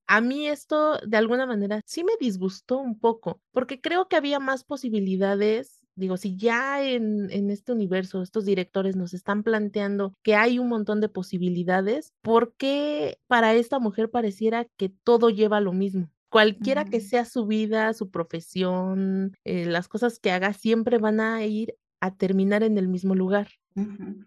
A 0.08 0.22
mí 0.22 0.48
esto 0.48 1.00
de 1.06 1.18
alguna 1.18 1.46
manera 1.46 1.82
sí 1.86 2.04
me 2.04 2.14
disgustó 2.20 2.80
un 2.80 3.00
poco, 3.00 3.42
porque 3.52 3.80
creo 3.80 4.08
que 4.08 4.16
había 4.16 4.40
más 4.40 4.64
posibilidades 4.64 5.79
Digo, 6.00 6.18
si 6.18 6.36
ya 6.36 6.82
en, 6.84 7.30
en, 7.32 7.50
este 7.50 7.74
universo 7.74 8.22
estos 8.22 8.46
directores 8.46 8.96
nos 8.96 9.14
están 9.14 9.44
planteando 9.44 10.14
que 10.24 10.36
hay 10.36 10.58
un 10.58 10.70
montón 10.70 11.02
de 11.02 11.10
posibilidades, 11.10 12.14
¿por 12.22 12.54
qué 12.56 13.20
para 13.28 13.54
esta 13.54 13.80
mujer 13.80 14.10
pareciera 14.10 14.66
que 14.78 14.90
todo 14.90 15.30
lleva 15.30 15.60
lo 15.60 15.74
mismo? 15.74 16.10
Cualquiera 16.30 16.86
que 16.86 17.02
sea 17.02 17.26
su 17.26 17.48
vida, 17.48 17.94
su 17.94 18.12
profesión, 18.12 19.36
eh, 19.44 19.66
las 19.66 19.88
cosas 19.88 20.20
que 20.20 20.32
haga, 20.32 20.54
siempre 20.54 21.00
van 21.00 21.20
a 21.20 21.44
ir 21.46 21.76
a 22.00 22.16
terminar 22.16 22.64
en 22.64 22.78
el 22.78 22.88
mismo 22.88 23.16
lugar. 23.16 23.50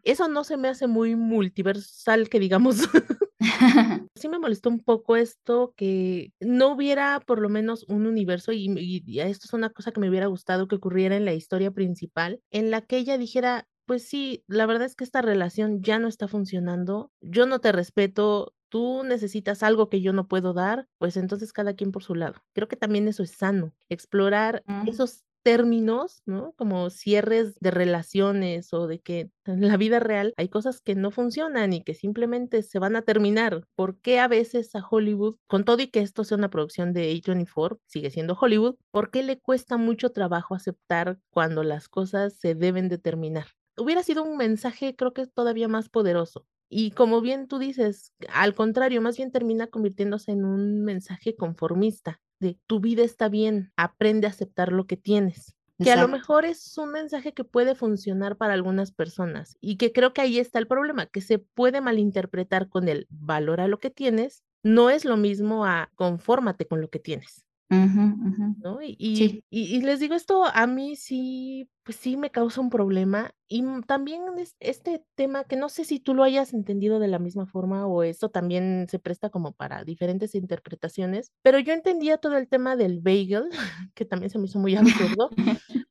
Eso 0.02 0.28
no 0.28 0.44
se 0.44 0.56
me 0.56 0.68
hace 0.68 0.86
muy 0.86 1.16
multiversal, 1.16 2.28
que 2.28 2.40
digamos. 2.40 2.76
sí 4.14 4.28
me 4.28 4.38
molestó 4.38 4.68
un 4.68 4.80
poco 4.80 5.16
esto, 5.16 5.74
que 5.76 6.32
no 6.40 6.72
hubiera 6.72 7.20
por 7.20 7.40
lo 7.40 7.48
menos 7.48 7.84
un 7.88 8.06
universo, 8.06 8.52
y, 8.52 9.02
esto 9.20 9.46
es 9.46 9.52
una 9.52 9.70
cosa 9.70 9.92
que 9.92 10.00
me 10.00 10.08
hubiera 10.08 10.26
gustado 10.26 10.68
que 10.68 10.76
ocurriera 10.76 11.16
en 11.16 11.24
la 11.24 11.34
historia 11.34 11.70
principal, 11.70 12.40
en 12.50 12.70
la 12.70 12.82
que 12.82 12.98
ella 12.98 13.18
dijera, 13.18 13.66
pues 13.86 14.06
sí, 14.08 14.44
la 14.46 14.66
verdad 14.66 14.86
es 14.86 14.94
que 14.94 15.04
esta 15.04 15.22
relación 15.22 15.82
ya 15.82 15.98
no 15.98 16.08
está 16.08 16.28
funcionando, 16.28 17.10
yo 17.20 17.46
no 17.46 17.60
te 17.60 17.72
respeto, 17.72 18.54
tú 18.68 19.02
necesitas 19.04 19.62
algo 19.62 19.88
que 19.88 20.00
yo 20.00 20.12
no 20.12 20.28
puedo 20.28 20.52
dar, 20.52 20.86
pues 20.98 21.16
entonces 21.16 21.52
cada 21.52 21.74
quien 21.74 21.92
por 21.92 22.02
su 22.02 22.14
lado. 22.14 22.34
Creo 22.54 22.68
que 22.68 22.76
también 22.76 23.08
eso 23.08 23.22
es 23.22 23.32
sano, 23.32 23.74
explorar 23.88 24.62
esos 24.86 25.24
términos, 25.42 26.22
¿no? 26.26 26.52
Como 26.56 26.90
cierres 26.90 27.54
de 27.60 27.70
relaciones 27.70 28.72
o 28.72 28.86
de 28.86 29.00
que 29.00 29.30
en 29.44 29.66
la 29.68 29.76
vida 29.76 30.00
real 30.00 30.32
hay 30.36 30.48
cosas 30.48 30.80
que 30.80 30.94
no 30.94 31.10
funcionan 31.10 31.72
y 31.72 31.82
que 31.82 31.94
simplemente 31.94 32.62
se 32.62 32.78
van 32.78 32.96
a 32.96 33.02
terminar. 33.02 33.64
¿Por 33.74 33.98
qué 34.00 34.20
a 34.20 34.28
veces 34.28 34.74
a 34.74 34.86
Hollywood, 34.88 35.36
con 35.46 35.64
todo 35.64 35.82
y 35.82 35.88
que 35.88 36.00
esto 36.00 36.24
sea 36.24 36.38
una 36.38 36.50
producción 36.50 36.92
de 36.92 37.10
A24, 37.12 37.78
sigue 37.86 38.10
siendo 38.10 38.36
Hollywood, 38.40 38.76
¿por 38.90 39.10
qué 39.10 39.22
le 39.22 39.38
cuesta 39.40 39.76
mucho 39.76 40.10
trabajo 40.10 40.54
aceptar 40.54 41.18
cuando 41.30 41.62
las 41.62 41.88
cosas 41.88 42.38
se 42.38 42.54
deben 42.54 42.88
de 42.88 42.98
terminar? 42.98 43.48
Hubiera 43.76 44.02
sido 44.02 44.22
un 44.22 44.36
mensaje 44.36 44.96
creo 44.96 45.12
que 45.12 45.26
todavía 45.26 45.68
más 45.68 45.88
poderoso. 45.88 46.46
Y 46.68 46.92
como 46.92 47.20
bien 47.20 47.48
tú 47.48 47.58
dices, 47.58 48.14
al 48.30 48.54
contrario, 48.54 49.02
más 49.02 49.18
bien 49.18 49.30
termina 49.30 49.66
convirtiéndose 49.66 50.32
en 50.32 50.44
un 50.46 50.82
mensaje 50.84 51.36
conformista 51.36 52.21
de 52.42 52.58
tu 52.66 52.80
vida 52.80 53.02
está 53.04 53.28
bien, 53.30 53.72
aprende 53.76 54.26
a 54.26 54.30
aceptar 54.30 54.72
lo 54.72 54.86
que 54.86 54.98
tienes. 54.98 55.54
Que 55.78 55.90
a 55.90 55.96
lo 55.96 56.06
mejor 56.06 56.44
es 56.44 56.78
un 56.78 56.92
mensaje 56.92 57.32
que 57.32 57.42
puede 57.42 57.74
funcionar 57.74 58.36
para 58.36 58.54
algunas 58.54 58.92
personas 58.92 59.56
y 59.60 59.78
que 59.78 59.92
creo 59.92 60.12
que 60.12 60.20
ahí 60.20 60.38
está 60.38 60.60
el 60.60 60.68
problema, 60.68 61.06
que 61.06 61.20
se 61.20 61.38
puede 61.40 61.80
malinterpretar 61.80 62.68
con 62.68 62.88
el 62.88 63.08
valora 63.10 63.66
lo 63.66 63.80
que 63.80 63.90
tienes, 63.90 64.44
no 64.62 64.90
es 64.90 65.04
lo 65.04 65.16
mismo 65.16 65.64
a 65.64 65.90
confórmate 65.96 66.66
con 66.66 66.80
lo 66.80 66.88
que 66.88 67.00
tienes. 67.00 67.44
¿No? 67.72 68.82
Y, 68.82 69.42
y, 69.50 69.80
les 69.80 70.00
digo, 70.00 70.14
esto 70.14 70.44
a 70.44 70.66
mí 70.66 70.96
sí, 70.96 71.68
pues 71.82 71.96
sí 71.96 72.16
me 72.16 72.30
causa 72.30 72.60
un 72.60 72.70
problema. 72.70 73.34
Y 73.48 73.64
también 73.86 74.22
es 74.38 74.56
este 74.60 75.04
tema 75.14 75.44
que 75.44 75.56
no 75.56 75.68
sé 75.68 75.84
si 75.84 76.00
tú 76.00 76.14
lo 76.14 76.22
hayas 76.22 76.54
entendido 76.54 76.98
de 76.98 77.08
la 77.08 77.18
misma 77.18 77.46
forma 77.46 77.86
o 77.86 78.02
esto 78.02 78.30
también 78.30 78.86
se 78.90 78.98
presta 78.98 79.30
como 79.30 79.52
para 79.52 79.84
diferentes 79.84 80.34
interpretaciones, 80.34 81.32
pero 81.42 81.58
yo 81.58 81.72
entendía 81.72 82.18
todo 82.18 82.36
el 82.36 82.48
tema 82.48 82.76
del 82.76 83.00
bagel, 83.00 83.48
que 83.94 84.04
también 84.04 84.30
se 84.30 84.38
me 84.38 84.46
hizo 84.46 84.58
muy 84.58 84.74
absurdo, 84.76 85.30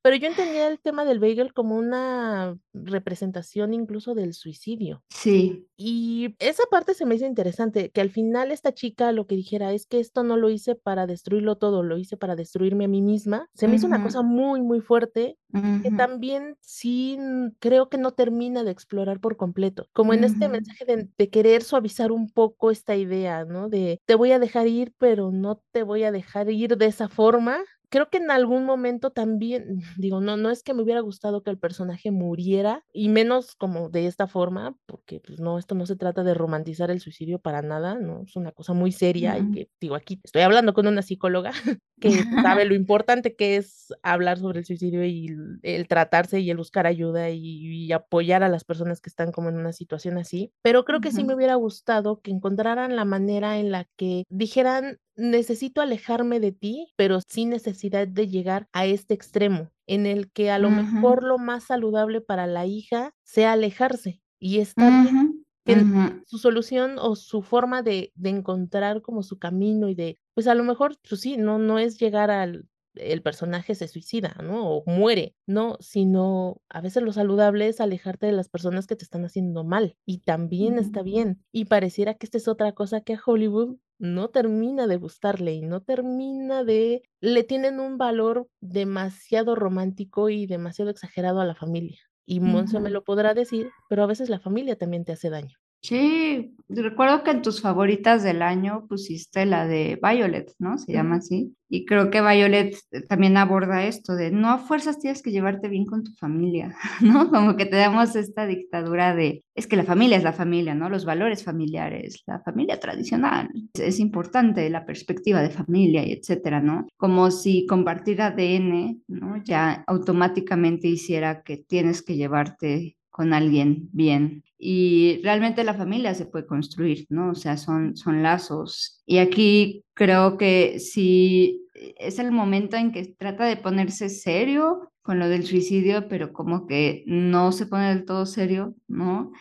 pero 0.02 0.16
yo 0.16 0.28
entendía 0.28 0.68
el 0.68 0.80
tema 0.80 1.06
del 1.06 1.20
bagel 1.20 1.54
como 1.54 1.76
una 1.76 2.58
representación 2.74 3.74
incluso 3.74 4.16
del 4.16 4.34
suicidio. 4.34 5.04
Sí. 5.10 5.68
Y 5.78 6.36
esa 6.40 6.64
parte 6.70 6.94
se 6.94 7.06
me 7.06 7.16
hizo 7.16 7.26
interesante, 7.26 7.92
que 7.92 8.02
al 8.02 8.10
final 8.10 8.52
esta 8.52 8.74
chica 8.74 9.12
lo 9.12 9.28
que 9.28 9.36
dijera 9.36 9.74
es 9.74 9.86
que 9.86 10.00
esto 10.00 10.24
no 10.24 10.38
lo 10.38 10.50
hice 10.50 10.76
para 10.76 11.08
destruirlo 11.08 11.58
todo, 11.58 11.84
lo 11.84 11.98
hice 11.98 12.18
para 12.18 12.36
destruirme 12.36 12.86
a 12.86 12.88
mí 12.88 13.02
misma. 13.02 13.48
Se 13.54 13.68
me 13.68 13.76
hizo 13.76 13.88
una 13.88 14.04
cosa 14.04 14.22
muy, 14.22 14.62
muy 14.62 14.82
fuerte, 14.82 15.38
que 15.84 15.92
también 15.92 16.56
sí 16.62 17.18
creo 17.60 17.90
que 17.90 17.98
no 17.98 18.12
termina 18.12 18.64
de 18.64 18.72
explorar 18.72 19.20
por 19.20 19.38
completo, 19.38 19.88
como 19.94 20.14
en 20.14 20.24
este 20.24 20.48
mensaje 20.48 20.86
de, 20.86 21.10
de 21.18 21.30
querer 21.30 21.64
suavizar 21.64 22.12
un 22.12 22.30
poco 22.30 22.72
esta 22.72 22.96
idea, 22.96 23.46
¿no? 23.46 23.70
De 23.70 24.00
te 24.06 24.16
voy 24.16 24.32
a 24.32 24.40
dejar 24.40 24.68
ir, 24.68 24.94
pero 24.98 25.32
no 25.32 25.62
te 25.72 25.84
voy 25.84 26.04
a 26.04 26.12
dejar 26.12 26.50
ir 26.50 26.78
de 26.78 26.86
esa 26.86 27.10
forma, 27.10 27.60
creo 27.92 28.10
que 28.10 28.18
en 28.18 28.32
algún 28.32 28.66
momento 28.66 29.12
también, 29.12 29.82
digo, 29.98 30.22
no, 30.22 30.38
no 30.38 30.50
es 30.50 30.64
que 30.64 30.74
me 30.74 30.82
hubiera 30.82 31.02
gustado 31.02 31.44
que 31.44 31.52
el 31.52 31.60
personaje 31.60 32.10
muriera, 32.10 32.84
y 32.92 33.10
menos 33.10 33.56
como 33.56 33.90
de 33.90 34.08
esta 34.08 34.26
forma, 34.26 34.76
porque 34.88 35.20
pues 35.20 35.40
no, 35.40 35.60
esto 35.60 35.76
no 35.76 35.86
se 35.86 35.98
trata 35.98 36.24
de 36.24 36.34
romantizar 36.34 36.90
el 36.90 37.02
suicidio 37.02 37.40
para 37.40 37.62
nada, 37.62 37.96
¿no? 37.96 38.24
Es 38.24 38.36
una 38.36 38.52
cosa 38.52 38.74
muy 38.74 38.92
seria 38.92 39.38
y 39.38 39.52
que, 39.52 39.70
digo, 39.80 39.96
aquí 39.96 40.20
estoy 40.24 40.42
hablando 40.42 40.74
con 40.74 40.88
una 40.88 41.02
psicóloga 41.02 41.52
que 42.00 42.12
sabe 42.42 42.66
lo 42.66 42.74
importante 42.74 43.36
que 43.36 43.58
es 43.58 43.94
hablar 44.02 44.40
sobre 44.40 44.60
el 44.60 44.66
suicidio 44.66 45.06
y 45.06 45.28
el, 45.62 45.88
tratarse 45.88 46.40
y 46.40 46.50
el 46.50 46.58
buscar 46.58 46.88
ayuda 46.88 47.30
y, 47.30 47.92
apoyar 47.92 48.42
a 48.42 48.48
las 48.48 48.64
personas 48.64 49.02
que 49.02 49.10
están 49.10 49.34
como 49.34 49.50
en 49.50 49.58
una 49.58 49.74
situación 49.74 50.18
así, 50.18 50.54
pero 50.62 50.86
creo 50.86 51.02
que 51.02 51.12
sí 51.12 51.26
me 51.26 51.36
hubiera 51.36 51.56
gustado 51.56 52.22
que 52.22 52.32
encontraran 52.32 52.96
la 52.96 53.04
manera 53.04 53.58
en 53.58 53.70
la 53.70 53.86
que 53.98 54.24
dijeran, 54.30 55.00
necesito 55.22 55.82
alejarme 55.82 56.40
de 56.40 56.52
ti, 56.52 56.92
pero 56.96 57.20
sin 57.22 57.50
necesidad 57.50 58.08
de 58.08 58.28
llegar 58.28 58.68
a 58.74 58.86
este 58.86 59.14
extremo, 59.14 59.70
en 59.88 60.06
el 60.06 60.32
que 60.32 60.52
a 60.52 60.60
lo 60.60 60.70
mejor 60.70 61.24
lo 61.24 61.38
más 61.38 61.66
saludable 61.66 62.22
para 62.22 62.48
la 62.48 62.66
hija 62.66 63.14
sea 63.24 63.54
alejarse 63.54 64.22
y 64.40 64.60
está 64.60 64.90
bien. 65.04 65.46
Que 65.64 65.78
su 66.26 66.40
solución 66.40 66.96
o 66.98 67.16
su 67.16 67.44
forma 67.44 67.84
de, 67.84 68.12
de, 68.16 68.30
encontrar 68.32 69.04
como 69.04 69.22
su 69.22 69.38
camino 69.38 69.90
y 69.90 69.96
de, 69.96 70.18
pues 70.34 70.48
a 70.48 70.56
lo 70.56 70.64
mejor, 70.64 70.98
pues 71.08 71.22
sí, 71.22 71.38
no, 71.38 71.60
no 71.60 71.78
es 71.78 72.00
llegar 72.00 72.32
al, 72.32 72.66
el 72.96 73.22
personaje 73.22 73.76
se 73.76 73.88
suicida, 73.88 74.36
¿no? 74.44 74.70
O 74.70 74.84
muere, 74.86 75.36
no, 75.48 75.78
sino 75.80 76.62
a 76.70 76.82
veces 76.82 77.04
lo 77.04 77.14
saludable 77.14 77.68
es 77.68 77.80
alejarte 77.82 78.26
de 78.28 78.32
las 78.34 78.50
personas 78.50 78.88
que 78.88 78.96
te 78.96 79.04
están 79.04 79.26
haciendo 79.26 79.64
mal 79.64 79.98
y 80.06 80.20
también 80.20 80.78
está 80.78 81.02
bien. 81.02 81.44
Y 81.52 81.66
pareciera 81.66 82.14
que 82.16 82.26
esta 82.26 82.38
es 82.38 82.48
otra 82.48 82.74
cosa 82.74 83.02
que 83.02 83.14
a 83.14 83.22
Hollywood 83.26 83.78
no 84.00 84.30
termina 84.30 84.88
de 84.88 84.98
gustarle 84.98 85.54
y 85.54 85.62
no 85.62 85.82
termina 85.82 86.64
de, 86.64 87.04
le 87.22 87.44
tienen 87.44 87.80
un 87.80 87.98
valor 87.98 88.48
demasiado 88.60 89.56
romántico 89.56 90.30
y 90.30 90.48
demasiado 90.48 90.92
exagerado 90.92 91.40
a 91.40 91.46
la 91.46 91.56
familia. 91.56 92.00
Y 92.26 92.40
Monse 92.40 92.80
me 92.80 92.90
lo 92.90 93.04
podrá 93.04 93.34
decir, 93.34 93.74
pero 93.88 94.04
a 94.04 94.08
veces 94.08 94.30
la 94.30 94.40
familia 94.40 94.78
también 94.78 95.06
te 95.06 95.12
hace 95.12 95.30
daño. 95.30 95.58
Sí, 95.84 96.54
recuerdo 96.70 97.24
que 97.24 97.32
en 97.32 97.42
tus 97.42 97.60
favoritas 97.60 98.22
del 98.22 98.44
año 98.44 98.86
pusiste 98.88 99.48
la 99.48 99.66
de 99.66 100.00
Violet, 100.00 100.54
¿no? 100.60 100.78
Se 100.78 100.94
llama 100.94 101.16
así. 101.16 101.56
Y 101.70 101.86
creo 101.86 102.12
que 102.12 102.22
Violet 102.22 102.76
eh, 102.92 103.02
también 103.02 103.36
aborda 103.36 103.84
esto 103.86 104.16
de 104.16 104.30
no 104.30 104.50
a 104.52 104.60
fuerzas 104.60 105.00
tienes 105.00 105.24
que 105.24 105.32
llevarte 105.32 105.70
bien 105.70 105.86
con 105.86 106.04
tu 106.04 106.12
familia, 106.14 106.76
¿no? 107.02 107.32
Como 107.32 107.58
que 107.58 107.66
te 107.66 107.78
damos 107.78 108.16
esta 108.16 108.46
dictadura 108.46 109.16
de, 109.16 109.44
es 109.56 109.66
que 109.66 109.76
la 109.76 109.84
familia 109.84 110.18
es 110.18 110.24
la 110.24 110.34
familia, 110.34 110.76
¿no? 110.76 110.88
Los 110.88 111.04
valores 111.04 111.44
familiares, 111.44 112.22
la 112.28 112.40
familia 112.42 112.80
tradicional. 112.80 113.50
Es 113.74 114.00
importante 114.00 114.70
la 114.70 114.86
perspectiva 114.86 115.42
de 115.42 115.50
familia 115.50 116.06
y 116.06 116.12
etcétera, 116.12 116.62
¿no? 116.62 116.86
Como 116.96 117.32
si 117.32 117.66
compartir 117.66 118.22
ADN, 118.22 119.02
¿no? 119.08 119.44
Ya 119.44 119.84
automáticamente 119.88 120.88
hiciera 120.88 121.42
que 121.42 121.58
tienes 121.58 122.04
que 122.04 122.18
llevarte 122.18 122.98
con 123.22 123.34
alguien 123.34 123.88
bien. 123.92 124.44
Y 124.58 125.22
realmente 125.24 125.64
la 125.64 125.76
familia 125.76 126.16
se 126.16 126.26
puede 126.26 126.48
construir, 126.48 127.06
¿no? 127.10 127.30
O 127.30 127.36
sea, 127.36 127.56
son, 127.56 127.96
son 127.96 128.24
lazos. 128.24 129.04
Y 129.06 129.20
aquí 129.20 129.86
creo 129.94 130.40
que 130.40 130.80
si 130.80 131.68
es 132.00 132.18
el 132.18 132.32
momento 132.32 132.78
en 132.78 132.92
que 132.92 133.14
trata 133.16 133.46
de 133.46 133.58
ponerse 133.58 134.10
serio 134.10 134.92
con 135.04 135.20
lo 135.20 135.30
del 135.30 135.46
suicidio, 135.46 136.08
pero 136.08 136.34
como 136.34 136.66
que 136.66 137.04
no 137.06 137.52
se 137.52 137.68
pone 137.68 137.90
del 137.90 138.06
todo 138.06 138.26
serio, 138.26 138.74
¿no? 138.88 139.32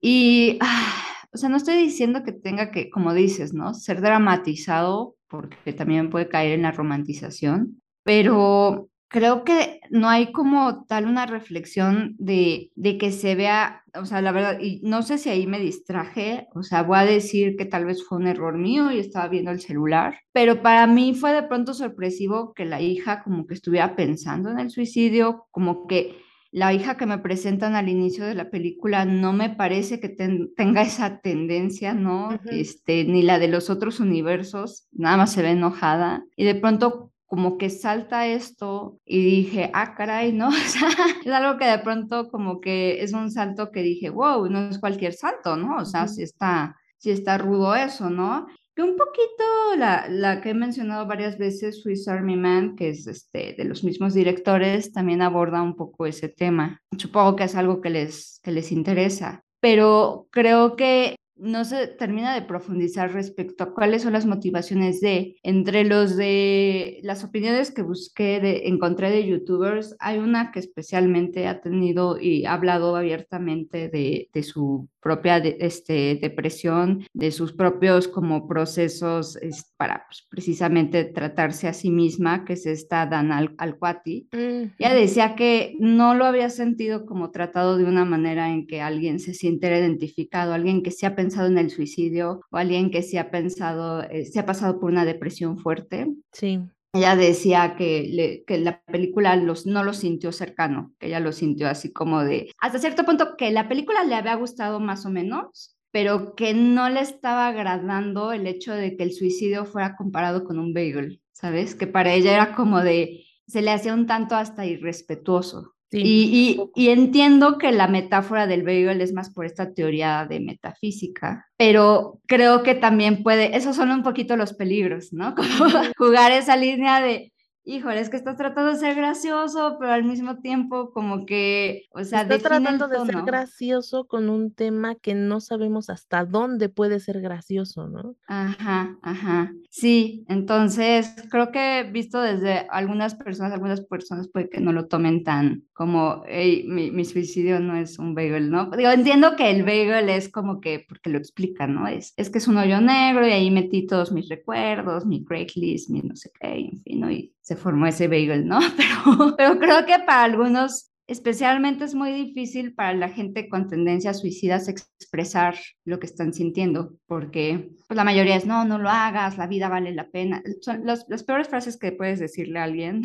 Y, 0.00 0.58
ah, 0.60 0.92
o 1.32 1.36
sea, 1.36 1.48
no 1.48 1.56
estoy 1.56 1.76
diciendo 1.76 2.24
que 2.24 2.32
tenga 2.32 2.72
que, 2.72 2.90
como 2.90 3.14
dices, 3.14 3.54
¿no? 3.54 3.74
Ser 3.74 4.00
dramatizado, 4.00 5.14
porque 5.28 5.72
también 5.72 6.10
puede 6.10 6.28
caer 6.28 6.54
en 6.54 6.62
la 6.62 6.72
romantización, 6.72 7.80
pero 8.02 8.88
creo 9.14 9.44
que 9.44 9.78
no 9.90 10.08
hay 10.08 10.32
como 10.32 10.86
tal 10.86 11.06
una 11.06 11.24
reflexión 11.24 12.16
de, 12.18 12.72
de, 12.74 12.98
que 12.98 13.12
se 13.12 13.36
vea, 13.36 13.84
o 13.94 14.04
sea, 14.06 14.20
la 14.20 14.32
verdad, 14.32 14.58
y 14.60 14.80
no 14.82 15.02
sé 15.02 15.18
si 15.18 15.30
ahí 15.30 15.46
me 15.46 15.60
distraje, 15.60 16.48
o 16.52 16.64
sea, 16.64 16.82
voy 16.82 16.98
a 16.98 17.04
decir 17.04 17.54
que 17.56 17.64
tal 17.64 17.84
vez 17.84 18.04
fue 18.04 18.18
un 18.18 18.26
error 18.26 18.58
mío 18.58 18.90
y 18.90 18.98
estaba 18.98 19.28
viendo 19.28 19.52
el 19.52 19.60
celular, 19.60 20.18
pero 20.32 20.62
para 20.62 20.88
mí 20.88 21.14
fue 21.14 21.32
de 21.32 21.44
pronto 21.44 21.74
sorpresivo 21.74 22.54
que 22.54 22.64
la 22.64 22.80
hija 22.80 23.22
como 23.22 23.46
que 23.46 23.54
estuviera 23.54 23.94
pensando 23.94 24.50
en 24.50 24.58
el 24.58 24.70
suicidio, 24.70 25.46
como 25.52 25.86
que 25.86 26.16
la 26.50 26.74
hija 26.74 26.96
que 26.96 27.06
me 27.06 27.18
presentan 27.18 27.76
al 27.76 27.88
inicio 27.88 28.24
de 28.24 28.34
la 28.34 28.50
película 28.50 29.04
no 29.04 29.32
me 29.32 29.48
parece 29.48 30.00
que 30.00 30.08
tenga 30.08 30.82
esa 30.82 31.20
tendencia, 31.20 31.94
¿no? 31.94 32.36
este, 32.50 33.04
ni 33.04 33.22
la 33.22 33.38
de 33.38 33.46
los 33.46 33.70
otros 33.70 34.00
universos, 34.00 34.88
nada 34.90 35.18
más 35.18 35.32
se 35.32 35.42
ve 35.42 35.50
enojada. 35.50 36.24
Y 36.34 36.44
de 36.44 36.56
pronto 36.56 37.12
como 37.34 37.58
que 37.58 37.68
salta 37.68 38.28
esto 38.28 39.00
y 39.04 39.20
dije, 39.24 39.68
ah, 39.74 39.96
caray, 39.96 40.32
¿no? 40.32 40.48
O 40.50 40.52
sea, 40.52 40.88
es 41.24 41.32
algo 41.32 41.58
que 41.58 41.64
de 41.64 41.80
pronto 41.80 42.28
como 42.28 42.60
que 42.60 43.02
es 43.02 43.12
un 43.12 43.28
salto 43.32 43.72
que 43.72 43.82
dije, 43.82 44.08
wow, 44.08 44.48
no 44.48 44.68
es 44.68 44.78
cualquier 44.78 45.14
salto, 45.14 45.56
¿no? 45.56 45.78
O 45.78 45.84
sea, 45.84 46.06
si 46.06 46.22
está, 46.22 46.76
si 46.96 47.10
está 47.10 47.36
rudo 47.36 47.74
eso, 47.74 48.08
¿no? 48.08 48.46
Que 48.76 48.82
un 48.82 48.96
poquito 48.96 49.74
la, 49.76 50.06
la, 50.08 50.40
que 50.40 50.50
he 50.50 50.54
mencionado 50.54 51.08
varias 51.08 51.36
veces, 51.36 51.82
Swiss 51.82 52.06
Army 52.06 52.36
Man, 52.36 52.76
que 52.76 52.90
es 52.90 53.04
este, 53.08 53.56
de 53.58 53.64
los 53.64 53.82
mismos 53.82 54.14
directores, 54.14 54.92
también 54.92 55.20
aborda 55.20 55.60
un 55.60 55.74
poco 55.74 56.06
ese 56.06 56.28
tema. 56.28 56.80
Supongo 56.96 57.34
que 57.34 57.44
es 57.44 57.56
algo 57.56 57.80
que 57.80 57.90
les, 57.90 58.38
que 58.44 58.52
les 58.52 58.70
interesa, 58.70 59.42
pero 59.58 60.28
creo 60.30 60.76
que 60.76 61.16
no 61.36 61.64
se 61.64 61.88
termina 61.88 62.34
de 62.34 62.42
profundizar 62.42 63.12
respecto 63.12 63.64
a 63.64 63.74
cuáles 63.74 64.02
son 64.02 64.12
las 64.12 64.26
motivaciones 64.26 65.00
de, 65.00 65.36
entre 65.42 65.84
los 65.84 66.16
de 66.16 67.00
las 67.02 67.24
opiniones 67.24 67.72
que 67.72 67.82
busqué, 67.82 68.40
de, 68.40 68.68
encontré 68.68 69.10
de 69.10 69.26
youtubers, 69.26 69.96
hay 69.98 70.18
una 70.18 70.52
que 70.52 70.60
especialmente 70.60 71.46
ha 71.48 71.60
tenido 71.60 72.18
y 72.20 72.46
ha 72.46 72.54
hablado 72.54 72.96
abiertamente 72.96 73.88
de, 73.88 74.30
de 74.32 74.42
su 74.42 74.88
propia 75.04 75.36
este, 75.36 76.18
depresión, 76.20 77.06
de 77.12 77.30
sus 77.30 77.52
propios 77.52 78.08
como 78.08 78.48
procesos 78.48 79.38
para 79.76 80.06
pues, 80.08 80.26
precisamente 80.30 81.04
tratarse 81.04 81.68
a 81.68 81.74
sí 81.74 81.90
misma, 81.90 82.46
que 82.46 82.54
es 82.54 82.64
esta 82.64 83.04
Dan 83.04 83.30
Al 83.30 83.54
Alcuati. 83.58 84.28
Ella 84.32 84.94
decía 84.94 85.36
que 85.36 85.76
no 85.78 86.14
lo 86.14 86.24
había 86.24 86.48
sentido 86.48 87.04
como 87.04 87.30
tratado 87.30 87.76
de 87.76 87.84
una 87.84 88.06
manera 88.06 88.50
en 88.50 88.66
que 88.66 88.80
alguien 88.80 89.20
se 89.20 89.34
siente 89.34 89.66
identificado, 89.68 90.54
alguien 90.54 90.82
que 90.82 90.90
se 90.90 91.04
ha 91.04 91.14
pensado 91.14 91.48
en 91.48 91.58
el 91.58 91.68
suicidio 91.68 92.40
o 92.50 92.56
alguien 92.56 92.90
que 92.90 93.02
se 93.02 93.18
ha 93.18 93.30
pensado, 93.30 94.02
eh, 94.04 94.24
se 94.24 94.40
ha 94.40 94.46
pasado 94.46 94.80
por 94.80 94.90
una 94.90 95.04
depresión 95.04 95.58
fuerte. 95.58 96.08
Sí 96.32 96.60
ella 96.94 97.16
decía 97.16 97.74
que, 97.76 98.44
que 98.46 98.58
la 98.58 98.80
película 98.84 99.34
los, 99.34 99.66
no 99.66 99.82
lo 99.82 99.92
sintió 99.92 100.30
cercano, 100.30 100.94
que 101.00 101.08
ella 101.08 101.18
lo 101.18 101.32
sintió 101.32 101.68
así 101.68 101.92
como 101.92 102.22
de, 102.22 102.52
hasta 102.60 102.78
cierto 102.78 103.04
punto 103.04 103.36
que 103.36 103.50
la 103.50 103.68
película 103.68 104.04
le 104.04 104.14
había 104.14 104.36
gustado 104.36 104.78
más 104.78 105.04
o 105.04 105.10
menos, 105.10 105.76
pero 105.90 106.36
que 106.36 106.54
no 106.54 106.88
le 106.88 107.00
estaba 107.00 107.48
agradando 107.48 108.32
el 108.32 108.46
hecho 108.46 108.72
de 108.72 108.96
que 108.96 109.02
el 109.02 109.12
suicidio 109.12 109.64
fuera 109.64 109.96
comparado 109.96 110.44
con 110.44 110.60
un 110.60 110.72
bagel, 110.72 111.20
¿sabes? 111.32 111.74
Que 111.74 111.88
para 111.88 112.14
ella 112.14 112.32
era 112.32 112.54
como 112.54 112.80
de, 112.80 113.24
se 113.48 113.60
le 113.60 113.72
hacía 113.72 113.92
un 113.92 114.06
tanto 114.06 114.36
hasta 114.36 114.64
irrespetuoso. 114.64 115.73
Y, 115.96 116.60
y, 116.74 116.88
entiendo 116.88 117.58
que 117.58 117.70
la 117.70 117.86
metáfora 117.86 118.46
del 118.46 118.62
bagel 118.62 119.00
es 119.00 119.12
más 119.12 119.30
por 119.30 119.46
esta 119.46 119.74
teoría 119.74 120.26
de 120.28 120.40
metafísica, 120.40 121.46
pero 121.56 122.20
creo 122.26 122.62
que 122.62 122.74
también 122.74 123.22
puede, 123.22 123.56
esos 123.56 123.76
son 123.76 123.90
un 123.90 124.02
poquito 124.02 124.36
los 124.36 124.54
peligros, 124.54 125.12
¿no? 125.12 125.34
Como 125.36 125.70
jugar 125.96 126.32
esa 126.32 126.56
línea 126.56 127.00
de, 127.00 127.33
híjole, 127.64 128.00
es 128.00 128.10
que 128.10 128.16
estás 128.16 128.36
tratando 128.36 128.72
de 128.72 128.78
ser 128.78 128.94
gracioso, 128.94 129.76
pero 129.78 129.92
al 129.92 130.04
mismo 130.04 130.38
tiempo 130.40 130.92
como 130.92 131.24
que, 131.24 131.86
o 131.92 132.04
sea, 132.04 132.22
está 132.22 132.38
tratando 132.38 132.88
de 132.88 133.04
ser 133.04 133.22
gracioso 133.22 134.06
con 134.06 134.28
un 134.28 134.52
tema 134.52 134.94
que 134.96 135.14
no 135.14 135.40
sabemos 135.40 135.88
hasta 135.88 136.24
dónde 136.24 136.68
puede 136.68 137.00
ser 137.00 137.20
gracioso, 137.20 137.88
¿no? 137.88 138.16
Ajá, 138.26 138.98
ajá. 139.02 139.52
Sí, 139.70 140.24
entonces 140.28 141.14
creo 141.30 141.50
que 141.50 141.88
visto 141.90 142.20
desde 142.20 142.66
algunas 142.70 143.14
personas, 143.14 143.52
algunas 143.52 143.80
personas 143.80 144.28
puede 144.28 144.48
que 144.48 144.60
no 144.60 144.72
lo 144.72 144.86
tomen 144.86 145.24
tan 145.24 145.64
como, 145.72 146.22
hey, 146.28 146.64
mi, 146.68 146.90
mi 146.90 147.04
suicidio 147.04 147.60
no 147.60 147.76
es 147.76 147.98
un 147.98 148.14
bagel, 148.14 148.50
¿no? 148.50 148.70
Digo, 148.70 148.90
entiendo 148.90 149.36
que 149.36 149.50
el 149.50 149.64
bagel 149.64 150.08
es 150.08 150.28
como 150.28 150.60
que, 150.60 150.84
porque 150.86 151.10
lo 151.10 151.18
explica, 151.18 151.66
¿no? 151.66 151.88
Es, 151.88 152.12
es 152.16 152.30
que 152.30 152.38
es 152.38 152.46
un 152.46 152.58
hoyo 152.58 152.80
negro 152.80 153.26
y 153.26 153.32
ahí 153.32 153.50
metí 153.50 153.86
todos 153.86 154.12
mis 154.12 154.28
recuerdos, 154.28 155.06
mi 155.06 155.24
Craigslist, 155.24 155.90
mi 155.90 156.02
no 156.02 156.14
sé 156.14 156.30
qué, 156.38 156.48
en 156.48 156.80
fin, 156.82 157.00
¿no? 157.00 157.10
Y 157.10 157.34
se 157.44 157.56
formó 157.56 157.86
ese 157.86 158.08
bagel, 158.08 158.46
¿no? 158.46 158.58
Pero, 158.76 159.36
pero 159.36 159.58
creo 159.58 159.84
que 159.84 159.98
para 160.06 160.24
algunos 160.24 160.94
especialmente 161.06 161.84
es 161.84 161.94
muy 161.94 162.12
difícil 162.12 162.74
para 162.74 162.94
la 162.94 163.10
gente 163.10 163.48
con 163.48 163.68
tendencias 163.68 164.20
suicidas 164.20 164.68
expresar 164.68 165.54
lo 165.84 165.98
que 165.98 166.06
están 166.06 166.32
sintiendo, 166.32 166.94
porque 167.06 167.72
pues, 167.86 167.96
la 167.96 168.04
mayoría 168.04 168.36
es, 168.36 168.46
no, 168.46 168.64
no 168.64 168.78
lo 168.78 168.88
hagas, 168.88 169.36
la 169.36 169.46
vida 169.46 169.68
vale 169.68 169.94
la 169.94 170.08
pena. 170.08 170.42
Son 170.62 170.84
las 170.84 171.22
peores 171.24 171.48
frases 171.48 171.76
que 171.76 171.92
puedes 171.92 172.20
decirle 172.20 172.58
a 172.58 172.64
alguien. 172.64 173.02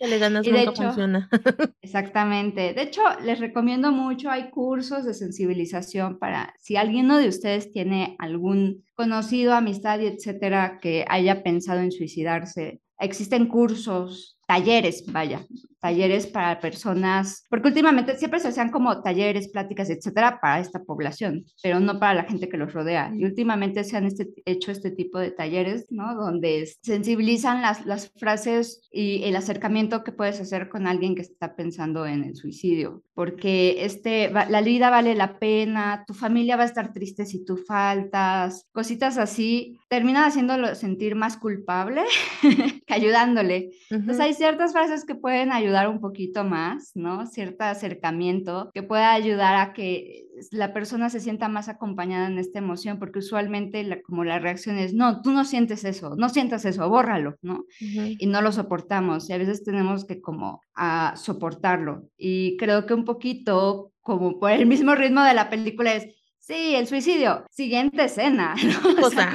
le 0.00 0.18
ganas 0.18 0.46
y 0.46 0.52
de 0.52 0.62
hecho, 0.62 0.82
funciona. 0.82 1.30
exactamente. 1.80 2.74
De 2.74 2.82
hecho, 2.82 3.02
les 3.24 3.40
recomiendo 3.40 3.92
mucho, 3.92 4.30
hay 4.30 4.50
cursos 4.50 5.06
de 5.06 5.14
sensibilización 5.14 6.18
para, 6.18 6.54
si 6.60 6.76
alguno 6.76 7.16
de 7.16 7.28
ustedes 7.28 7.72
tiene 7.72 8.16
algún 8.18 8.84
conocido, 8.94 9.54
amistad 9.54 10.00
y 10.00 10.06
etcétera, 10.06 10.80
que 10.82 11.06
haya 11.08 11.42
pensado 11.42 11.80
en 11.80 11.92
suicidarse, 11.92 12.82
existen 12.98 13.48
cursos 13.48 14.37
talleres, 14.48 15.04
vaya, 15.12 15.44
talleres 15.78 16.26
para 16.26 16.58
personas, 16.58 17.44
porque 17.50 17.68
últimamente 17.68 18.16
siempre 18.16 18.40
se 18.40 18.48
hacían 18.48 18.70
como 18.70 19.02
talleres, 19.02 19.48
pláticas, 19.48 19.90
etcétera, 19.90 20.40
para 20.40 20.58
esta 20.58 20.82
población, 20.82 21.44
pero 21.62 21.80
no 21.80 22.00
para 22.00 22.14
la 22.14 22.24
gente 22.24 22.48
que 22.48 22.56
los 22.56 22.72
rodea. 22.72 23.12
Y 23.14 23.26
últimamente 23.26 23.84
se 23.84 23.98
han 23.98 24.06
este, 24.06 24.30
hecho 24.46 24.72
este 24.72 24.90
tipo 24.90 25.18
de 25.18 25.32
talleres, 25.32 25.86
¿no? 25.90 26.14
Donde 26.14 26.66
sensibilizan 26.82 27.60
las, 27.60 27.84
las 27.84 28.10
frases 28.16 28.80
y 28.90 29.22
el 29.24 29.36
acercamiento 29.36 30.02
que 30.02 30.12
puedes 30.12 30.40
hacer 30.40 30.70
con 30.70 30.86
alguien 30.86 31.14
que 31.14 31.22
está 31.22 31.54
pensando 31.54 32.06
en 32.06 32.24
el 32.24 32.34
suicidio, 32.34 33.02
porque 33.12 33.84
este, 33.84 34.30
la 34.30 34.62
vida 34.62 34.88
vale 34.88 35.14
la 35.14 35.38
pena, 35.38 36.04
tu 36.06 36.14
familia 36.14 36.56
va 36.56 36.62
a 36.62 36.66
estar 36.66 36.94
triste 36.94 37.26
si 37.26 37.44
tú 37.44 37.58
faltas, 37.58 38.66
cositas 38.72 39.18
así, 39.18 39.78
terminan 39.88 40.24
haciéndolo 40.24 40.74
sentir 40.74 41.16
más 41.16 41.36
culpable 41.36 42.02
que 42.86 42.94
ayudándole. 42.94 43.72
Entonces 43.90 44.20
hay 44.20 44.34
ciertas 44.38 44.72
frases 44.72 45.04
que 45.04 45.14
pueden 45.14 45.52
ayudar 45.52 45.88
un 45.88 46.00
poquito 46.00 46.44
más, 46.44 46.92
¿no? 46.94 47.26
Cierto 47.26 47.64
acercamiento 47.64 48.70
que 48.72 48.82
pueda 48.82 49.12
ayudar 49.12 49.56
a 49.56 49.72
que 49.72 50.26
la 50.52 50.72
persona 50.72 51.10
se 51.10 51.20
sienta 51.20 51.48
más 51.48 51.68
acompañada 51.68 52.28
en 52.28 52.38
esta 52.38 52.58
emoción, 52.58 52.98
porque 52.98 53.18
usualmente 53.18 53.82
la, 53.84 54.00
como 54.02 54.24
la 54.24 54.38
reacción 54.38 54.78
es, 54.78 54.94
no, 54.94 55.20
tú 55.20 55.32
no 55.32 55.44
sientes 55.44 55.84
eso, 55.84 56.14
no 56.16 56.28
sientas 56.28 56.64
eso, 56.64 56.88
bórralo, 56.88 57.36
¿no? 57.42 57.64
Y 57.80 58.26
no 58.26 58.40
lo 58.40 58.52
soportamos 58.52 59.28
y 59.28 59.32
a 59.32 59.38
veces 59.38 59.64
tenemos 59.64 60.04
que 60.04 60.20
como 60.20 60.62
a 60.74 61.14
soportarlo. 61.16 62.08
Y 62.16 62.56
creo 62.56 62.86
que 62.86 62.94
un 62.94 63.04
poquito 63.04 63.92
como 64.00 64.40
por 64.40 64.52
el 64.52 64.66
mismo 64.66 64.94
ritmo 64.94 65.22
de 65.22 65.34
la 65.34 65.50
película 65.50 65.94
es, 65.94 66.06
Sí, 66.38 66.74
el 66.74 66.86
suicidio. 66.86 67.44
Siguiente 67.50 68.04
escena. 68.04 68.54
O 69.04 69.10
sea, 69.10 69.32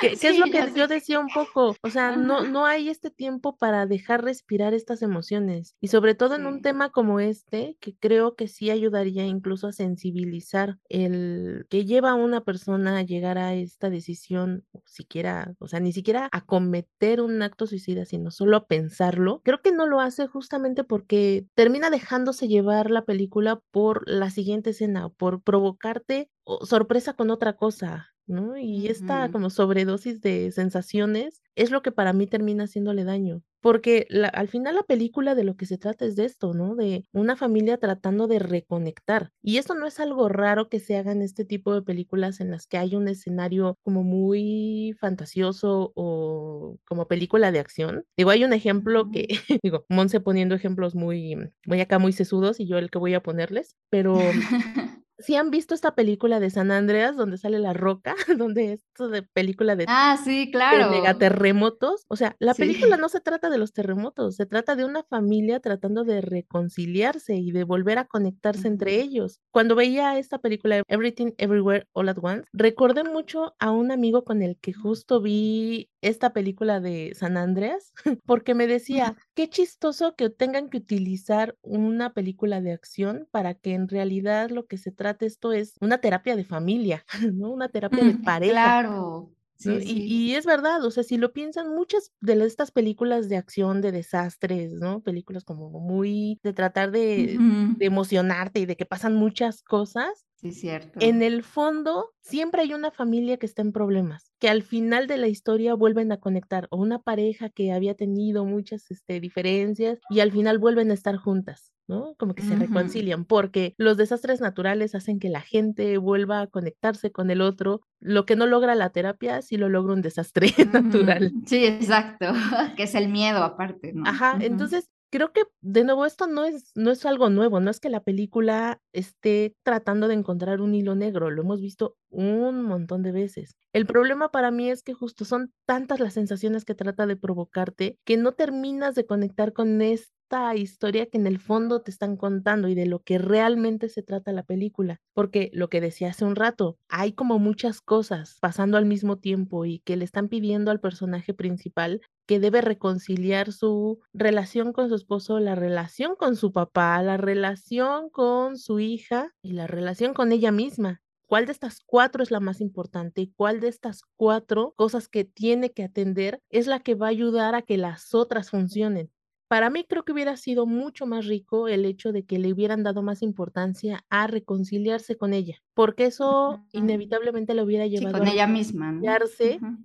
¿qué, 0.00 0.12
es 0.12 0.38
lo 0.38 0.46
que 0.46 0.72
yo 0.74 0.86
decía 0.86 1.18
un 1.18 1.28
poco? 1.28 1.74
O 1.82 1.90
sea, 1.90 2.16
no, 2.16 2.44
no 2.44 2.66
hay 2.66 2.88
este 2.88 3.10
tiempo 3.10 3.56
para 3.56 3.86
dejar 3.86 4.22
respirar 4.22 4.72
estas 4.74 5.02
emociones. 5.02 5.74
Y 5.80 5.88
sobre 5.88 6.14
todo 6.14 6.36
en 6.36 6.46
un 6.46 6.62
tema 6.62 6.90
como 6.90 7.18
este, 7.18 7.76
que 7.80 7.96
creo 7.96 8.34
que 8.34 8.46
sí 8.46 8.70
ayudaría 8.70 9.24
incluso 9.24 9.68
a 9.68 9.72
sensibilizar 9.72 10.78
el 10.88 11.66
que 11.70 11.86
lleva 11.86 12.10
a 12.10 12.14
una 12.14 12.42
persona 12.42 12.98
a 12.98 13.02
llegar 13.02 13.38
a 13.38 13.54
esta 13.54 13.90
decisión, 13.90 14.64
siquiera, 14.84 15.54
o 15.58 15.68
sea, 15.68 15.80
ni 15.80 15.92
siquiera 15.92 16.28
a 16.30 16.44
cometer 16.44 17.20
un 17.20 17.42
acto 17.42 17.66
suicida, 17.66 18.04
sino 18.04 18.30
solo 18.30 18.56
a 18.56 18.66
pensarlo. 18.66 19.40
Creo 19.44 19.60
que 19.62 19.72
no 19.72 19.86
lo 19.86 20.00
hace 20.00 20.26
justamente 20.26 20.84
porque 20.84 21.46
termina 21.54 21.90
dejándose 21.90 22.48
llevar 22.48 22.90
la 22.90 23.04
película 23.04 23.60
por 23.70 24.08
la 24.08 24.30
siguiente 24.30 24.70
escena, 24.70 25.08
por 25.08 25.42
provocarte 25.42 26.28
sorpresa 26.62 27.14
con 27.14 27.30
otra 27.30 27.54
cosa, 27.54 28.10
¿no? 28.26 28.56
Y 28.56 28.86
esta 28.86 29.30
como 29.30 29.50
sobredosis 29.50 30.20
de 30.20 30.52
sensaciones 30.52 31.42
es 31.56 31.70
lo 31.70 31.82
que 31.82 31.92
para 31.92 32.12
mí 32.12 32.26
termina 32.26 32.64
haciéndole 32.64 33.04
daño, 33.04 33.42
porque 33.60 34.06
al 34.32 34.48
final 34.48 34.76
la 34.76 34.82
película 34.84 35.34
de 35.34 35.44
lo 35.44 35.56
que 35.56 35.66
se 35.66 35.78
trata 35.78 36.06
es 36.06 36.16
de 36.16 36.24
esto, 36.24 36.54
¿no? 36.54 36.74
De 36.76 37.04
una 37.12 37.36
familia 37.36 37.76
tratando 37.76 38.28
de 38.28 38.38
reconectar. 38.38 39.32
Y 39.42 39.58
esto 39.58 39.74
no 39.74 39.86
es 39.86 40.00
algo 40.00 40.28
raro 40.28 40.68
que 40.68 40.80
se 40.80 40.96
hagan 40.96 41.22
este 41.22 41.44
tipo 41.44 41.74
de 41.74 41.82
películas 41.82 42.40
en 42.40 42.50
las 42.50 42.66
que 42.66 42.78
hay 42.78 42.94
un 42.94 43.08
escenario 43.08 43.76
como 43.82 44.02
muy 44.02 44.94
fantasioso 44.98 45.92
o 45.94 46.78
como 46.86 47.06
película 47.08 47.52
de 47.52 47.58
acción. 47.58 48.04
Digo, 48.16 48.30
hay 48.30 48.44
un 48.44 48.52
ejemplo 48.52 49.10
que, 49.10 49.26
digo, 49.62 49.84
Monse 49.88 50.20
poniendo 50.20 50.54
ejemplos 50.54 50.94
muy, 50.94 51.36
muy 51.66 51.80
acá, 51.80 51.98
muy 51.98 52.12
sesudos 52.12 52.60
y 52.60 52.66
yo 52.66 52.78
el 52.78 52.90
que 52.90 52.98
voy 52.98 53.14
a 53.14 53.22
ponerles, 53.22 53.76
pero 53.90 54.18
si 55.20 55.36
han 55.36 55.50
visto 55.50 55.74
esta 55.74 55.94
película 55.94 56.40
de 56.40 56.50
San 56.50 56.70
Andreas 56.70 57.16
donde 57.16 57.38
sale 57.38 57.58
la 57.58 57.72
roca, 57.72 58.14
donde 58.38 58.72
esto 58.72 59.08
de 59.08 59.22
película 59.22 59.76
de, 59.76 59.84
ah, 59.88 60.18
sí, 60.22 60.50
claro. 60.50 60.90
megaterremotos, 60.90 62.04
o 62.08 62.16
sea, 62.16 62.36
la 62.38 62.54
película 62.54 62.96
no 62.96 63.08
se 63.08 63.20
trata 63.20 63.50
de 63.50 63.58
los 63.58 63.72
terremotos, 63.72 64.36
se 64.36 64.46
trata 64.46 64.76
de 64.76 64.84
una 64.84 65.02
familia 65.04 65.60
tratando 65.60 66.04
de 66.04 66.20
reconciliarse 66.20 67.36
y 67.36 67.52
de 67.52 67.64
volver 67.64 67.98
a 67.98 68.06
conectarse 68.06 68.68
entre 68.68 69.00
ellos. 69.00 69.40
Cuando 69.52 69.74
veía 69.74 70.18
esta 70.18 70.38
película 70.38 70.82
Everything 70.88 71.32
Everywhere 71.38 71.86
All 71.92 72.08
at 72.08 72.18
Once, 72.20 72.44
recordé 72.52 73.04
mucho 73.04 73.54
a 73.58 73.70
un 73.70 73.92
amigo 73.92 74.24
con 74.24 74.42
el 74.42 74.58
que 74.58 74.72
justo 74.72 75.20
vi 75.20 75.90
esta 76.02 76.32
película 76.32 76.80
de 76.80 77.12
San 77.14 77.36
Andreas, 77.36 77.92
porque 78.24 78.54
me 78.54 78.66
decía, 78.66 79.16
qué 79.34 79.48
chistoso 79.48 80.14
que 80.16 80.30
tengan 80.30 80.70
que 80.70 80.78
utilizar 80.78 81.56
una 81.62 82.12
película 82.12 82.60
de 82.60 82.72
acción 82.72 83.28
para 83.30 83.54
que 83.54 83.74
en 83.74 83.88
realidad 83.88 84.50
lo 84.50 84.66
que 84.66 84.78
se 84.78 84.92
trata 84.92 85.09
esto 85.20 85.52
es 85.52 85.74
una 85.80 85.98
terapia 85.98 86.36
de 86.36 86.44
familia, 86.44 87.04
¿no? 87.32 87.50
Una 87.50 87.68
terapia 87.68 88.04
de 88.04 88.14
pareja. 88.14 88.52
Claro. 88.52 89.30
Sí, 89.56 89.78
Y, 89.84 90.34
es 90.36 90.46
verdad, 90.46 90.82
o 90.86 90.90
sea, 90.90 91.02
si 91.02 91.18
lo 91.18 91.34
piensan, 91.34 91.68
muchas 91.74 92.12
de 92.22 92.42
estas 92.46 92.70
películas 92.70 93.28
de 93.28 93.36
acción, 93.36 93.82
de 93.82 93.92
desastres, 93.92 94.72
¿no? 94.72 95.02
Películas 95.02 95.44
como 95.44 95.68
muy 95.68 96.40
de 96.42 96.54
tratar 96.54 96.90
de, 96.90 97.36
de 97.76 97.84
emocionarte 97.84 98.60
y 98.60 98.64
de 98.64 98.76
que 98.76 98.86
pasan 98.86 99.16
muchas 99.16 99.62
cosas, 99.62 100.24
Sí, 100.40 100.52
cierto. 100.52 101.00
En 101.02 101.22
el 101.22 101.42
fondo, 101.42 102.12
siempre 102.22 102.62
hay 102.62 102.72
una 102.72 102.90
familia 102.90 103.36
que 103.36 103.44
está 103.44 103.60
en 103.60 103.72
problemas, 103.72 104.32
que 104.38 104.48
al 104.48 104.62
final 104.62 105.06
de 105.06 105.18
la 105.18 105.28
historia 105.28 105.74
vuelven 105.74 106.12
a 106.12 106.16
conectar, 106.16 106.66
o 106.70 106.78
una 106.78 107.02
pareja 107.02 107.50
que 107.50 107.72
había 107.72 107.94
tenido 107.94 108.46
muchas 108.46 108.90
este, 108.90 109.20
diferencias 109.20 109.98
y 110.08 110.20
al 110.20 110.32
final 110.32 110.58
vuelven 110.58 110.90
a 110.92 110.94
estar 110.94 111.18
juntas. 111.18 111.72
¿No? 111.90 112.14
Como 112.16 112.34
que 112.34 112.42
se 112.42 112.54
reconcilian, 112.56 113.24
porque 113.24 113.74
los 113.76 113.96
desastres 113.96 114.40
naturales 114.40 114.94
hacen 114.94 115.18
que 115.18 115.28
la 115.28 115.40
gente 115.40 115.98
vuelva 115.98 116.40
a 116.40 116.46
conectarse 116.46 117.10
con 117.10 117.30
el 117.30 117.40
otro. 117.40 117.82
Lo 117.98 118.24
que 118.24 118.36
no 118.36 118.46
logra 118.46 118.76
la 118.76 118.90
terapia, 118.90 119.42
sí 119.42 119.56
lo 119.56 119.68
logra 119.68 119.92
un 119.92 120.00
desastre 120.00 120.46
natural. 120.72 121.32
Sí, 121.46 121.66
exacto, 121.66 122.26
que 122.76 122.84
es 122.84 122.94
el 122.94 123.08
miedo 123.08 123.42
aparte, 123.42 123.92
¿no? 123.92 124.04
Ajá, 124.06 124.38
entonces 124.40 124.88
creo 125.10 125.32
que 125.32 125.42
de 125.60 125.84
nuevo 125.84 126.06
esto 126.06 126.26
no 126.28 126.44
es, 126.44 126.70
no 126.76 126.90
es 126.92 127.04
algo 127.04 127.28
nuevo, 127.28 127.58
no 127.60 127.70
es 127.70 127.80
que 127.80 127.90
la 127.90 128.04
película 128.04 128.80
esté 128.92 129.56
tratando 129.64 130.08
de 130.08 130.14
encontrar 130.14 130.60
un 130.60 130.74
hilo 130.74 130.94
negro, 130.94 131.30
lo 131.30 131.42
hemos 131.42 131.60
visto 131.60 131.96
un 132.08 132.62
montón 132.62 133.02
de 133.02 133.12
veces. 133.12 133.56
El 133.72 133.86
problema 133.86 134.30
para 134.30 134.50
mí 134.50 134.70
es 134.70 134.82
que 134.82 134.94
justo 134.94 135.24
son 135.24 135.52
tantas 135.66 136.00
las 136.00 136.14
sensaciones 136.14 136.64
que 136.64 136.74
trata 136.74 137.06
de 137.06 137.16
provocarte 137.16 137.98
que 138.04 138.16
no 138.16 138.32
terminas 138.32 138.94
de 138.94 139.06
conectar 139.06 139.52
con 139.52 139.82
este 139.82 140.19
esta 140.30 140.54
historia 140.54 141.06
que 141.06 141.18
en 141.18 141.26
el 141.26 141.40
fondo 141.40 141.82
te 141.82 141.90
están 141.90 142.16
contando 142.16 142.68
y 142.68 142.76
de 142.76 142.86
lo 142.86 143.00
que 143.02 143.18
realmente 143.18 143.88
se 143.88 144.04
trata 144.04 144.30
la 144.30 144.44
película. 144.44 145.00
Porque 145.12 145.50
lo 145.52 145.68
que 145.68 145.80
decía 145.80 146.10
hace 146.10 146.24
un 146.24 146.36
rato, 146.36 146.78
hay 146.88 147.14
como 147.14 147.40
muchas 147.40 147.80
cosas 147.80 148.38
pasando 148.40 148.78
al 148.78 148.86
mismo 148.86 149.18
tiempo 149.18 149.64
y 149.64 149.80
que 149.80 149.96
le 149.96 150.04
están 150.04 150.28
pidiendo 150.28 150.70
al 150.70 150.78
personaje 150.78 151.34
principal 151.34 152.00
que 152.26 152.38
debe 152.38 152.60
reconciliar 152.60 153.50
su 153.50 153.98
relación 154.12 154.72
con 154.72 154.88
su 154.88 154.94
esposo, 154.94 155.40
la 155.40 155.56
relación 155.56 156.14
con 156.14 156.36
su 156.36 156.52
papá, 156.52 157.02
la 157.02 157.16
relación 157.16 158.08
con 158.08 158.56
su 158.56 158.78
hija 158.78 159.32
y 159.42 159.54
la 159.54 159.66
relación 159.66 160.14
con 160.14 160.30
ella 160.30 160.52
misma. 160.52 161.02
¿Cuál 161.26 161.46
de 161.46 161.52
estas 161.52 161.80
cuatro 161.84 162.22
es 162.22 162.30
la 162.30 162.38
más 162.38 162.60
importante? 162.60 163.32
¿Cuál 163.34 163.58
de 163.58 163.66
estas 163.66 164.02
cuatro 164.14 164.74
cosas 164.76 165.08
que 165.08 165.24
tiene 165.24 165.72
que 165.72 165.82
atender 165.82 166.38
es 166.50 166.68
la 166.68 166.78
que 166.78 166.94
va 166.94 167.06
a 167.06 167.10
ayudar 167.10 167.56
a 167.56 167.62
que 167.62 167.76
las 167.78 168.14
otras 168.14 168.50
funcionen? 168.50 169.10
Para 169.50 169.68
mí 169.68 169.84
creo 169.84 170.04
que 170.04 170.12
hubiera 170.12 170.36
sido 170.36 170.64
mucho 170.64 171.06
más 171.06 171.26
rico 171.26 171.66
el 171.66 171.84
hecho 171.84 172.12
de 172.12 172.24
que 172.24 172.38
le 172.38 172.52
hubieran 172.52 172.84
dado 172.84 173.02
más 173.02 173.20
importancia 173.20 174.04
a 174.08 174.28
reconciliarse 174.28 175.16
con 175.16 175.34
ella, 175.34 175.56
porque 175.74 176.06
eso 176.06 176.60
inevitablemente 176.70 177.52
le 177.54 177.64
hubiera 177.64 177.88
llevado 177.88 178.20
con 178.20 178.28
ella 178.28 178.46
misma, 178.46 178.92
¿no? 178.92 179.02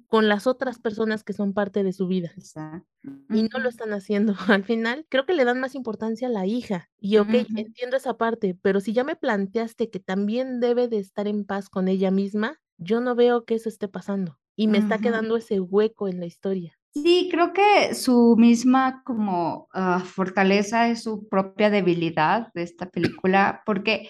con 0.07 0.27
las 0.29 0.45
otras 0.45 0.77
personas 0.77 1.23
que 1.23 1.33
son 1.33 1.53
parte 1.55 1.83
de 1.83 1.93
su 1.93 2.05
vida. 2.05 2.31
Y 3.27 3.43
no 3.43 3.57
lo 3.59 3.69
están 3.69 3.91
haciendo. 3.93 4.35
Al 4.47 4.63
final, 4.63 5.07
creo 5.09 5.25
que 5.25 5.33
le 5.33 5.45
dan 5.45 5.59
más 5.59 5.73
importancia 5.73 6.27
a 6.27 6.31
la 6.31 6.45
hija. 6.45 6.89
Y 6.99 7.17
ok, 7.17 7.33
entiendo 7.55 7.97
esa 7.97 8.17
parte, 8.17 8.55
pero 8.61 8.79
si 8.79 8.93
ya 8.93 9.03
me 9.03 9.15
planteaste 9.15 9.89
que 9.89 9.99
también 9.99 10.59
debe 10.59 10.87
de 10.87 10.99
estar 10.99 11.27
en 11.27 11.43
paz 11.43 11.69
con 11.69 11.87
ella 11.87 12.11
misma, 12.11 12.61
yo 12.77 13.01
no 13.01 13.15
veo 13.15 13.45
que 13.45 13.55
eso 13.55 13.69
esté 13.69 13.87
pasando. 13.87 14.37
Y 14.55 14.67
me 14.67 14.77
está 14.77 14.99
quedando 14.99 15.37
ese 15.37 15.59
hueco 15.59 16.07
en 16.07 16.19
la 16.19 16.27
historia. 16.27 16.77
Sí, 16.95 17.27
creo 17.29 17.51
que 17.51 17.93
su 17.93 18.35
misma 18.37 19.03
como 19.03 19.67
ah, 19.73 19.99
fortaleza 19.99 20.87
es 20.89 21.03
su 21.03 21.27
propia 21.27 21.69
debilidad 21.69 22.47
de 22.53 22.63
esta 22.63 22.89
película, 22.89 23.61
porque 23.65 24.09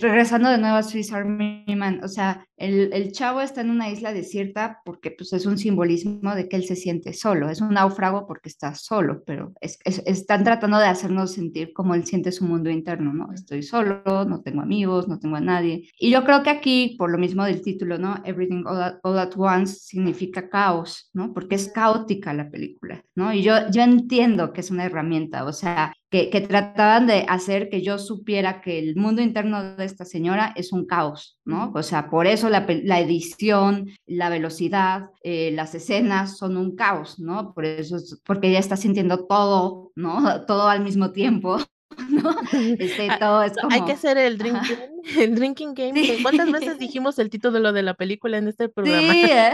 regresando 0.00 0.48
de 0.50 0.58
nuevo 0.58 0.76
a 0.76 0.82
Swiss 0.82 1.12
Army 1.12 1.64
Man, 1.76 2.00
o 2.02 2.08
sea, 2.08 2.46
el, 2.58 2.92
el, 2.92 3.12
chavo 3.12 3.40
está 3.40 3.60
en 3.60 3.70
una 3.70 3.90
isla 3.90 4.12
desierta 4.12 4.80
porque 4.84 5.10
pues, 5.10 5.32
es 5.32 5.46
un 5.46 5.58
simbolismo 5.58 6.34
de 6.34 6.48
que 6.48 6.56
él 6.56 6.64
se 6.64 6.76
siente 6.76 7.12
solo, 7.12 7.48
es 7.48 7.60
un 7.60 7.70
náufrago 7.70 8.26
porque 8.26 8.48
está 8.48 8.74
solo, 8.74 9.22
pero 9.24 9.52
es, 9.60 9.78
están 9.84 10.44
tratando 10.44 10.78
de 10.78 10.86
hacernos 10.86 11.32
sentir 11.32 11.72
como 11.72 11.94
él 11.94 12.04
siente 12.04 12.32
su 12.32 12.44
mundo 12.44 12.70
interno, 12.70 13.12
¿no? 13.12 13.32
Estoy 13.32 13.62
solo, 13.62 14.02
no 14.04 14.42
tengo 14.42 14.60
amigos, 14.60 15.08
no 15.08 15.18
tengo 15.18 15.36
a 15.36 15.40
nadie. 15.40 15.88
Y 15.98 16.10
yo 16.10 16.24
creo 16.24 16.42
que 16.42 16.50
aquí, 16.50 16.96
por 16.98 17.10
lo 17.10 17.18
mismo 17.18 17.44
del 17.44 17.62
título, 17.62 17.98
¿no? 17.98 18.20
Everything 18.24 18.64
All 18.66 19.18
at, 19.18 19.32
Once 19.36 19.78
significa 19.80 20.48
caos, 20.48 21.10
¿no? 21.12 21.32
Porque 21.32 21.54
es 21.54 21.68
caótica 21.68 22.34
la 22.34 22.50
película, 22.50 23.04
¿no? 23.14 23.32
Y 23.32 23.42
yo, 23.42 23.54
yo 23.70 23.82
entiendo 23.82 24.52
que 24.52 24.60
es 24.60 24.70
una 24.70 24.84
herramienta, 24.84 25.44
o 25.44 25.52
sea, 25.52 25.92
que, 26.10 26.30
que, 26.30 26.40
trataban 26.40 27.06
de 27.06 27.26
hacer 27.28 27.68
que 27.68 27.82
yo 27.82 27.98
supiera 27.98 28.62
que 28.62 28.78
el 28.78 28.96
mundo 28.96 29.20
interno 29.20 29.76
de 29.76 29.84
esta 29.84 30.06
señora 30.06 30.54
es 30.56 30.72
un 30.72 30.86
caos, 30.86 31.38
¿no? 31.44 31.70
O 31.74 31.82
sea, 31.82 32.08
por 32.08 32.26
eso 32.26 32.47
la, 32.48 32.66
la 32.84 33.00
edición, 33.00 33.90
la 34.06 34.28
velocidad, 34.28 35.10
eh, 35.22 35.50
las 35.52 35.74
escenas 35.74 36.36
son 36.38 36.56
un 36.56 36.76
caos, 36.76 37.18
¿no? 37.18 37.52
Por 37.54 37.64
eso, 37.64 37.96
es, 37.96 38.20
porque 38.24 38.48
ella 38.48 38.58
está 38.58 38.76
sintiendo 38.76 39.26
todo, 39.26 39.92
¿no? 39.94 40.44
Todo 40.46 40.68
al 40.68 40.82
mismo 40.82 41.12
tiempo. 41.12 41.58
¿no? 42.10 42.36
Este, 42.78 43.08
ah, 43.10 43.18
todo 43.18 43.42
es 43.42 43.54
como... 43.60 43.74
Hay 43.74 43.84
que 43.84 43.92
hacer 43.92 44.18
el 44.18 44.38
drinking, 44.38 44.78
el 45.18 45.34
drinking 45.34 45.74
game. 45.74 46.18
¿Cuántas 46.22 46.52
veces 46.52 46.78
dijimos 46.78 47.18
el 47.18 47.30
título 47.30 47.54
de 47.54 47.60
lo 47.60 47.72
de 47.72 47.82
la 47.82 47.94
película 47.94 48.38
en 48.38 48.48
este 48.48 48.68
programa? 48.68 49.12
Sí, 49.12 49.24
¿eh? 49.24 49.52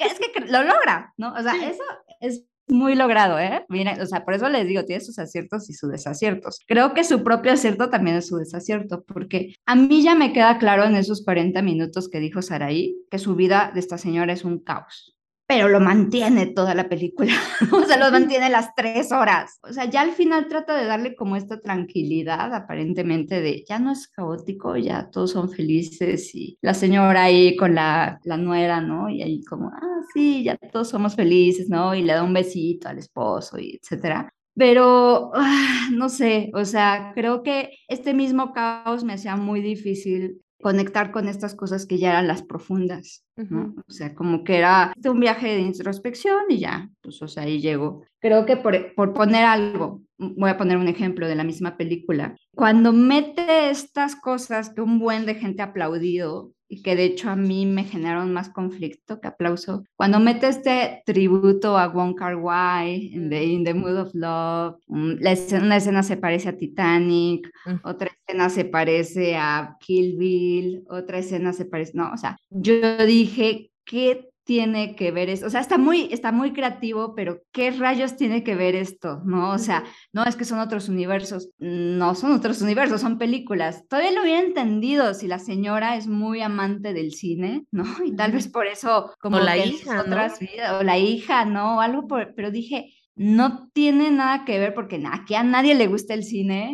es 0.00 0.18
que 0.18 0.40
lo 0.40 0.62
logra, 0.62 1.14
¿no? 1.16 1.32
O 1.32 1.42
sea, 1.42 1.54
eso 1.68 1.82
es 2.20 2.44
muy 2.68 2.94
logrado, 2.94 3.38
¿eh? 3.38 3.64
Mira, 3.68 3.96
o 4.00 4.06
sea, 4.06 4.24
por 4.24 4.34
eso 4.34 4.48
les 4.48 4.66
digo, 4.66 4.84
tiene 4.84 5.00
sus 5.00 5.18
aciertos 5.18 5.70
y 5.70 5.74
sus 5.74 5.90
desaciertos. 5.90 6.60
Creo 6.66 6.94
que 6.94 7.04
su 7.04 7.22
propio 7.22 7.52
acierto 7.52 7.90
también 7.90 8.16
es 8.16 8.26
su 8.26 8.36
desacierto, 8.36 9.04
porque 9.06 9.54
a 9.66 9.74
mí 9.74 10.02
ya 10.02 10.14
me 10.14 10.32
queda 10.32 10.58
claro 10.58 10.84
en 10.84 10.96
esos 10.96 11.24
40 11.24 11.62
minutos 11.62 12.08
que 12.08 12.20
dijo 12.20 12.42
Saraí 12.42 12.96
que 13.10 13.18
su 13.18 13.34
vida 13.34 13.70
de 13.72 13.80
esta 13.80 13.98
señora 13.98 14.32
es 14.32 14.44
un 14.44 14.58
caos 14.58 15.15
pero 15.46 15.68
lo 15.68 15.80
mantiene 15.80 16.46
toda 16.46 16.74
la 16.74 16.88
película, 16.88 17.32
o 17.72 17.84
sea, 17.84 17.96
lo 17.98 18.10
mantiene 18.10 18.50
las 18.50 18.74
tres 18.74 19.12
horas. 19.12 19.58
O 19.62 19.72
sea, 19.72 19.84
ya 19.84 20.00
al 20.00 20.12
final 20.12 20.48
trata 20.48 20.76
de 20.76 20.86
darle 20.86 21.14
como 21.14 21.36
esta 21.36 21.60
tranquilidad, 21.60 22.52
aparentemente, 22.52 23.40
de 23.40 23.64
ya 23.68 23.78
no 23.78 23.92
es 23.92 24.08
caótico, 24.08 24.76
ya 24.76 25.08
todos 25.10 25.32
son 25.32 25.50
felices 25.50 26.34
y 26.34 26.58
la 26.62 26.74
señora 26.74 27.24
ahí 27.24 27.56
con 27.56 27.74
la, 27.74 28.18
la 28.24 28.36
nuera, 28.36 28.80
¿no? 28.80 29.08
Y 29.08 29.22
ahí 29.22 29.42
como, 29.44 29.68
ah, 29.68 30.00
sí, 30.12 30.42
ya 30.42 30.56
todos 30.56 30.88
somos 30.88 31.14
felices, 31.14 31.68
¿no? 31.68 31.94
Y 31.94 32.02
le 32.02 32.14
da 32.14 32.22
un 32.22 32.34
besito 32.34 32.88
al 32.88 32.98
esposo 32.98 33.58
y 33.58 33.78
etcétera. 33.80 34.28
Pero, 34.58 35.32
ah, 35.34 35.88
no 35.92 36.08
sé, 36.08 36.50
o 36.54 36.64
sea, 36.64 37.12
creo 37.14 37.42
que 37.42 37.70
este 37.88 38.14
mismo 38.14 38.52
caos 38.52 39.04
me 39.04 39.12
hacía 39.12 39.36
muy 39.36 39.60
difícil 39.60 40.40
conectar 40.60 41.12
con 41.12 41.28
estas 41.28 41.54
cosas 41.54 41.86
que 41.86 41.98
ya 41.98 42.10
eran 42.10 42.26
las 42.26 42.42
profundas, 42.42 43.24
¿no? 43.36 43.74
O 43.86 43.92
sea, 43.92 44.14
como 44.14 44.42
que 44.42 44.56
era 44.56 44.92
un 45.04 45.20
viaje 45.20 45.48
de 45.48 45.60
introspección 45.60 46.44
y 46.48 46.58
ya, 46.58 46.88
pues, 47.02 47.20
o 47.22 47.28
sea, 47.28 47.44
ahí 47.44 47.60
llego. 47.60 48.04
Creo 48.20 48.46
que 48.46 48.56
por, 48.56 48.94
por 48.94 49.12
poner 49.12 49.44
algo, 49.44 50.02
voy 50.18 50.50
a 50.50 50.56
poner 50.56 50.78
un 50.78 50.88
ejemplo 50.88 51.28
de 51.28 51.34
la 51.34 51.44
misma 51.44 51.76
película, 51.76 52.36
cuando 52.54 52.92
mete 52.92 53.70
estas 53.70 54.16
cosas 54.16 54.70
que 54.70 54.80
un 54.80 54.98
buen 54.98 55.26
de 55.26 55.34
gente 55.34 55.62
ha 55.62 55.66
aplaudido, 55.66 56.52
y 56.68 56.82
que 56.82 56.96
de 56.96 57.04
hecho 57.04 57.30
a 57.30 57.36
mí 57.36 57.66
me 57.66 57.84
generaron 57.84 58.32
más 58.32 58.48
conflicto 58.48 59.20
que 59.20 59.28
aplauso. 59.28 59.84
Cuando 59.94 60.20
mete 60.20 60.48
este 60.48 61.02
tributo 61.06 61.78
a 61.78 61.88
Wong 61.88 62.14
Kar 62.16 62.36
Wai 62.36 63.12
en 63.14 63.30
the, 63.30 63.44
in 63.44 63.64
the 63.64 63.74
Mood 63.74 63.98
of 63.98 64.14
Love, 64.14 64.76
la 64.88 65.32
escena, 65.32 65.64
una 65.64 65.76
escena 65.76 66.02
se 66.02 66.16
parece 66.16 66.48
a 66.48 66.56
Titanic, 66.56 67.50
mm. 67.66 67.86
otra 67.86 68.10
escena 68.10 68.50
se 68.50 68.64
parece 68.64 69.36
a 69.36 69.76
Kill 69.80 70.16
Bill, 70.16 70.84
otra 70.88 71.18
escena 71.18 71.52
se 71.52 71.64
parece, 71.64 71.92
no, 71.94 72.12
o 72.12 72.16
sea, 72.16 72.36
yo 72.50 73.04
dije, 73.06 73.70
¿qué 73.84 74.28
tiene 74.46 74.94
que 74.94 75.10
ver 75.10 75.28
esto? 75.28 75.46
O 75.46 75.50
sea, 75.50 75.60
está 75.60 75.76
muy, 75.76 76.08
está 76.12 76.30
muy 76.30 76.52
creativo, 76.52 77.14
pero 77.16 77.42
¿qué 77.52 77.72
rayos 77.72 78.16
tiene 78.16 78.44
que 78.44 78.54
ver 78.54 78.76
esto? 78.76 79.20
¿No? 79.24 79.50
O 79.50 79.58
sea, 79.58 79.84
no 80.12 80.24
es 80.24 80.36
que 80.36 80.44
son 80.44 80.60
otros 80.60 80.88
universos, 80.88 81.50
no 81.58 82.14
son 82.14 82.32
otros 82.32 82.62
universos, 82.62 83.00
son 83.00 83.18
películas. 83.18 83.84
Todavía 83.88 84.12
lo 84.12 84.22
hubiera 84.22 84.40
entendido 84.40 85.12
si 85.14 85.26
la 85.26 85.40
señora 85.40 85.96
es 85.96 86.06
muy 86.06 86.42
amante 86.42 86.94
del 86.94 87.12
cine, 87.12 87.66
¿no? 87.72 87.84
Y 88.06 88.14
tal 88.14 88.32
vez 88.32 88.46
por 88.46 88.66
eso, 88.66 89.12
como 89.20 89.40
la 89.40 89.56
hija, 89.56 90.00
otras 90.00 90.38
vidas, 90.38 90.80
o 90.80 90.84
la 90.84 90.96
hija, 90.96 91.44
¿no? 91.44 91.80
Algo 91.80 92.06
por, 92.06 92.32
pero 92.36 92.52
dije, 92.52 92.94
no 93.16 93.68
tiene 93.72 94.12
nada 94.12 94.44
que 94.44 94.60
ver 94.60 94.74
porque 94.74 95.02
aquí 95.10 95.34
a 95.34 95.42
nadie 95.42 95.74
le 95.74 95.88
gusta 95.88 96.14
el 96.14 96.22
cine. 96.22 96.72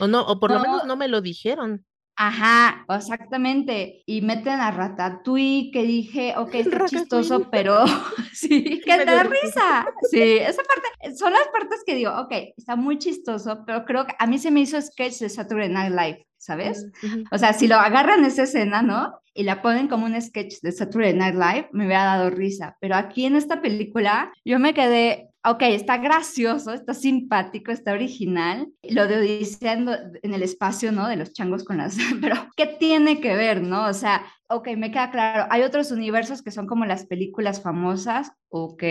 O 0.00 0.06
no, 0.06 0.22
o 0.22 0.40
por 0.40 0.50
lo 0.50 0.60
menos 0.60 0.86
no 0.86 0.96
me 0.96 1.08
lo 1.08 1.20
dijeron. 1.20 1.84
Ajá, 2.16 2.84
exactamente. 2.88 4.02
Y 4.06 4.20
meten 4.20 4.60
a 4.60 4.70
Ratatouille, 4.70 5.70
que 5.72 5.82
dije, 5.82 6.34
ok, 6.36 6.54
está 6.54 6.84
chistoso, 6.86 7.48
pero 7.50 7.84
sí, 8.32 8.80
que 8.84 8.96
te 8.96 9.04
da 9.04 9.22
risa. 9.22 9.86
Sí, 10.10 10.20
esa 10.20 10.62
parte, 10.62 11.16
son 11.16 11.32
las 11.32 11.48
partes 11.48 11.82
que 11.86 11.94
digo, 11.94 12.12
ok, 12.12 12.32
está 12.56 12.76
muy 12.76 12.98
chistoso, 12.98 13.64
pero 13.66 13.84
creo 13.84 14.06
que 14.06 14.14
a 14.18 14.26
mí 14.26 14.38
se 14.38 14.50
me 14.50 14.60
hizo 14.60 14.80
sketch 14.80 15.18
de 15.20 15.28
Saturday 15.28 15.68
Night 15.68 15.92
Live, 15.92 16.26
¿sabes? 16.36 16.86
Mm, 17.02 17.24
o 17.30 17.38
sea, 17.38 17.52
si 17.54 17.66
lo 17.66 17.76
agarran 17.76 18.24
esa 18.24 18.42
escena, 18.42 18.82
¿no? 18.82 19.18
Y 19.34 19.44
la 19.44 19.62
ponen 19.62 19.88
como 19.88 20.04
un 20.04 20.20
sketch 20.20 20.60
de 20.60 20.72
Saturday 20.72 21.14
Night 21.14 21.34
Live, 21.34 21.68
me 21.72 21.86
hubiera 21.86 22.04
dado 22.04 22.28
risa. 22.28 22.76
Pero 22.80 22.96
aquí 22.96 23.24
en 23.24 23.36
esta 23.36 23.62
película, 23.62 24.30
yo 24.44 24.58
me 24.58 24.74
quedé, 24.74 25.30
ok, 25.44 25.62
está 25.62 25.98
gracioso, 25.98 26.72
está 26.72 26.94
simpático, 26.94 27.72
está 27.72 27.92
original, 27.92 28.68
lo 28.82 29.06
de 29.06 29.18
Odisea 29.18 29.72
en 29.74 30.34
el 30.34 30.42
espacio, 30.42 30.92
¿no? 30.92 31.08
De 31.08 31.16
los 31.16 31.32
changos 31.32 31.64
con 31.64 31.78
las... 31.78 31.96
Pero, 32.20 32.36
¿qué 32.56 32.66
tiene 32.66 33.20
que 33.20 33.34
ver, 33.34 33.62
no? 33.62 33.86
O 33.86 33.94
sea, 33.94 34.24
ok, 34.54 34.68
me 34.76 34.90
queda 34.90 35.10
claro, 35.10 35.46
hay 35.50 35.62
otros 35.62 35.90
universos 35.90 36.42
que 36.42 36.50
son 36.50 36.66
como 36.66 36.84
las 36.84 37.06
películas 37.06 37.62
famosas, 37.62 38.32
ok, 38.48 38.82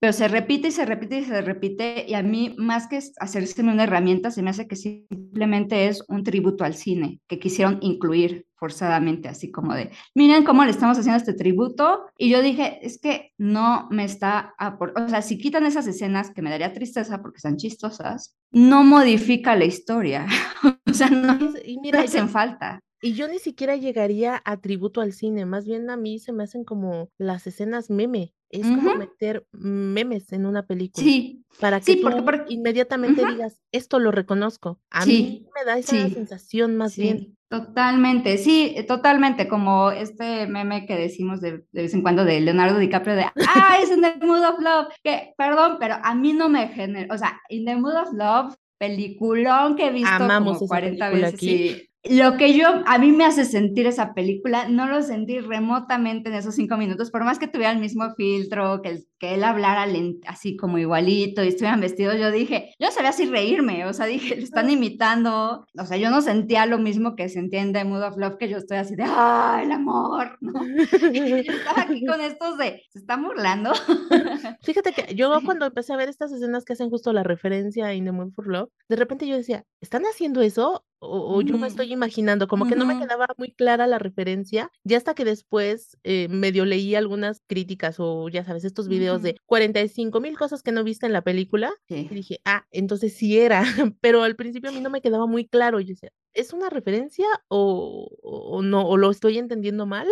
pero 0.00 0.12
se 0.12 0.28
repite 0.28 0.68
y 0.68 0.72
se 0.72 0.84
repite 0.84 1.18
y 1.18 1.24
se 1.24 1.40
repite, 1.42 2.04
y 2.08 2.14
a 2.14 2.22
mí, 2.22 2.54
más 2.58 2.86
que 2.88 3.00
hacerse 3.18 3.62
una 3.62 3.84
herramienta, 3.84 4.30
se 4.30 4.42
me 4.42 4.50
hace 4.50 4.66
que 4.66 4.76
simplemente 4.76 5.88
es 5.88 6.02
un 6.08 6.24
tributo 6.24 6.64
al 6.64 6.74
cine, 6.74 7.20
que 7.26 7.38
quisieron 7.38 7.78
incluir 7.82 8.46
forzadamente, 8.56 9.28
así 9.28 9.50
como 9.50 9.74
de, 9.74 9.90
miren 10.14 10.44
cómo 10.44 10.64
le 10.64 10.70
estamos 10.70 10.98
haciendo 10.98 11.18
este 11.18 11.34
tributo, 11.34 12.06
y 12.16 12.30
yo 12.30 12.42
dije, 12.42 12.78
es 12.82 12.98
que 12.98 13.32
no 13.38 13.88
me 13.90 14.04
está, 14.04 14.54
o 14.58 15.08
sea, 15.08 15.22
si 15.22 15.38
quitan 15.38 15.66
esas 15.66 15.86
escenas, 15.86 16.30
que 16.30 16.42
me 16.42 16.50
daría 16.50 16.72
tristeza 16.72 17.20
porque 17.22 17.36
están 17.36 17.56
chistosas, 17.56 18.36
no 18.50 18.82
modifica 18.82 19.54
la 19.56 19.66
historia, 19.66 20.26
o 20.90 20.94
sea, 20.94 21.10
no, 21.10 21.38
y 21.64 21.78
mira, 21.80 22.00
hacen 22.00 22.28
falta. 22.28 22.80
Y 23.02 23.12
yo 23.14 23.28
ni 23.28 23.38
siquiera 23.38 23.76
llegaría 23.76 24.42
a 24.44 24.56
tributo 24.58 25.00
al 25.00 25.12
cine, 25.12 25.44
más 25.44 25.66
bien 25.66 25.90
a 25.90 25.96
mí 25.96 26.18
se 26.18 26.32
me 26.32 26.44
hacen 26.44 26.64
como 26.64 27.10
las 27.18 27.46
escenas 27.46 27.90
meme. 27.90 28.32
Es 28.48 28.62
como 28.62 28.94
meter 28.94 29.44
memes 29.50 30.32
en 30.32 30.46
una 30.46 30.66
película 30.66 31.04
Sí, 31.04 31.44
para 31.60 31.80
que 31.80 31.94
sí, 31.94 31.96
porque, 31.96 32.44
inmediatamente 32.48 33.26
digas, 33.26 33.60
esto 33.72 33.98
lo 33.98 34.12
reconozco. 34.12 34.80
A 34.90 35.04
mí 35.04 35.48
me 35.54 35.64
da 35.64 35.78
esa 35.78 35.96
sí. 35.96 36.14
sensación 36.14 36.76
más 36.76 36.96
bien. 36.96 37.36
Totalmente, 37.48 38.38
sí, 38.38 38.72
eh, 38.76 38.84
totalmente, 38.84 39.48
como 39.48 39.90
este 39.90 40.46
meme 40.46 40.86
que 40.86 40.96
decimos 40.96 41.40
de, 41.40 41.64
de 41.70 41.82
vez 41.82 41.94
en 41.94 42.02
cuando 42.02 42.24
de 42.24 42.40
Leonardo 42.40 42.78
DiCaprio 42.78 43.14
de, 43.14 43.24
ah, 43.24 43.78
es 43.80 43.90
in 43.90 44.00
the 44.00 44.14
mood 44.24 44.44
of 44.44 44.60
love, 44.60 44.88
que, 45.02 45.32
perdón, 45.36 45.76
pero 45.78 45.96
a 46.02 46.14
mí 46.14 46.32
no 46.32 46.48
me 46.48 46.68
genera, 46.68 47.12
o 47.14 47.18
sea, 47.18 47.40
in 47.48 47.64
the 47.64 47.76
mood 47.76 47.94
of 47.94 48.12
love, 48.12 48.54
peliculón 48.78 49.76
que 49.76 49.86
he 49.86 49.92
visto 49.92 50.10
Amamos 50.10 50.58
como 50.58 50.64
esa 50.64 50.66
40 50.66 51.10
película 51.10 51.30
veces 51.30 51.34
aquí. 51.34 51.88
Lo 52.10 52.36
que 52.36 52.56
yo, 52.56 52.66
a 52.86 52.98
mí 52.98 53.12
me 53.12 53.24
hace 53.24 53.44
sentir 53.44 53.86
esa 53.86 54.14
película, 54.14 54.68
no 54.68 54.86
lo 54.86 55.02
sentí 55.02 55.40
remotamente 55.40 56.28
en 56.28 56.34
esos 56.36 56.54
cinco 56.54 56.76
minutos, 56.76 57.10
por 57.10 57.24
más 57.24 57.38
que 57.38 57.48
tuviera 57.48 57.72
el 57.72 57.78
mismo 57.78 58.14
filtro, 58.16 58.80
que, 58.82 58.88
el- 58.90 59.06
que 59.18 59.34
él 59.34 59.44
hablara 59.44 59.86
así 60.26 60.56
como 60.56 60.78
igualito 60.78 61.42
y 61.42 61.48
estuvieran 61.48 61.80
vestidos, 61.80 62.16
yo 62.18 62.30
dije, 62.30 62.70
yo 62.78 62.90
sabía 62.90 63.10
así 63.10 63.26
reírme, 63.26 63.84
o 63.86 63.92
sea, 63.92 64.06
dije, 64.06 64.36
lo 64.36 64.42
están 64.42 64.70
imitando, 64.70 65.66
o 65.78 65.84
sea, 65.86 65.96
yo 65.96 66.10
no 66.10 66.20
sentía 66.22 66.66
lo 66.66 66.78
mismo 66.78 67.16
que 67.16 67.28
sentía 67.28 67.60
en 67.62 67.72
The 67.72 67.84
Mood 67.84 68.02
of 68.02 68.16
Love, 68.16 68.36
que 68.38 68.48
yo 68.48 68.58
estoy 68.58 68.78
así 68.78 68.94
de, 68.96 69.04
¡ah, 69.06 69.60
el 69.62 69.72
amor! 69.72 70.38
¿no? 70.40 70.52
Estaba 71.12 71.82
aquí 71.82 72.04
con 72.06 72.20
estos 72.20 72.58
de, 72.58 72.82
¿se 72.90 72.98
están 73.00 73.22
burlando? 73.22 73.72
Fíjate 74.62 74.92
que 74.92 75.14
yo 75.14 75.38
cuando 75.44 75.66
empecé 75.66 75.92
a 75.92 75.96
ver 75.96 76.08
estas 76.08 76.32
escenas 76.32 76.64
que 76.64 76.72
hacen 76.74 76.90
justo 76.90 77.12
la 77.12 77.22
referencia 77.22 77.86
a 77.86 77.94
In 77.94 78.04
the 78.04 78.12
Mood 78.12 78.32
for 78.32 78.46
Love, 78.46 78.70
de 78.88 78.96
repente 78.96 79.26
yo 79.26 79.36
decía, 79.36 79.64
¿están 79.80 80.04
haciendo 80.04 80.40
eso? 80.42 80.84
O, 81.06 81.36
o 81.36 81.40
yo 81.42 81.56
me 81.58 81.66
estoy 81.66 81.92
imaginando, 81.92 82.48
como 82.48 82.66
que 82.66 82.76
no 82.76 82.84
me 82.86 82.98
quedaba 82.98 83.26
muy 83.38 83.52
clara 83.52 83.86
la 83.86 83.98
referencia, 83.98 84.70
ya 84.84 84.96
hasta 84.96 85.14
que 85.14 85.24
después 85.24 85.96
eh, 86.04 86.28
medio 86.28 86.64
leí 86.64 86.94
algunas 86.94 87.42
críticas 87.46 87.96
o 87.98 88.28
ya 88.28 88.44
sabes, 88.44 88.64
estos 88.64 88.88
videos 88.88 89.22
de 89.22 89.36
45 89.46 90.20
mil 90.20 90.36
cosas 90.36 90.62
que 90.62 90.72
no 90.72 90.84
viste 90.84 91.06
en 91.06 91.12
la 91.12 91.22
película 91.22 91.72
y 91.88 92.14
dije, 92.14 92.40
ah, 92.44 92.66
entonces 92.70 93.14
sí 93.14 93.38
era, 93.38 93.62
pero 94.00 94.22
al 94.22 94.36
principio 94.36 94.70
a 94.70 94.72
mí 94.72 94.80
no 94.80 94.90
me 94.90 95.00
quedaba 95.00 95.26
muy 95.26 95.46
claro, 95.46 95.80
yo 95.80 95.88
decía, 95.88 96.12
¿es 96.34 96.52
una 96.52 96.68
referencia 96.70 97.26
o, 97.48 98.08
o 98.22 98.62
no? 98.62 98.86
¿O 98.86 98.96
lo 98.96 99.10
estoy 99.10 99.38
entendiendo 99.38 99.86
mal? 99.86 100.06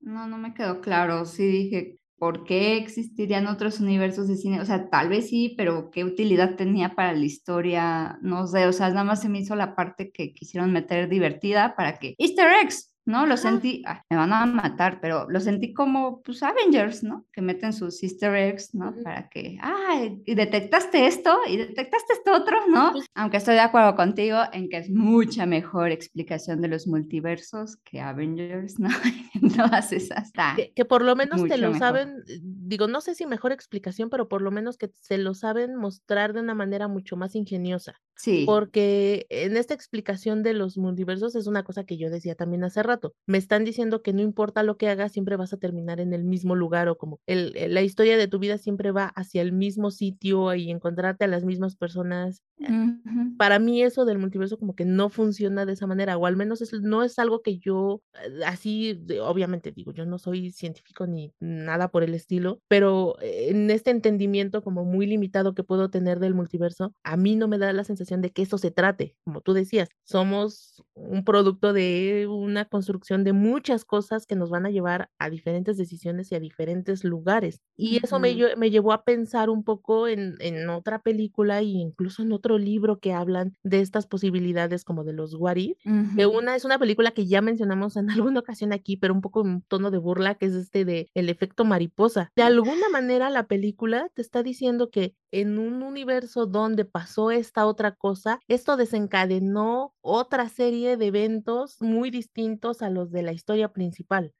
No, 0.00 0.26
no 0.26 0.38
me 0.38 0.54
quedó 0.54 0.80
claro. 0.80 1.24
Sí 1.24 1.46
dije, 1.46 1.98
¿por 2.18 2.44
qué 2.44 2.76
existirían 2.76 3.46
otros 3.46 3.80
universos 3.80 4.28
de 4.28 4.36
cine? 4.36 4.60
O 4.60 4.64
sea, 4.64 4.90
tal 4.90 5.08
vez 5.08 5.28
sí, 5.28 5.54
pero 5.56 5.90
¿qué 5.90 6.04
utilidad 6.04 6.56
tenía 6.56 6.94
para 6.94 7.12
la 7.12 7.24
historia? 7.24 8.18
No 8.22 8.46
sé, 8.46 8.66
o 8.66 8.72
sea, 8.72 8.88
nada 8.88 9.04
más 9.04 9.22
se 9.22 9.28
me 9.28 9.38
hizo 9.38 9.54
la 9.54 9.74
parte 9.76 10.10
que 10.10 10.32
quisieron 10.32 10.72
meter 10.72 11.08
divertida 11.08 11.74
para 11.76 11.98
que 11.98 12.14
Easter 12.18 12.48
eggs, 12.62 12.92
¿no? 13.08 13.24
Lo 13.24 13.38
sentí, 13.38 13.82
ay, 13.86 13.96
me 14.10 14.18
van 14.18 14.34
a 14.34 14.44
matar, 14.44 15.00
pero 15.00 15.28
lo 15.30 15.40
sentí 15.40 15.72
como, 15.72 16.20
pues, 16.20 16.42
Avengers, 16.42 17.02
¿no? 17.02 17.26
Que 17.32 17.40
meten 17.40 17.72
sus 17.72 18.02
Easter 18.02 18.34
eggs, 18.34 18.74
¿no? 18.74 18.94
Para 19.02 19.30
que, 19.30 19.56
ah, 19.62 20.06
y 20.26 20.34
detectaste 20.34 21.06
esto 21.06 21.38
y 21.48 21.56
detectaste 21.56 22.12
esto 22.12 22.32
otro, 22.32 22.66
¿no? 22.68 22.92
Aunque 23.14 23.38
estoy 23.38 23.54
de 23.54 23.60
acuerdo 23.60 23.96
contigo 23.96 24.38
en 24.52 24.68
que 24.68 24.76
es 24.76 24.90
mucha 24.90 25.46
mejor 25.46 25.90
explicación 25.90 26.60
de 26.60 26.68
los 26.68 26.86
multiversos 26.86 27.78
que 27.78 28.00
Avengers, 28.00 28.78
¿no? 28.78 28.90
Todas 29.56 29.92
esas 29.92 30.30
Que 30.54 30.72
que 30.74 30.84
por 30.84 31.02
lo 31.02 31.16
menos 31.16 31.42
te 31.44 31.56
lo 31.56 31.68
mejor. 31.68 31.78
saben, 31.78 32.08
eh, 32.28 32.38
digo, 32.42 32.88
no 32.88 33.00
sé 33.00 33.14
si 33.14 33.24
mejor 33.24 33.52
explicación, 33.52 34.10
pero 34.10 34.28
por 34.28 34.42
lo 34.42 34.50
menos 34.50 34.76
que 34.76 34.90
se 35.00 35.16
lo 35.16 35.32
saben 35.32 35.76
mostrar 35.76 36.34
de 36.34 36.40
una 36.40 36.54
manera 36.54 36.88
mucho 36.88 37.16
más 37.16 37.34
ingeniosa. 37.34 37.94
Sí. 38.18 38.46
Porque 38.46 39.26
en 39.30 39.56
esta 39.56 39.74
explicación 39.74 40.42
de 40.42 40.54
los 40.54 40.78
multiversos 40.78 41.34
es 41.36 41.46
una 41.46 41.64
cosa 41.64 41.84
que 41.84 41.98
yo 41.98 42.10
decía 42.10 42.34
también 42.34 42.64
hace 42.64 42.82
rato. 42.82 43.14
Me 43.26 43.38
están 43.38 43.64
diciendo 43.64 44.02
que 44.02 44.12
no 44.14 44.22
importa 44.22 44.62
lo 44.62 44.76
que 44.78 44.88
hagas, 44.88 45.12
siempre 45.12 45.36
vas 45.36 45.52
a 45.52 45.58
terminar 45.58 46.00
en 46.00 46.12
el 46.14 46.24
mismo 46.24 46.54
lugar 46.56 46.88
o 46.88 46.96
como 46.96 47.20
el, 47.26 47.56
el- 47.56 47.74
la 47.74 47.82
historia 47.82 48.16
de 48.16 48.28
tu 48.28 48.38
vida 48.38 48.58
siempre 48.58 48.90
va 48.92 49.06
hacia 49.16 49.42
el 49.42 49.52
mismo 49.52 49.90
sitio 49.90 50.54
y 50.54 50.70
encontrarte 50.70 51.24
a 51.26 51.28
las 51.28 51.44
mismas 51.44 51.76
personas. 51.76 52.42
Ujú. 52.60 53.22
Para 53.36 53.60
mí 53.60 53.82
eso 53.82 54.04
del 54.04 54.18
multiverso 54.18 54.58
como 54.58 54.74
que 54.74 54.84
no 54.84 55.10
funciona 55.10 55.64
de 55.64 55.74
esa 55.74 55.86
manera, 55.86 56.16
o 56.18 56.26
al 56.26 56.36
menos 56.36 56.60
es 56.60 56.72
no 56.82 57.04
es 57.04 57.18
algo 57.20 57.40
que 57.40 57.58
yo, 57.58 58.02
eh, 58.14 58.40
así 58.44 59.00
obviamente, 59.22 59.70
digo, 59.70 59.92
yo 59.92 60.06
no 60.06 60.18
soy 60.18 60.50
científico 60.50 61.06
ni 61.06 61.32
nada 61.38 61.88
por 61.88 62.02
el 62.02 62.14
estilo, 62.14 62.58
pero 62.68 63.16
eh, 63.20 63.48
en 63.50 63.70
este 63.70 63.90
entendimiento 63.92 64.62
como 64.62 64.84
muy 64.84 65.06
limitado 65.06 65.54
que 65.54 65.62
puedo 65.62 65.88
tener 65.88 66.18
del 66.18 66.34
multiverso, 66.34 66.92
a 67.04 67.16
mí 67.16 67.36
no 67.36 67.46
me 67.46 67.58
da 67.58 67.72
la 67.72 67.84
sensación 67.84 68.07
de 68.16 68.30
que 68.30 68.42
eso 68.42 68.58
se 68.58 68.70
trate, 68.70 69.16
como 69.24 69.40
tú 69.40 69.52
decías, 69.52 69.88
somos 70.04 70.82
un 70.94 71.24
producto 71.24 71.72
de 71.72 72.26
una 72.28 72.64
construcción 72.64 73.24
de 73.24 73.32
muchas 73.32 73.84
cosas 73.84 74.26
que 74.26 74.36
nos 74.36 74.50
van 74.50 74.66
a 74.66 74.70
llevar 74.70 75.10
a 75.18 75.30
diferentes 75.30 75.76
decisiones 75.76 76.32
y 76.32 76.34
a 76.34 76.40
diferentes 76.40 77.04
lugares. 77.04 77.60
Y 77.76 77.98
eso 78.04 78.18
me 78.18 78.30
Ujú. 78.30 78.34
lle 78.34 78.56
me 78.56 78.70
llevó 78.70 78.92
a 78.92 79.04
pensar 79.04 79.50
un 79.50 79.64
poco 79.64 80.08
en 80.08 80.34
en 80.40 80.68
otra 80.70 81.00
película, 81.02 81.62
y 81.62 81.72
incluso 81.80 82.22
en 82.22 82.32
otro 82.32 82.58
libro 82.58 82.98
que 83.00 83.12
hablan 83.12 83.52
de 83.62 83.80
estas 83.80 84.06
posibilidades 84.06 84.84
como 84.84 85.04
de 85.04 85.12
los 85.12 85.34
what 85.34 85.56
if, 85.56 85.76
que 86.14 86.26
Ujú. 86.26 86.26
una 86.26 86.56
es 86.56 86.64
una 86.64 86.78
película 86.78 87.12
que 87.12 87.26
ya 87.26 87.40
mencionamos 87.42 87.96
en 87.96 88.08
alguna 88.30 88.40
ocasión 88.40 88.72
aquí, 88.72 88.96
pero 88.96 89.14
un 89.14 89.20
poco 89.20 89.44
en 89.46 89.62
tono 89.68 89.90
de 89.90 89.98
burla, 89.98 90.34
que 90.36 90.46
es 90.46 90.54
este 90.54 90.84
de 90.84 91.08
El 91.14 91.28
efecto 91.28 91.64
mariposa. 91.64 92.30
De 92.36 92.42
alguna 92.42 92.88
manera, 92.88 93.30
la 93.30 93.46
película 93.46 94.08
te 94.14 94.22
está 94.22 94.42
diciendo 94.42 94.90
que 94.90 95.14
en 95.32 95.58
un 95.58 95.82
universo 95.82 96.46
donde 96.46 96.84
pasó 96.84 97.30
esta 97.30 97.66
otra 97.66 97.92
cosa, 97.94 98.40
esto 98.48 98.76
desencadenó 98.76 99.94
otra 100.00 100.48
serie 100.48 100.96
de 100.96 101.06
eventos 101.08 101.76
muy 101.80 102.10
distintos 102.10 102.82
a 102.82 102.90
los 102.90 103.10
de 103.12 103.22
la 103.22 103.32
historia 103.32 103.72
principal. 103.72 104.32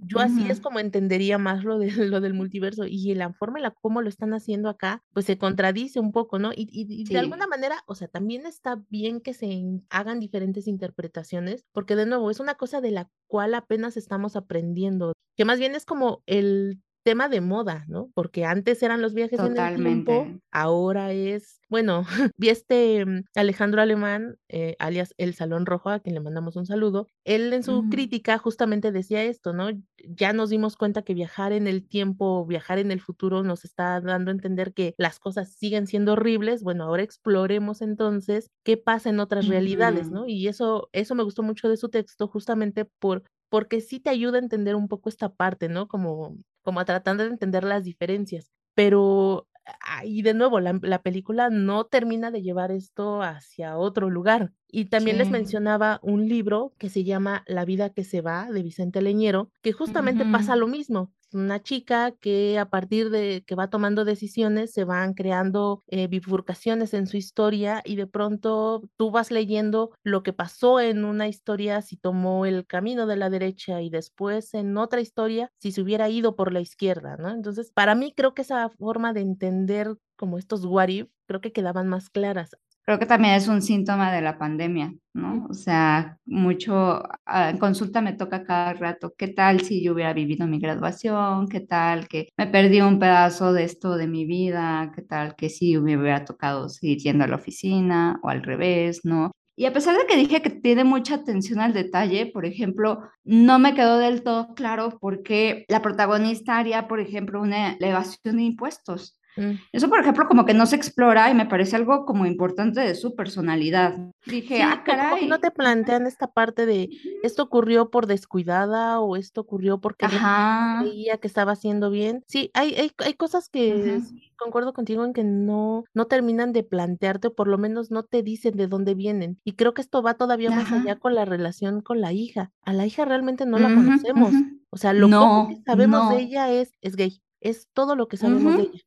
Yo 0.00 0.20
así 0.20 0.50
es 0.50 0.60
como 0.60 0.80
entendería 0.80 1.38
más 1.38 1.64
lo 1.64 1.78
de 1.78 1.90
lo 2.08 2.20
del 2.20 2.34
multiverso, 2.34 2.86
y 2.86 3.14
la 3.14 3.32
forma 3.34 3.58
en 3.58 3.64
la 3.64 3.72
cómo 3.82 4.02
lo 4.02 4.08
están 4.10 4.34
haciendo 4.34 4.68
acá, 4.70 5.02
pues, 5.14 5.26
se 5.26 5.38
contradice 5.38 6.00
un 6.00 6.12
poco, 6.12 6.38
¿no? 6.38 6.52
Y 6.54 6.68
y 6.72 6.86
y 7.02 7.06
de 7.12 7.18
alguna 7.20 7.46
manera, 7.48 7.84
o 7.88 7.96
sea, 7.96 8.08
también 8.08 8.46
está 8.46 8.84
bien 8.90 9.20
que 9.22 9.34
se 9.34 9.62
hagan 9.90 10.20
diferentes 10.20 10.68
interpretaciones, 10.68 11.64
porque 11.72 11.96
de 11.96 12.06
nuevo, 12.06 12.30
es 12.30 12.40
una 12.40 12.56
cosa 12.56 12.80
de 12.82 12.92
la 12.92 13.10
cual 13.28 13.54
apenas 13.54 13.96
estamos 13.96 14.36
aprendiendo, 14.36 15.14
que 15.36 15.44
más 15.46 15.58
bien 15.58 15.74
es 15.74 15.86
como 15.86 16.22
el 16.26 16.82
tema 17.04 17.28
de 17.28 17.40
moda, 17.40 17.84
¿no? 17.86 18.10
Porque 18.14 18.44
antes 18.44 18.82
eran 18.82 19.02
los 19.02 19.14
viajes 19.14 19.38
en 19.38 19.46
el 19.46 19.54
tiempo, 19.54 20.12
totalmente. 20.12 20.40
ahora 20.50 21.12
es, 21.12 21.60
bueno, 21.68 22.04
vi 22.36 22.48
este, 22.48 23.04
mm, 23.04 23.24
Alejandro 23.36 23.82
Alemán, 23.82 24.36
eh, 24.48 24.74
alias 24.78 25.14
El 25.18 25.34
Salón 25.34 25.66
Rojo, 25.66 25.90
a 25.90 26.00
quien 26.00 26.14
le 26.14 26.20
mandamos 26.20 26.56
un 26.56 26.66
saludo. 26.66 27.06
Él 27.24 27.52
en 27.52 27.62
su 27.62 27.88
crítica 27.90 28.38
justamente 28.38 28.90
decía 28.90 29.22
esto, 29.22 29.52
¿no? 29.52 29.68
Ya 30.08 30.32
nos 30.32 30.50
dimos 30.50 30.76
cuenta 30.76 31.02
que 31.02 31.14
viajar 31.14 31.52
en 31.52 31.66
el 31.66 31.86
tiempo, 31.86 32.46
viajar 32.46 32.78
en 32.78 32.90
el 32.90 33.00
futuro 33.00 33.42
nos 33.42 33.64
está 33.64 34.00
dando 34.00 34.30
a 34.30 34.34
entender 34.34 34.72
que 34.72 34.94
las 34.96 35.18
cosas 35.18 35.54
siguen 35.54 35.86
siendo 35.86 36.14
horribles. 36.14 36.62
Bueno, 36.62 36.84
ahora 36.84 37.02
exploremos 37.02 37.82
entonces 37.82 38.50
qué 38.64 38.76
pasa 38.76 39.10
en 39.10 39.20
otras 39.20 39.46
realidades. 39.46 40.10
¿no? 40.10 40.26
Y 40.26 40.48
eso 40.48 40.88
eso 40.92 41.14
me 41.14 41.22
gustó 41.22 41.42
mucho 41.42 41.68
de 41.68 41.76
su 41.76 41.90
texto, 41.90 42.28
justamente 42.28 42.86
por 42.98 43.24
porque 43.50 43.80
sí 43.80 44.00
te 44.00 44.10
ayuda 44.10 44.38
a 44.38 44.42
entender 44.42 44.74
un 44.74 44.88
poco 44.88 45.08
esta 45.08 45.28
parte, 45.28 45.68
¿no? 45.68 45.86
Como 45.86 46.38
como 46.64 46.80
a 46.80 46.84
tratando 46.84 47.22
de 47.22 47.30
entender 47.30 47.62
las 47.62 47.84
diferencias. 47.84 48.50
Pero 48.74 49.46
Ah, 49.80 50.04
y 50.04 50.22
de 50.22 50.34
nuevo, 50.34 50.60
la 50.60 50.78
la 50.82 51.02
película 51.02 51.48
no 51.48 51.84
termina 51.84 52.30
de 52.30 52.42
llevar 52.42 52.70
esto 52.70 53.22
hacia 53.22 53.78
otro 53.78 54.10
lugar. 54.10 54.52
Y 54.68 54.86
también 54.86 55.18
les 55.18 55.30
mencionaba 55.30 56.00
un 56.02 56.28
libro 56.28 56.74
que 56.78 56.90
se 56.90 57.04
llama 57.04 57.44
La 57.46 57.64
vida 57.64 57.90
que 57.90 58.04
se 58.04 58.20
va, 58.20 58.50
de 58.50 58.62
Vicente 58.62 59.00
Leñero, 59.00 59.50
que 59.62 59.72
justamente 59.72 60.24
pasa 60.26 60.56
lo 60.56 60.66
mismo. 60.66 61.12
Una 61.34 61.60
chica 61.60 62.12
que 62.12 62.60
a 62.60 62.66
partir 62.70 63.10
de 63.10 63.42
que 63.44 63.56
va 63.56 63.68
tomando 63.68 64.04
decisiones, 64.04 64.72
se 64.72 64.84
van 64.84 65.14
creando, 65.14 65.82
eh, 65.88 66.06
bifurcaciones 66.06 66.94
en 66.94 67.08
su 67.08 67.16
historia, 67.16 67.82
y 67.84 67.96
de 67.96 68.06
pronto 68.06 68.82
tú 68.96 69.10
vas 69.10 69.32
leyendo 69.32 69.90
lo 70.04 70.22
que 70.22 70.32
pasó 70.32 70.78
en 70.78 71.04
una 71.04 71.26
historia, 71.26 71.82
si 71.82 71.96
tomó 71.96 72.46
el 72.46 72.64
camino 72.68 73.06
de 73.08 73.16
la 73.16 73.30
derecha, 73.30 73.82
y 73.82 73.90
después 73.90 74.54
en 74.54 74.76
otra 74.78 75.00
historia, 75.00 75.50
si 75.58 75.72
se 75.72 75.82
hubiera 75.82 76.08
ido 76.08 76.36
por 76.36 76.52
la 76.52 76.60
izquierda, 76.60 77.16
¿no? 77.16 77.30
Entonces, 77.30 77.72
para 77.74 77.96
mí, 77.96 78.12
creo 78.16 78.32
que 78.34 78.42
esa 78.42 78.68
forma 78.70 79.12
de 79.12 79.22
entender 79.22 79.96
como 80.16 80.38
estos 80.38 80.64
what 80.64 80.88
creo 81.26 81.40
que 81.40 81.52
quedaban 81.52 81.88
más 81.88 82.10
claras. 82.10 82.50
Creo 82.86 82.98
que 82.98 83.06
también 83.06 83.34
es 83.34 83.48
un 83.48 83.62
síntoma 83.62 84.12
de 84.12 84.20
la 84.20 84.36
pandemia, 84.36 84.92
¿no? 85.14 85.46
O 85.48 85.54
sea, 85.54 86.18
mucho, 86.26 87.02
ah, 87.24 87.48
en 87.48 87.56
consulta 87.56 88.02
me 88.02 88.12
toca 88.12 88.44
cada 88.44 88.74
rato, 88.74 89.14
¿qué 89.16 89.28
tal 89.28 89.62
si 89.62 89.82
yo 89.82 89.94
hubiera 89.94 90.12
vivido 90.12 90.46
mi 90.46 90.58
graduación? 90.60 91.48
¿Qué 91.48 91.60
tal 91.60 92.06
que 92.08 92.28
me 92.36 92.46
perdí 92.46 92.82
un 92.82 92.98
pedazo 92.98 93.54
de 93.54 93.64
esto 93.64 93.96
de 93.96 94.06
mi 94.06 94.26
vida? 94.26 94.92
¿Qué 94.94 95.00
tal 95.00 95.34
que 95.34 95.48
sí 95.48 95.78
me 95.78 95.96
hubiera 95.96 96.26
tocado 96.26 96.68
seguir 96.68 96.98
yendo 96.98 97.24
a 97.24 97.26
la 97.28 97.36
oficina 97.36 98.20
o 98.22 98.28
al 98.28 98.42
revés, 98.42 99.00
¿no? 99.04 99.30
Y 99.56 99.64
a 99.66 99.72
pesar 99.72 99.96
de 99.96 100.06
que 100.06 100.16
dije 100.16 100.42
que 100.42 100.50
tiene 100.50 100.84
mucha 100.84 101.14
atención 101.14 101.60
al 101.60 101.72
detalle, 101.72 102.26
por 102.26 102.44
ejemplo, 102.44 103.00
no 103.22 103.58
me 103.58 103.74
quedó 103.74 103.98
del 103.98 104.22
todo 104.22 104.52
claro 104.54 104.98
por 105.00 105.22
qué 105.22 105.64
la 105.68 105.80
protagonista 105.80 106.58
haría, 106.58 106.86
por 106.88 107.00
ejemplo, 107.00 107.40
una 107.40 107.72
elevación 107.74 108.36
de 108.36 108.42
impuestos 108.42 109.18
Mm. 109.36 109.52
Eso, 109.72 109.88
por 109.88 110.00
ejemplo, 110.00 110.26
como 110.28 110.44
que 110.44 110.54
no 110.54 110.66
se 110.66 110.76
explora 110.76 111.30
y 111.30 111.34
me 111.34 111.46
parece 111.46 111.76
algo 111.76 112.04
como 112.04 112.26
importante 112.26 112.80
de 112.80 112.94
su 112.94 113.14
personalidad. 113.14 113.96
Dije, 114.26 114.62
ah, 114.62 114.82
caray. 114.84 115.26
no 115.26 115.40
te 115.40 115.50
plantean 115.50 116.06
esta 116.06 116.28
parte 116.28 116.66
de 116.66 116.88
esto 117.22 117.42
ocurrió 117.42 117.90
por 117.90 118.06
descuidada 118.06 119.00
o 119.00 119.16
esto 119.16 119.40
ocurrió 119.40 119.80
porque 119.80 120.06
creía 120.06 121.18
que 121.18 121.26
estaba 121.26 121.52
haciendo 121.52 121.90
bien. 121.90 122.22
Sí, 122.26 122.50
hay, 122.54 122.74
hay, 122.74 122.90
hay 122.98 123.14
cosas 123.14 123.48
que 123.48 124.00
concuerdo 124.36 124.72
contigo 124.72 125.04
en 125.04 125.12
que 125.12 125.24
no, 125.24 125.84
no 125.94 126.06
terminan 126.06 126.52
de 126.52 126.62
plantearte 126.62 127.28
o 127.28 127.34
por 127.34 127.48
lo 127.48 127.58
menos 127.58 127.90
no 127.90 128.04
te 128.04 128.22
dicen 128.22 128.56
de 128.56 128.66
dónde 128.66 128.94
vienen. 128.94 129.40
Y 129.44 129.52
creo 129.52 129.74
que 129.74 129.82
esto 129.82 130.02
va 130.02 130.14
todavía 130.14 130.50
más 130.50 130.70
allá 130.70 130.96
con 130.96 131.14
la 131.14 131.24
relación 131.24 131.80
con 131.80 132.00
la 132.00 132.12
hija. 132.12 132.52
A 132.62 132.72
la 132.72 132.86
hija 132.86 133.04
realmente 133.04 133.46
no 133.46 133.58
la 133.58 133.74
conocemos. 133.74 134.32
O 134.70 134.76
sea, 134.76 134.92
lo 134.92 135.08
que 135.48 135.62
sabemos 135.64 136.10
de 136.10 136.20
ella 136.20 136.50
es, 136.50 136.72
es 136.80 136.96
gay. 136.96 137.20
Es 137.44 137.68
todo 137.72 137.94
lo 137.94 138.08
que 138.08 138.16
sabemos 138.16 138.56
de 138.56 138.62
ella. 138.62 138.80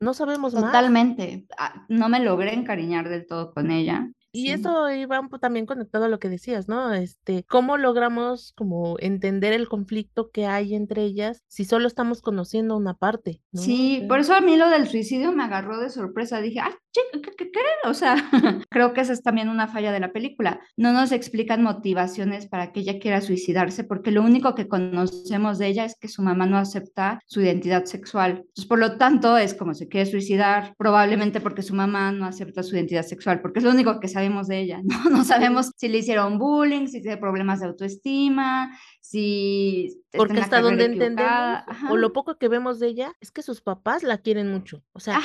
No 0.00 0.14
sabemos 0.14 0.54
más. 0.54 0.64
Totalmente. 0.64 1.46
Ah, 1.58 1.86
no 1.88 2.08
me 2.08 2.20
logré 2.20 2.52
encariñar 2.52 3.08
del 3.08 3.26
todo 3.26 3.52
con 3.52 3.70
ella. 3.70 4.10
Y 4.36 4.50
eso 4.50 4.90
iba 4.90 5.26
también 5.40 5.64
conectado 5.64 6.04
a 6.04 6.08
lo 6.08 6.18
que 6.18 6.28
decías, 6.28 6.68
¿no? 6.68 6.92
Este, 6.92 7.44
¿cómo 7.48 7.78
logramos 7.78 8.52
como 8.52 8.96
entender 8.98 9.54
el 9.54 9.66
conflicto 9.66 10.30
que 10.30 10.44
hay 10.44 10.74
entre 10.74 11.04
ellas 11.04 11.42
si 11.48 11.64
solo 11.64 11.88
estamos 11.88 12.20
conociendo 12.20 12.76
una 12.76 12.92
parte? 12.92 13.40
Sí, 13.54 14.04
por 14.06 14.20
eso 14.20 14.34
a 14.34 14.42
mí 14.42 14.56
lo 14.56 14.68
del 14.68 14.88
suicidio 14.88 15.32
me 15.32 15.44
agarró 15.44 15.80
de 15.80 15.88
sorpresa. 15.88 16.42
Dije, 16.42 16.60
ah, 16.60 16.76
¿qué, 17.12 17.50
qué? 17.50 17.60
O 17.84 17.94
sea, 17.94 18.16
creo 18.70 18.92
que 18.92 19.00
esa 19.00 19.12
es 19.12 19.22
también 19.22 19.48
una 19.48 19.68
falla 19.68 19.92
de 19.92 20.00
la 20.00 20.12
película. 20.12 20.60
No 20.76 20.92
nos 20.92 21.12
explican 21.12 21.62
motivaciones 21.62 22.46
para 22.46 22.72
que 22.72 22.80
ella 22.80 22.98
quiera 22.98 23.20
suicidarse, 23.20 23.84
porque 23.84 24.10
lo 24.10 24.22
único 24.22 24.54
que 24.54 24.68
conocemos 24.68 25.58
de 25.58 25.68
ella 25.68 25.84
es 25.84 25.96
que 25.98 26.08
su 26.08 26.22
mamá 26.22 26.46
no 26.46 26.58
acepta 26.58 27.20
su 27.26 27.40
identidad 27.40 27.86
sexual. 27.86 28.44
Entonces, 28.48 28.66
por 28.66 28.78
lo 28.78 28.96
tanto, 28.96 29.38
es 29.38 29.54
como 29.54 29.74
se 29.74 29.88
quiere 29.88 30.10
suicidar, 30.10 30.74
probablemente 30.76 31.40
porque 31.40 31.62
su 31.62 31.74
mamá 31.74 32.12
no 32.12 32.26
acepta 32.26 32.62
su 32.62 32.76
identidad 32.76 33.04
sexual, 33.04 33.40
porque 33.40 33.60
es 33.60 33.64
lo 33.64 33.70
único 33.70 33.98
que 33.98 34.08
sabe 34.08 34.26
de 34.44 34.60
ella, 34.60 34.80
¿no? 34.82 34.96
No 35.16 35.24
sabemos 35.24 35.72
si 35.76 35.88
le 35.88 35.98
hicieron 35.98 36.38
bullying, 36.38 36.88
si 36.88 37.00
tiene 37.00 37.16
problemas 37.16 37.60
de 37.60 37.66
autoestima, 37.66 38.76
si... 39.00 40.02
Porque 40.12 40.40
hasta 40.40 40.60
donde 40.60 40.86
entendemos, 40.86 41.62
o 41.90 41.96
lo 41.96 42.12
poco 42.12 42.38
que 42.38 42.48
vemos 42.48 42.78
de 42.78 42.88
ella, 42.88 43.12
es 43.20 43.30
que 43.30 43.42
sus 43.42 43.60
papás 43.60 44.02
la 44.02 44.18
quieren 44.18 44.50
mucho. 44.50 44.82
O 44.92 45.00
sea, 45.00 45.20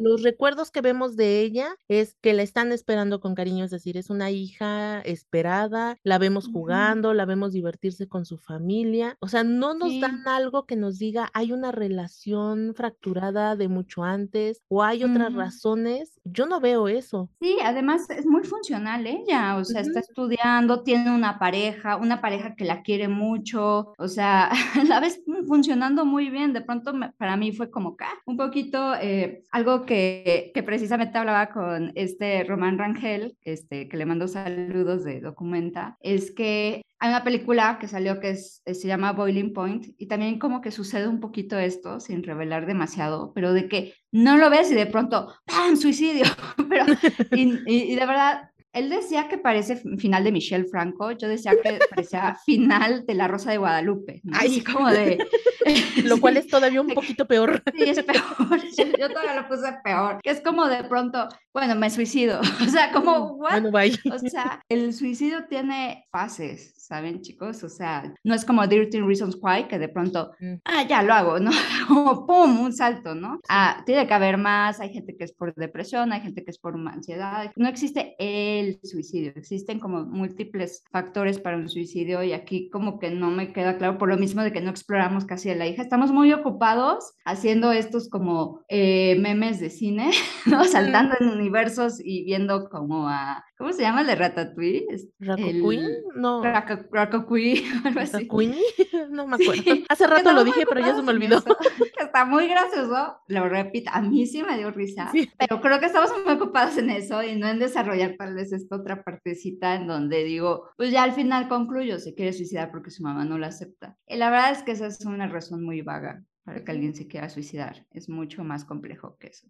los 0.00 0.22
recuerdos 0.22 0.70
que 0.70 0.80
vemos 0.80 1.03
de 1.12 1.40
ella 1.40 1.76
es 1.88 2.16
que 2.20 2.32
la 2.32 2.42
están 2.42 2.72
esperando 2.72 3.20
con 3.20 3.34
cariño, 3.34 3.64
es 3.64 3.70
decir, 3.70 3.96
es 3.96 4.10
una 4.10 4.30
hija 4.30 5.00
esperada, 5.02 5.96
la 6.02 6.18
vemos 6.18 6.48
jugando, 6.48 7.14
la 7.14 7.26
vemos 7.26 7.52
divertirse 7.52 8.08
con 8.08 8.24
su 8.24 8.38
familia. 8.38 9.16
O 9.20 9.28
sea, 9.28 9.44
no 9.44 9.74
nos 9.74 10.00
dan 10.00 10.26
algo 10.26 10.66
que 10.66 10.76
nos 10.76 10.98
diga 10.98 11.30
hay 11.34 11.52
una 11.52 11.72
relación 11.72 12.74
fracturada 12.74 13.56
de 13.56 13.68
mucho 13.68 14.02
antes 14.02 14.62
o 14.68 14.82
hay 14.82 15.04
otras 15.04 15.32
razones. 15.34 16.20
Yo 16.24 16.46
no 16.46 16.60
veo 16.60 16.88
eso. 16.88 17.30
Sí, 17.40 17.56
además 17.62 18.08
es 18.10 18.26
muy 18.26 18.44
funcional 18.44 19.06
ella, 19.06 19.56
o 19.56 19.64
sea, 19.64 19.80
está 19.80 20.00
estudiando, 20.00 20.82
tiene 20.82 21.14
una 21.14 21.38
pareja, 21.38 21.96
una 21.96 22.20
pareja 22.20 22.54
que 22.54 22.64
la 22.64 22.82
quiere 22.82 23.08
mucho, 23.08 23.92
o 23.98 24.08
sea, 24.08 24.50
la 24.88 25.00
ves 25.00 25.20
funcionando 25.46 26.04
muy 26.04 26.30
bien. 26.30 26.52
De 26.52 26.60
pronto 26.60 26.92
para 27.18 27.36
mí 27.36 27.52
fue 27.52 27.70
como 27.70 27.96
que 27.96 28.04
un 28.26 28.36
poquito 28.36 28.94
eh, 29.00 29.44
algo 29.50 29.84
que, 29.84 30.50
que, 30.54 30.62
precisamente 30.62 30.93
hablaba 30.94 31.50
con 31.50 31.92
este 31.94 32.44
Román 32.44 32.78
Rangel, 32.78 33.36
este, 33.42 33.88
que 33.88 33.96
le 33.96 34.06
mando 34.06 34.28
saludos 34.28 35.04
de 35.04 35.20
Documenta, 35.20 35.96
es 36.00 36.30
que 36.30 36.82
hay 36.98 37.08
una 37.10 37.24
película 37.24 37.78
que 37.80 37.88
salió 37.88 38.20
que 38.20 38.30
es, 38.30 38.62
se 38.64 38.88
llama 38.88 39.12
Boiling 39.12 39.52
Point 39.52 39.88
y 39.98 40.06
también 40.06 40.38
como 40.38 40.60
que 40.60 40.70
sucede 40.70 41.08
un 41.08 41.20
poquito 41.20 41.58
esto, 41.58 42.00
sin 42.00 42.22
revelar 42.22 42.66
demasiado, 42.66 43.32
pero 43.34 43.52
de 43.52 43.68
que 43.68 43.94
no 44.12 44.38
lo 44.38 44.48
ves 44.48 44.70
y 44.70 44.74
de 44.74 44.86
pronto, 44.86 45.34
¡pam! 45.44 45.76
Suicidio. 45.76 46.24
pero, 46.68 46.84
y 47.32 47.94
de 47.94 48.06
verdad, 48.06 48.50
él 48.74 48.90
decía 48.90 49.28
que 49.28 49.38
parece 49.38 49.76
final 49.98 50.24
de 50.24 50.32
Michelle 50.32 50.66
Franco, 50.66 51.12
yo 51.12 51.28
decía 51.28 51.52
que 51.62 51.78
parecía 51.88 52.36
final 52.44 53.06
de 53.06 53.14
La 53.14 53.28
Rosa 53.28 53.50
de 53.52 53.58
Guadalupe. 53.58 54.20
Ay, 54.32 54.62
como 54.62 54.90
de... 54.90 55.18
Lo 56.04 56.20
cual 56.20 56.36
es 56.36 56.48
todavía 56.48 56.80
un 56.80 56.88
poquito 56.94 57.26
peor. 57.26 57.62
Sí, 57.76 57.84
es 57.84 58.02
peor. 58.02 58.60
Yo 58.98 59.08
todavía 59.08 59.40
lo 59.40 59.48
puse 59.48 59.72
peor. 59.82 60.20
Que 60.22 60.30
es 60.30 60.40
como 60.40 60.66
de 60.66 60.84
pronto, 60.84 61.28
bueno, 61.52 61.74
me 61.76 61.88
suicido. 61.88 62.40
O 62.40 62.68
sea, 62.68 62.90
como, 62.92 63.34
what? 63.36 63.62
Bueno, 63.62 63.96
O 64.12 64.18
sea, 64.18 64.60
el 64.68 64.92
suicidio 64.92 65.46
tiene 65.46 66.06
fases, 66.10 66.73
¿saben, 66.86 67.22
chicos? 67.22 67.62
O 67.64 67.68
sea, 67.68 68.14
no 68.22 68.34
es 68.34 68.44
como 68.44 68.66
Dirty 68.66 69.00
Reasons 69.00 69.38
Why, 69.40 69.68
que 69.68 69.78
de 69.78 69.88
pronto, 69.88 70.32
mm. 70.40 70.54
ah, 70.64 70.86
ya 70.88 71.02
lo 71.02 71.14
hago, 71.14 71.38
¿no? 71.38 71.50
Como, 71.88 72.26
¡pum!, 72.26 72.60
un 72.60 72.72
salto, 72.72 73.14
¿no? 73.14 73.40
Ah, 73.48 73.82
tiene 73.84 74.06
que 74.06 74.14
haber 74.14 74.38
más, 74.38 74.80
hay 74.80 74.90
gente 74.90 75.16
que 75.16 75.24
es 75.24 75.32
por 75.32 75.54
depresión, 75.54 76.12
hay 76.12 76.20
gente 76.20 76.44
que 76.44 76.50
es 76.50 76.58
por 76.58 76.74
ansiedad. 76.88 77.50
No 77.56 77.68
existe 77.68 78.14
el 78.18 78.80
suicidio, 78.82 79.32
existen 79.36 79.78
como 79.78 80.04
múltiples 80.04 80.84
factores 80.90 81.38
para 81.38 81.56
un 81.56 81.68
suicidio 81.68 82.22
y 82.22 82.32
aquí 82.32 82.68
como 82.70 82.98
que 82.98 83.10
no 83.10 83.30
me 83.30 83.52
queda 83.52 83.76
claro 83.76 83.98
por 83.98 84.08
lo 84.08 84.16
mismo 84.16 84.42
de 84.42 84.52
que 84.52 84.60
no 84.60 84.70
exploramos 84.70 85.24
casi 85.24 85.50
a 85.50 85.56
la 85.56 85.66
hija. 85.66 85.82
Estamos 85.82 86.12
muy 86.12 86.32
ocupados 86.32 87.14
haciendo 87.24 87.72
estos 87.72 88.08
como 88.08 88.62
eh, 88.68 89.16
memes 89.20 89.60
de 89.60 89.70
cine, 89.70 90.10
¿no? 90.46 90.64
Saltando 90.64 91.14
en 91.20 91.28
universos 91.28 92.00
y 92.02 92.24
viendo 92.24 92.68
como 92.68 93.08
a 93.08 93.44
¿Cómo 93.56 93.72
se 93.72 93.82
llama 93.82 94.00
el 94.00 94.08
de 94.08 94.16
Ratatouille? 94.16 94.86
¿Ratatouille? 95.20 96.02
No. 96.16 96.42
Ratatouille, 96.90 97.64
algo 97.84 98.00
así. 98.00 98.28
No 99.10 99.26
me 99.26 99.36
acuerdo. 99.36 99.84
Hace 99.88 100.06
rato 100.06 100.32
lo 100.32 100.44
dije, 100.44 100.64
pero 100.68 100.80
ya 100.80 100.94
se 100.94 101.02
me 101.02 101.10
olvidó. 101.10 101.42
está 102.00 102.24
muy 102.24 102.48
gracioso, 102.48 103.18
lo 103.28 103.48
repito, 103.48 103.90
a 103.92 104.00
mí 104.00 104.26
sí 104.26 104.42
me 104.42 104.56
dio 104.56 104.70
risa, 104.70 105.10
pero 105.38 105.60
creo 105.60 105.80
que 105.80 105.86
estamos 105.86 106.10
muy 106.24 106.34
ocupados 106.34 106.76
en 106.78 106.90
eso 106.90 107.22
y 107.22 107.36
no 107.36 107.48
en 107.48 107.58
desarrollar 107.58 108.14
tal 108.16 108.34
vez 108.34 108.52
esta 108.52 108.76
otra 108.76 109.02
partecita 109.02 109.74
en 109.74 109.86
donde 109.86 110.24
digo, 110.24 110.68
pues 110.76 110.90
ya 110.90 111.02
al 111.02 111.12
final 111.12 111.48
concluyo, 111.48 111.98
se 111.98 112.14
quiere 112.14 112.32
suicidar 112.32 112.70
porque 112.70 112.90
su 112.90 113.02
mamá 113.02 113.24
no 113.24 113.38
la 113.38 113.48
acepta. 113.48 113.96
Y 114.06 114.16
la 114.16 114.30
verdad 114.30 114.52
es 114.52 114.62
que 114.62 114.72
esa 114.72 114.86
es 114.86 115.04
una 115.04 115.26
razón 115.28 115.64
muy 115.64 115.82
vaga 115.82 116.22
para 116.44 116.64
que 116.64 116.70
alguien 116.70 116.94
se 116.94 117.08
quiera 117.08 117.28
suicidar. 117.28 117.86
Es 117.90 118.08
mucho 118.08 118.44
más 118.44 118.64
complejo 118.64 119.16
que 119.18 119.28
eso. 119.28 119.48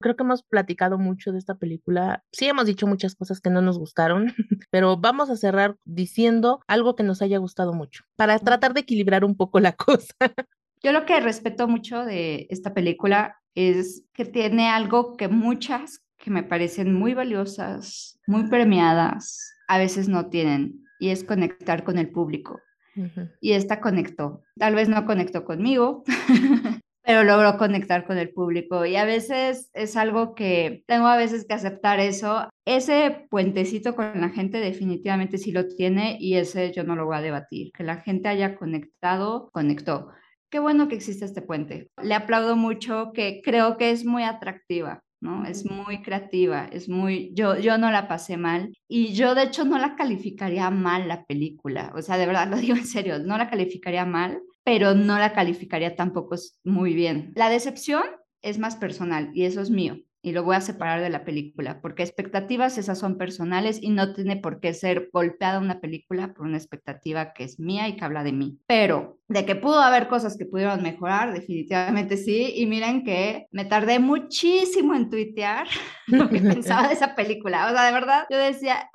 Creo 0.00 0.16
que 0.16 0.22
hemos 0.22 0.42
platicado 0.42 0.98
mucho 0.98 1.32
de 1.32 1.38
esta 1.38 1.56
película. 1.56 2.22
Sí 2.32 2.46
hemos 2.46 2.66
dicho 2.66 2.86
muchas 2.86 3.14
cosas 3.14 3.40
que 3.40 3.50
no 3.50 3.62
nos 3.62 3.78
gustaron, 3.78 4.34
pero 4.70 4.96
vamos 4.96 5.30
a 5.30 5.36
cerrar 5.36 5.76
diciendo 5.84 6.60
algo 6.66 6.94
que 6.94 7.02
nos 7.02 7.22
haya 7.22 7.38
gustado 7.38 7.72
mucho, 7.72 8.04
para 8.16 8.38
tratar 8.38 8.74
de 8.74 8.80
equilibrar 8.80 9.24
un 9.24 9.36
poco 9.36 9.60
la 9.60 9.72
cosa. 9.76 10.14
Yo 10.82 10.92
lo 10.92 11.04
que 11.06 11.20
respeto 11.20 11.66
mucho 11.66 12.04
de 12.04 12.46
esta 12.50 12.72
película 12.72 13.36
es 13.54 14.04
que 14.14 14.24
tiene 14.24 14.68
algo 14.68 15.16
que 15.16 15.28
muchas 15.28 16.04
que 16.16 16.30
me 16.30 16.42
parecen 16.42 16.92
muy 16.92 17.14
valiosas, 17.14 18.20
muy 18.26 18.48
premiadas, 18.48 19.52
a 19.68 19.78
veces 19.78 20.08
no 20.08 20.28
tienen, 20.28 20.84
y 20.98 21.10
es 21.10 21.24
conectar 21.24 21.84
con 21.84 21.98
el 21.98 22.10
público. 22.10 22.60
Y 23.40 23.52
esta 23.52 23.80
conectó. 23.80 24.42
Tal 24.58 24.74
vez 24.74 24.88
no 24.88 25.06
conectó 25.06 25.44
conmigo, 25.44 26.02
pero 27.08 27.24
logró 27.24 27.56
conectar 27.56 28.04
con 28.06 28.18
el 28.18 28.34
público 28.34 28.84
y 28.84 28.96
a 28.96 29.06
veces 29.06 29.70
es 29.72 29.96
algo 29.96 30.34
que 30.34 30.84
tengo 30.86 31.06
a 31.06 31.16
veces 31.16 31.46
que 31.46 31.54
aceptar 31.54 32.00
eso. 32.00 32.50
Ese 32.66 33.26
puentecito 33.30 33.96
con 33.96 34.20
la 34.20 34.28
gente 34.28 34.58
definitivamente 34.58 35.38
sí 35.38 35.50
lo 35.50 35.66
tiene 35.68 36.18
y 36.20 36.34
ese 36.34 36.70
yo 36.70 36.84
no 36.84 36.96
lo 36.96 37.06
voy 37.06 37.16
a 37.16 37.22
debatir. 37.22 37.72
Que 37.72 37.82
la 37.82 38.02
gente 38.02 38.28
haya 38.28 38.56
conectado, 38.56 39.48
conectó. 39.54 40.08
Qué 40.50 40.58
bueno 40.58 40.88
que 40.88 40.96
existe 40.96 41.24
este 41.24 41.40
puente. 41.40 41.90
Le 42.02 42.12
aplaudo 42.12 42.56
mucho 42.56 43.12
que 43.14 43.40
creo 43.42 43.78
que 43.78 43.90
es 43.90 44.04
muy 44.04 44.24
atractiva. 44.24 45.02
¿no? 45.20 45.46
Es 45.46 45.64
muy 45.64 46.02
creativa, 46.02 46.66
es 46.70 46.90
muy, 46.90 47.32
yo, 47.34 47.58
yo 47.58 47.78
no 47.78 47.90
la 47.90 48.06
pasé 48.06 48.36
mal 48.36 48.72
y 48.86 49.14
yo 49.14 49.34
de 49.34 49.44
hecho 49.44 49.64
no 49.64 49.78
la 49.78 49.96
calificaría 49.96 50.70
mal 50.70 51.08
la 51.08 51.24
película, 51.24 51.92
o 51.96 52.02
sea, 52.02 52.16
de 52.16 52.26
verdad 52.26 52.48
lo 52.48 52.56
digo 52.56 52.76
en 52.76 52.86
serio, 52.86 53.18
no 53.18 53.36
la 53.36 53.50
calificaría 53.50 54.04
mal, 54.04 54.40
pero 54.68 54.94
no 54.94 55.18
la 55.18 55.32
calificaría 55.32 55.96
tampoco 55.96 56.36
muy 56.62 56.92
bien. 56.92 57.32
La 57.34 57.48
decepción 57.48 58.04
es 58.42 58.58
más 58.58 58.76
personal 58.76 59.30
y 59.32 59.46
eso 59.46 59.62
es 59.62 59.70
mío 59.70 59.96
y 60.20 60.32
lo 60.32 60.42
voy 60.42 60.56
a 60.56 60.60
separar 60.60 61.00
de 61.00 61.10
la 61.10 61.24
película, 61.24 61.80
porque 61.80 62.02
expectativas 62.02 62.76
esas 62.76 62.98
son 62.98 63.16
personales 63.18 63.78
y 63.80 63.90
no 63.90 64.14
tiene 64.14 64.36
por 64.36 64.60
qué 64.60 64.74
ser 64.74 65.10
golpeada 65.12 65.58
una 65.58 65.80
película 65.80 66.34
por 66.34 66.46
una 66.46 66.56
expectativa 66.56 67.32
que 67.32 67.44
es 67.44 67.60
mía 67.60 67.88
y 67.88 67.96
que 67.96 68.04
habla 68.04 68.24
de 68.24 68.32
mí. 68.32 68.58
Pero 68.66 69.18
de 69.28 69.46
que 69.46 69.54
pudo 69.54 69.80
haber 69.80 70.08
cosas 70.08 70.36
que 70.36 70.44
pudieron 70.44 70.82
mejorar, 70.82 71.32
definitivamente 71.32 72.16
sí. 72.16 72.52
Y 72.56 72.66
miren 72.66 73.04
que 73.04 73.46
me 73.52 73.64
tardé 73.64 74.00
muchísimo 74.00 74.94
en 74.94 75.08
tuitear 75.08 75.66
lo 76.08 76.28
que 76.28 76.40
pensaba 76.40 76.88
de 76.88 76.94
esa 76.94 77.14
película. 77.14 77.66
O 77.66 77.70
sea, 77.70 77.86
de 77.86 77.92
verdad, 77.92 78.26
yo 78.28 78.38
decía, 78.38 78.90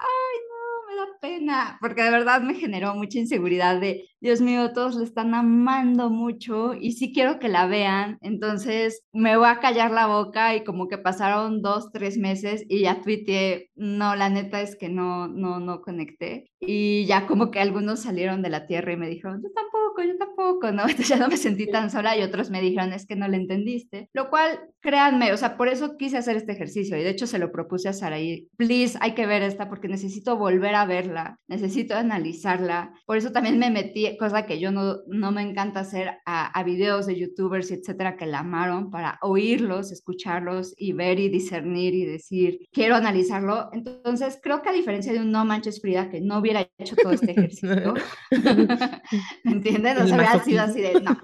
pena, 1.23 1.77
porque 1.79 2.03
de 2.03 2.11
verdad 2.11 2.41
me 2.41 2.53
generó 2.53 2.95
mucha 2.95 3.17
inseguridad 3.17 3.79
de, 3.79 4.09
Dios 4.23 4.39
mío, 4.39 4.71
todos 4.71 4.95
le 4.95 5.03
están 5.03 5.33
amando 5.33 6.09
mucho 6.09 6.73
y 6.73 6.93
sí 6.93 7.11
quiero 7.13 7.39
que 7.39 7.49
la 7.49 7.67
vean, 7.67 8.17
entonces 8.21 9.03
me 9.11 9.35
voy 9.35 9.47
a 9.49 9.59
callar 9.59 9.91
la 9.91 10.07
boca 10.07 10.55
y 10.55 10.63
como 10.63 10.87
que 10.87 10.97
pasaron 10.97 11.61
dos, 11.61 11.91
tres 11.91 12.17
meses 12.17 12.65
y 12.69 12.83
ya 12.83 13.01
tuiteé, 13.01 13.69
no, 13.75 14.15
la 14.15 14.29
neta 14.29 14.61
es 14.61 14.77
que 14.77 14.87
no, 14.87 15.27
no, 15.27 15.59
no 15.59 15.81
conecté 15.81 16.51
y 16.61 17.05
ya 17.05 17.27
como 17.27 17.51
que 17.51 17.59
algunos 17.59 17.99
salieron 18.01 18.41
de 18.41 18.49
la 18.49 18.65
tierra 18.65 18.93
y 18.93 18.97
me 18.97 19.09
dijeron, 19.09 19.41
yo 19.43 19.49
tampoco, 19.53 20.03
yo 20.03 20.17
tampoco, 20.17 20.71
¿no? 20.71 20.83
Entonces 20.87 21.09
ya 21.09 21.17
no 21.17 21.27
me 21.27 21.35
sentí 21.35 21.69
tan 21.69 21.91
sola 21.91 22.17
y 22.17 22.23
otros 22.23 22.49
me 22.49 22.61
dijeron, 22.61 22.93
es 22.93 23.05
que 23.05 23.17
no 23.17 23.27
le 23.27 23.35
entendiste, 23.35 24.09
lo 24.13 24.29
cual, 24.29 24.57
créanme, 24.79 25.33
o 25.33 25.37
sea, 25.37 25.57
por 25.57 25.67
eso 25.67 25.97
quise 25.97 26.17
hacer 26.17 26.37
este 26.37 26.53
ejercicio 26.53 26.97
y 26.97 27.03
de 27.03 27.09
hecho 27.09 27.27
se 27.27 27.39
lo 27.39 27.51
propuse 27.51 27.89
a 27.89 27.93
Saraí, 27.93 28.47
please, 28.55 28.97
hay 29.01 29.15
que 29.15 29.25
ver 29.25 29.41
esta 29.43 29.67
porque 29.67 29.89
necesito 29.89 30.37
volver 30.37 30.75
a 30.75 30.85
verla, 30.85 31.12
necesito 31.47 31.95
analizarla, 31.95 32.93
por 33.05 33.17
eso 33.17 33.31
también 33.31 33.59
me 33.59 33.69
metí, 33.69 34.17
cosa 34.17 34.45
que 34.45 34.59
yo 34.59 34.71
no, 34.71 34.97
no 35.07 35.31
me 35.31 35.41
encanta 35.41 35.81
hacer, 35.81 36.17
a, 36.25 36.47
a 36.47 36.63
videos 36.63 37.05
de 37.05 37.19
youtubers, 37.19 37.71
etcétera, 37.71 38.17
que 38.17 38.25
la 38.25 38.39
amaron 38.39 38.89
para 38.91 39.19
oírlos, 39.21 39.91
escucharlos 39.91 40.73
y 40.77 40.93
ver 40.93 41.19
y 41.19 41.29
discernir 41.29 41.93
y 41.93 42.05
decir, 42.05 42.59
quiero 42.71 42.95
analizarlo. 42.95 43.69
Entonces, 43.73 44.39
creo 44.41 44.61
que 44.61 44.69
a 44.69 44.73
diferencia 44.73 45.13
de 45.13 45.19
un 45.19 45.31
No 45.31 45.45
Manches 45.45 45.81
Frida, 45.81 46.09
que 46.09 46.21
no 46.21 46.39
hubiera 46.39 46.67
hecho 46.77 46.95
todo 46.95 47.13
este 47.13 47.31
ejercicio, 47.31 47.93
¿me 49.43 49.51
entienden? 49.51 49.97
No 49.97 50.07
se 50.07 50.15
hubiera 50.15 50.43
sido 50.43 50.61
así 50.61 50.81
de, 50.81 51.01
no, 51.01 51.17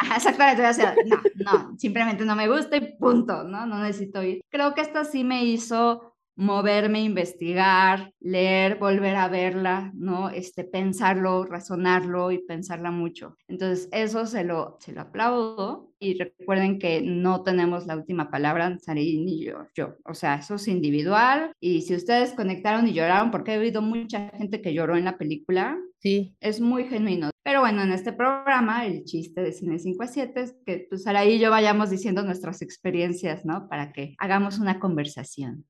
Ajá, 0.00 0.16
exactamente, 0.16 0.62
no, 1.06 1.16
no, 1.36 1.78
simplemente 1.78 2.24
no 2.24 2.36
me 2.36 2.48
gusta 2.48 2.76
y 2.76 2.96
punto, 2.96 3.44
¿no? 3.44 3.66
No 3.66 3.78
necesito 3.82 4.22
ir. 4.22 4.42
Creo 4.50 4.74
que 4.74 4.80
esta 4.80 5.04
sí 5.04 5.24
me 5.24 5.44
hizo 5.44 6.15
moverme, 6.36 7.02
investigar, 7.02 8.12
leer, 8.20 8.76
volver 8.76 9.16
a 9.16 9.28
verla, 9.28 9.90
¿no? 9.94 10.28
Este, 10.28 10.64
pensarlo, 10.64 11.44
razonarlo 11.44 12.30
y 12.30 12.38
pensarla 12.38 12.90
mucho. 12.90 13.36
Entonces, 13.48 13.88
eso 13.90 14.26
se 14.26 14.44
lo, 14.44 14.76
se 14.80 14.92
lo 14.92 15.00
aplaudo 15.00 15.92
y 15.98 16.18
recuerden 16.18 16.78
que 16.78 17.00
no 17.00 17.42
tenemos 17.42 17.86
la 17.86 17.96
última 17.96 18.30
palabra, 18.30 18.78
Sari 18.78 19.18
ni 19.24 19.42
yo, 19.42 19.66
yo. 19.74 19.96
O 20.04 20.12
sea, 20.12 20.36
eso 20.36 20.56
es 20.56 20.68
individual 20.68 21.52
y 21.58 21.82
si 21.82 21.94
ustedes 21.94 22.34
conectaron 22.34 22.86
y 22.86 22.92
lloraron, 22.92 23.30
porque 23.30 23.54
he 23.54 23.58
oído 23.58 23.80
mucha 23.80 24.28
gente 24.36 24.60
que 24.60 24.74
lloró 24.74 24.96
en 24.96 25.04
la 25.04 25.16
película, 25.16 25.78
sí. 25.98 26.36
es 26.40 26.60
muy 26.60 26.84
genuino. 26.84 27.30
Pero 27.42 27.60
bueno, 27.60 27.82
en 27.82 27.92
este 27.92 28.12
programa, 28.12 28.84
el 28.84 29.04
chiste 29.04 29.40
de 29.40 29.52
Cine 29.52 29.78
5 29.78 30.02
a 30.02 30.06
7 30.06 30.40
es 30.40 30.54
que 30.66 30.86
pues 30.88 31.04
Sara 31.04 31.24
y 31.24 31.38
yo 31.38 31.50
vayamos 31.50 31.88
diciendo 31.88 32.22
nuestras 32.22 32.60
experiencias, 32.60 33.46
¿no? 33.46 33.68
Para 33.68 33.92
que 33.92 34.14
hagamos 34.18 34.58
una 34.58 34.78
conversación 34.78 35.64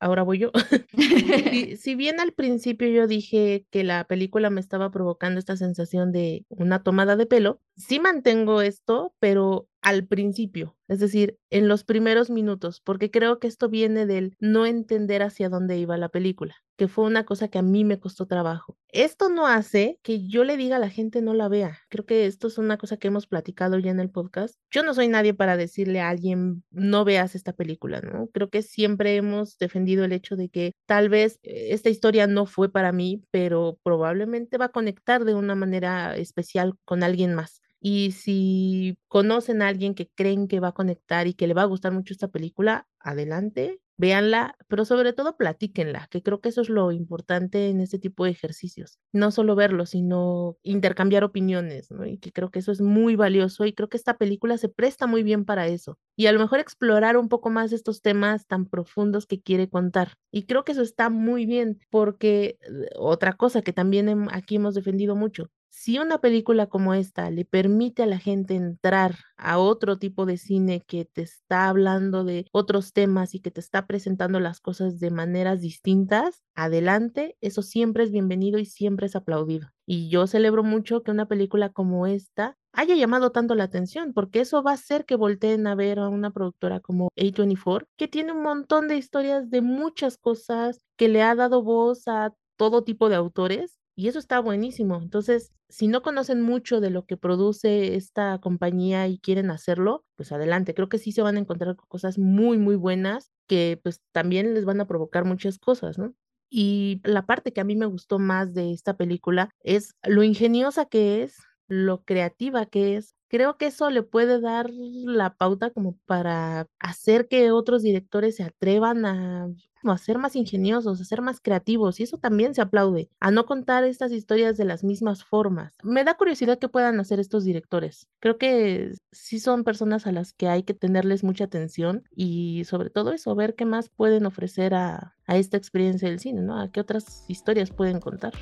ahora 0.00 0.22
voy 0.22 0.38
yo. 0.38 0.50
si, 0.96 1.76
si, 1.76 1.94
bien 1.94 2.20
al 2.20 2.32
principio 2.32 2.88
yo 2.88 3.06
dije 3.06 3.66
que 3.70 3.84
la 3.84 4.04
película 4.04 4.50
me 4.50 4.60
estaba 4.60 4.90
provocando 4.90 5.38
esta 5.38 5.56
sensación 5.56 6.12
de 6.12 6.44
una 6.48 6.82
tomada 6.82 7.16
de 7.16 7.26
pelo, 7.26 7.60
sí 7.76 8.00
mantengo 8.00 8.62
esto, 8.62 9.14
pero 9.20 9.68
al 9.82 10.04
principio, 10.04 10.76
es 10.88 10.98
decir, 10.98 11.38
en 11.48 11.68
los 11.68 11.84
primeros 11.84 12.28
minutos, 12.28 12.80
porque 12.80 13.12
creo 13.12 13.38
que 13.38 13.46
esto 13.46 13.68
viene 13.68 14.04
del 14.04 14.34
no 14.40 14.66
entender 14.66 15.22
hacia 15.22 15.48
dónde 15.48 15.78
iba 15.78 15.96
la 15.96 16.08
película, 16.08 16.56
que 16.76 16.88
fue 16.88 17.04
una 17.04 17.24
cosa 17.24 17.46
que 17.46 17.58
a 17.58 17.62
mí 17.62 17.84
me 17.84 18.00
costó 18.00 18.26
trabajo. 18.26 18.76
Esto 18.88 19.28
no 19.28 19.46
hace 19.46 20.00
que 20.02 20.26
yo 20.26 20.42
le 20.42 20.56
diga 20.56 20.76
a 20.76 20.78
la 20.80 20.90
gente 20.90 21.22
no 21.22 21.34
la 21.34 21.48
vea. 21.48 21.78
Creo 21.88 22.04
que 22.04 22.26
esto 22.26 22.48
es 22.48 22.58
una 22.58 22.78
cosa 22.78 22.96
que 22.96 23.06
hemos 23.08 23.28
platicado 23.28 23.78
ya 23.78 23.92
en 23.92 24.00
el 24.00 24.10
podcast. 24.10 24.56
Yo 24.72 24.82
no 24.82 24.92
soy 24.92 25.06
nadie 25.06 25.34
para 25.34 25.56
decirle 25.56 26.00
a 26.00 26.08
alguien 26.08 26.64
no 26.70 27.04
veas 27.04 27.36
esta 27.36 27.52
película, 27.52 28.00
¿no? 28.00 28.28
Creo 28.32 28.50
que 28.50 28.62
siempre 28.62 29.14
hemos 29.14 29.56
defendido 29.58 30.04
el 30.04 30.12
hecho 30.12 30.34
de 30.34 30.48
que 30.48 30.72
tal 30.86 31.08
vez 31.08 31.38
eh, 31.44 31.68
esta 31.70 31.90
historia 31.90 32.26
no 32.26 32.46
fue 32.46 32.72
para 32.72 32.90
mí, 32.90 33.22
pero 33.30 33.78
probablemente 33.84 34.58
va 34.58 34.64
a 34.66 34.72
conectar 34.72 35.24
de 35.24 35.34
una 35.34 35.54
manera 35.54 36.16
especial 36.16 36.74
con 36.84 37.04
alguien 37.04 37.34
más. 37.34 37.60
Y 37.88 38.10
si 38.10 38.98
conocen 39.06 39.62
a 39.62 39.68
alguien 39.68 39.94
que 39.94 40.08
creen 40.08 40.48
que 40.48 40.58
va 40.58 40.68
a 40.68 40.72
conectar 40.72 41.28
y 41.28 41.34
que 41.34 41.46
le 41.46 41.54
va 41.54 41.62
a 41.62 41.66
gustar 41.66 41.92
mucho 41.92 42.12
esta 42.12 42.26
película, 42.26 42.88
adelante, 42.98 43.80
véanla, 43.96 44.56
pero 44.66 44.84
sobre 44.84 45.12
todo 45.12 45.36
platíquenla, 45.36 46.08
que 46.10 46.20
creo 46.20 46.40
que 46.40 46.48
eso 46.48 46.62
es 46.62 46.68
lo 46.68 46.90
importante 46.90 47.68
en 47.68 47.80
este 47.80 48.00
tipo 48.00 48.24
de 48.24 48.32
ejercicios. 48.32 48.98
No 49.12 49.30
solo 49.30 49.54
verlo, 49.54 49.86
sino 49.86 50.56
intercambiar 50.64 51.22
opiniones. 51.22 51.88
Y 52.06 52.18
que 52.18 52.32
creo 52.32 52.50
que 52.50 52.58
eso 52.58 52.72
es 52.72 52.80
muy 52.80 53.14
valioso 53.14 53.64
y 53.64 53.72
creo 53.72 53.88
que 53.88 53.96
esta 53.98 54.16
película 54.18 54.58
se 54.58 54.68
presta 54.68 55.06
muy 55.06 55.22
bien 55.22 55.44
para 55.44 55.68
eso. 55.68 55.96
Y 56.16 56.26
a 56.26 56.32
lo 56.32 56.40
mejor 56.40 56.58
explorar 56.58 57.16
un 57.16 57.28
poco 57.28 57.50
más 57.50 57.72
estos 57.72 58.02
temas 58.02 58.48
tan 58.48 58.66
profundos 58.66 59.26
que 59.26 59.40
quiere 59.40 59.68
contar. 59.68 60.14
Y 60.32 60.46
creo 60.46 60.64
que 60.64 60.72
eso 60.72 60.82
está 60.82 61.08
muy 61.08 61.46
bien, 61.46 61.78
porque 61.90 62.58
eh, 62.62 62.88
otra 62.96 63.34
cosa 63.34 63.62
que 63.62 63.72
también 63.72 64.26
aquí 64.32 64.56
hemos 64.56 64.74
defendido 64.74 65.14
mucho, 65.14 65.52
si 65.76 65.98
una 65.98 66.22
película 66.22 66.68
como 66.68 66.94
esta 66.94 67.30
le 67.30 67.44
permite 67.44 68.02
a 68.02 68.06
la 68.06 68.18
gente 68.18 68.54
entrar 68.54 69.16
a 69.36 69.58
otro 69.58 69.98
tipo 69.98 70.24
de 70.24 70.38
cine 70.38 70.80
que 70.80 71.04
te 71.04 71.20
está 71.20 71.68
hablando 71.68 72.24
de 72.24 72.46
otros 72.50 72.94
temas 72.94 73.34
y 73.34 73.40
que 73.40 73.50
te 73.50 73.60
está 73.60 73.86
presentando 73.86 74.40
las 74.40 74.60
cosas 74.60 74.98
de 75.00 75.10
maneras 75.10 75.60
distintas, 75.60 76.42
adelante, 76.54 77.36
eso 77.42 77.60
siempre 77.60 78.04
es 78.04 78.10
bienvenido 78.10 78.58
y 78.58 78.64
siempre 78.64 79.04
es 79.04 79.16
aplaudido. 79.16 79.68
Y 79.84 80.08
yo 80.08 80.26
celebro 80.26 80.64
mucho 80.64 81.02
que 81.02 81.10
una 81.10 81.28
película 81.28 81.68
como 81.68 82.06
esta 82.06 82.56
haya 82.72 82.94
llamado 82.94 83.30
tanto 83.30 83.54
la 83.54 83.64
atención, 83.64 84.14
porque 84.14 84.40
eso 84.40 84.62
va 84.62 84.70
a 84.70 84.74
hacer 84.74 85.04
que 85.04 85.14
volteen 85.14 85.66
a 85.66 85.74
ver 85.74 85.98
a 85.98 86.08
una 86.08 86.30
productora 86.30 86.80
como 86.80 87.10
A24, 87.16 87.86
que 87.98 88.08
tiene 88.08 88.32
un 88.32 88.42
montón 88.42 88.88
de 88.88 88.96
historias 88.96 89.50
de 89.50 89.60
muchas 89.60 90.16
cosas, 90.16 90.80
que 90.96 91.08
le 91.08 91.22
ha 91.22 91.34
dado 91.34 91.62
voz 91.62 92.08
a 92.08 92.32
todo 92.56 92.82
tipo 92.82 93.10
de 93.10 93.16
autores 93.16 93.78
y 93.96 94.08
eso 94.08 94.18
está 94.18 94.40
buenísimo. 94.40 94.98
Entonces, 94.98 95.52
si 95.68 95.88
no 95.88 96.02
conocen 96.02 96.42
mucho 96.42 96.80
de 96.80 96.90
lo 96.90 97.06
que 97.06 97.16
produce 97.16 97.96
esta 97.96 98.38
compañía 98.40 99.08
y 99.08 99.18
quieren 99.18 99.50
hacerlo, 99.50 100.04
pues 100.16 100.32
adelante. 100.32 100.74
Creo 100.74 100.88
que 100.90 100.98
sí 100.98 101.12
se 101.12 101.22
van 101.22 101.36
a 101.36 101.40
encontrar 101.40 101.76
cosas 101.88 102.18
muy, 102.18 102.58
muy 102.58 102.76
buenas 102.76 103.32
que 103.48 103.80
pues 103.82 104.02
también 104.12 104.54
les 104.54 104.64
van 104.66 104.80
a 104.80 104.86
provocar 104.86 105.24
muchas 105.24 105.58
cosas, 105.58 105.98
¿no? 105.98 106.14
Y 106.50 107.00
la 107.04 107.26
parte 107.26 107.52
que 107.52 107.60
a 107.60 107.64
mí 107.64 107.74
me 107.74 107.86
gustó 107.86 108.18
más 108.18 108.54
de 108.54 108.72
esta 108.72 108.96
película 108.96 109.50
es 109.60 109.94
lo 110.04 110.22
ingeniosa 110.22 110.86
que 110.86 111.22
es, 111.22 111.38
lo 111.66 112.04
creativa 112.04 112.66
que 112.66 112.96
es. 112.96 113.15
Creo 113.28 113.56
que 113.56 113.66
eso 113.66 113.90
le 113.90 114.02
puede 114.02 114.40
dar 114.40 114.70
la 114.70 115.34
pauta 115.34 115.70
como 115.70 115.96
para 116.06 116.68
hacer 116.78 117.28
que 117.28 117.50
otros 117.50 117.82
directores 117.82 118.36
se 118.36 118.44
atrevan 118.44 119.04
a 119.04 119.48
a 119.90 119.98
ser 119.98 120.18
más 120.18 120.36
ingeniosos, 120.36 121.00
a 121.00 121.04
ser 121.04 121.22
más 121.22 121.40
creativos, 121.40 122.00
y 122.00 122.04
eso 122.04 122.18
también 122.18 122.54
se 122.54 122.62
aplaude, 122.62 123.10
a 123.20 123.30
no 123.30 123.46
contar 123.46 123.84
estas 123.84 124.12
historias 124.12 124.56
de 124.56 124.64
las 124.64 124.84
mismas 124.84 125.24
formas. 125.24 125.74
Me 125.82 126.04
da 126.04 126.14
curiosidad 126.14 126.58
que 126.58 126.68
puedan 126.68 126.98
hacer 127.00 127.20
estos 127.20 127.44
directores. 127.44 128.08
Creo 128.20 128.38
que 128.38 128.92
sí 129.12 129.40
son 129.40 129.64
personas 129.64 130.06
a 130.06 130.12
las 130.12 130.32
que 130.32 130.48
hay 130.48 130.62
que 130.62 130.74
tenerles 130.74 131.24
mucha 131.24 131.44
atención 131.44 132.04
y 132.14 132.64
sobre 132.64 132.90
todo 132.90 133.12
eso, 133.12 133.34
ver 133.34 133.54
qué 133.54 133.64
más 133.64 133.88
pueden 133.88 134.26
ofrecer 134.26 134.74
a, 134.74 135.14
a 135.26 135.36
esta 135.36 135.56
experiencia 135.56 136.08
del 136.08 136.20
cine, 136.20 136.42
¿no? 136.42 136.60
A 136.60 136.70
qué 136.70 136.80
otras 136.80 137.24
historias 137.28 137.70
pueden 137.70 138.00
contar 138.00 138.32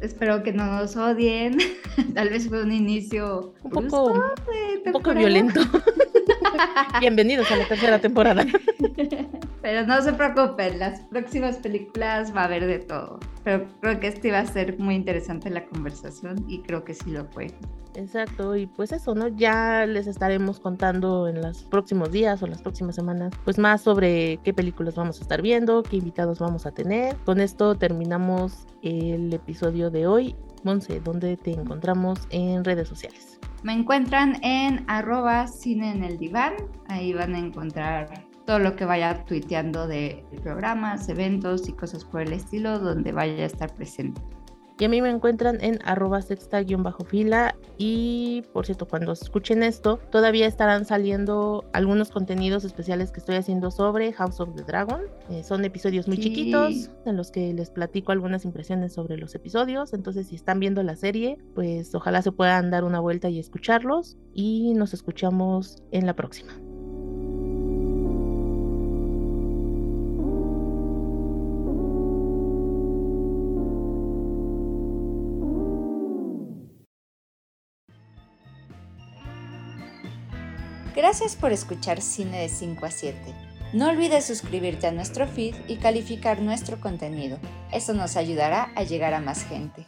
espero 0.00 0.42
que 0.42 0.52
no 0.52 0.66
nos 0.66 0.96
odien. 0.96 1.58
Tal 2.14 2.30
vez 2.30 2.48
fue 2.48 2.62
un 2.62 2.72
inicio 2.72 3.54
un 3.62 3.70
poco, 3.88 4.12
un 4.84 4.92
poco 4.92 5.14
violento. 5.14 5.60
Bienvenidos 7.00 7.50
a 7.50 7.56
la 7.56 7.66
tercera 7.66 7.98
temporada. 8.00 8.44
Pero 9.62 9.86
no 9.86 10.00
se 10.02 10.12
preocupen, 10.12 10.78
las 10.78 11.00
próximas 11.00 11.56
películas 11.56 12.34
va 12.34 12.42
a 12.42 12.44
haber 12.44 12.66
de 12.66 12.78
todo. 12.78 13.18
Pero 13.44 13.66
creo 13.80 14.00
que 14.00 14.08
este 14.08 14.28
iba 14.28 14.38
a 14.38 14.46
ser 14.46 14.78
muy 14.78 14.94
interesante 14.94 15.50
la 15.50 15.64
conversación 15.66 16.44
y 16.48 16.62
creo 16.62 16.84
que 16.84 16.94
sí 16.94 17.10
lo 17.10 17.24
fue. 17.26 17.48
Exacto, 17.94 18.54
y 18.54 18.66
pues 18.66 18.92
eso, 18.92 19.14
¿no? 19.14 19.28
Ya 19.28 19.84
les 19.86 20.06
estaremos 20.06 20.60
contando 20.60 21.26
en 21.26 21.42
los 21.42 21.64
próximos 21.64 22.12
días 22.12 22.42
o 22.42 22.46
las 22.46 22.62
próximas 22.62 22.94
semanas, 22.94 23.32
pues 23.44 23.58
más 23.58 23.80
sobre 23.80 24.38
qué 24.44 24.54
películas 24.54 24.94
vamos 24.94 25.18
a 25.18 25.22
estar 25.22 25.42
viendo, 25.42 25.82
qué 25.82 25.96
invitados 25.96 26.38
vamos 26.38 26.64
a 26.66 26.70
tener. 26.70 27.16
Con 27.24 27.40
esto 27.40 27.74
terminamos 27.74 28.66
el 28.82 29.32
episodio 29.34 29.90
de 29.90 30.06
hoy. 30.06 30.36
Monse, 30.64 31.00
¿dónde 31.00 31.36
te 31.36 31.52
encontramos 31.52 32.26
en 32.30 32.64
redes 32.64 32.88
sociales? 32.88 33.38
Me 33.62 33.72
encuentran 33.72 34.38
en 34.44 34.84
arroba 34.88 35.46
cine 35.48 35.90
en 35.90 36.04
el 36.04 36.18
diván. 36.18 36.54
Ahí 36.88 37.12
van 37.12 37.34
a 37.34 37.38
encontrar 37.38 38.26
todo 38.46 38.58
lo 38.58 38.76
que 38.76 38.84
vaya 38.84 39.24
tuiteando 39.24 39.86
de 39.86 40.24
programas, 40.42 41.08
eventos 41.08 41.68
y 41.68 41.72
cosas 41.72 42.04
por 42.04 42.22
el 42.22 42.32
estilo 42.32 42.78
donde 42.78 43.12
vaya 43.12 43.42
a 43.42 43.46
estar 43.46 43.74
presente. 43.74 44.22
Y 44.78 44.84
a 44.84 44.88
mí 44.88 45.02
me 45.02 45.10
encuentran 45.10 45.58
en 45.60 45.80
arroba 45.84 46.22
sexta-fila. 46.22 47.56
Y 47.78 48.44
por 48.52 48.64
cierto, 48.64 48.86
cuando 48.86 49.12
escuchen 49.12 49.62
esto, 49.62 49.98
todavía 50.10 50.46
estarán 50.46 50.84
saliendo 50.84 51.64
algunos 51.72 52.10
contenidos 52.10 52.64
especiales 52.64 53.10
que 53.10 53.20
estoy 53.20 53.36
haciendo 53.36 53.70
sobre 53.70 54.12
House 54.12 54.40
of 54.40 54.54
the 54.54 54.62
Dragon. 54.62 55.02
Eh, 55.30 55.42
son 55.42 55.64
episodios 55.64 56.06
muy 56.06 56.18
chiquitos 56.18 56.90
en 57.06 57.16
los 57.16 57.30
que 57.30 57.52
les 57.52 57.70
platico 57.70 58.12
algunas 58.12 58.44
impresiones 58.44 58.92
sobre 58.92 59.16
los 59.16 59.34
episodios. 59.34 59.92
Entonces, 59.92 60.28
si 60.28 60.36
están 60.36 60.60
viendo 60.60 60.82
la 60.82 60.94
serie, 60.94 61.38
pues 61.54 61.94
ojalá 61.94 62.22
se 62.22 62.30
puedan 62.30 62.70
dar 62.70 62.84
una 62.84 63.00
vuelta 63.00 63.28
y 63.28 63.38
escucharlos. 63.38 64.16
Y 64.32 64.74
nos 64.74 64.94
escuchamos 64.94 65.82
en 65.90 66.06
la 66.06 66.14
próxima. 66.14 66.52
Gracias 80.98 81.36
por 81.36 81.52
escuchar 81.52 82.00
Cine 82.00 82.40
de 82.40 82.48
5 82.48 82.84
a 82.84 82.90
7. 82.90 83.16
No 83.72 83.88
olvides 83.88 84.26
suscribirte 84.26 84.88
a 84.88 84.90
nuestro 84.90 85.28
feed 85.28 85.54
y 85.68 85.76
calificar 85.76 86.42
nuestro 86.42 86.80
contenido. 86.80 87.38
Eso 87.70 87.94
nos 87.94 88.16
ayudará 88.16 88.72
a 88.74 88.82
llegar 88.82 89.14
a 89.14 89.20
más 89.20 89.44
gente. 89.44 89.86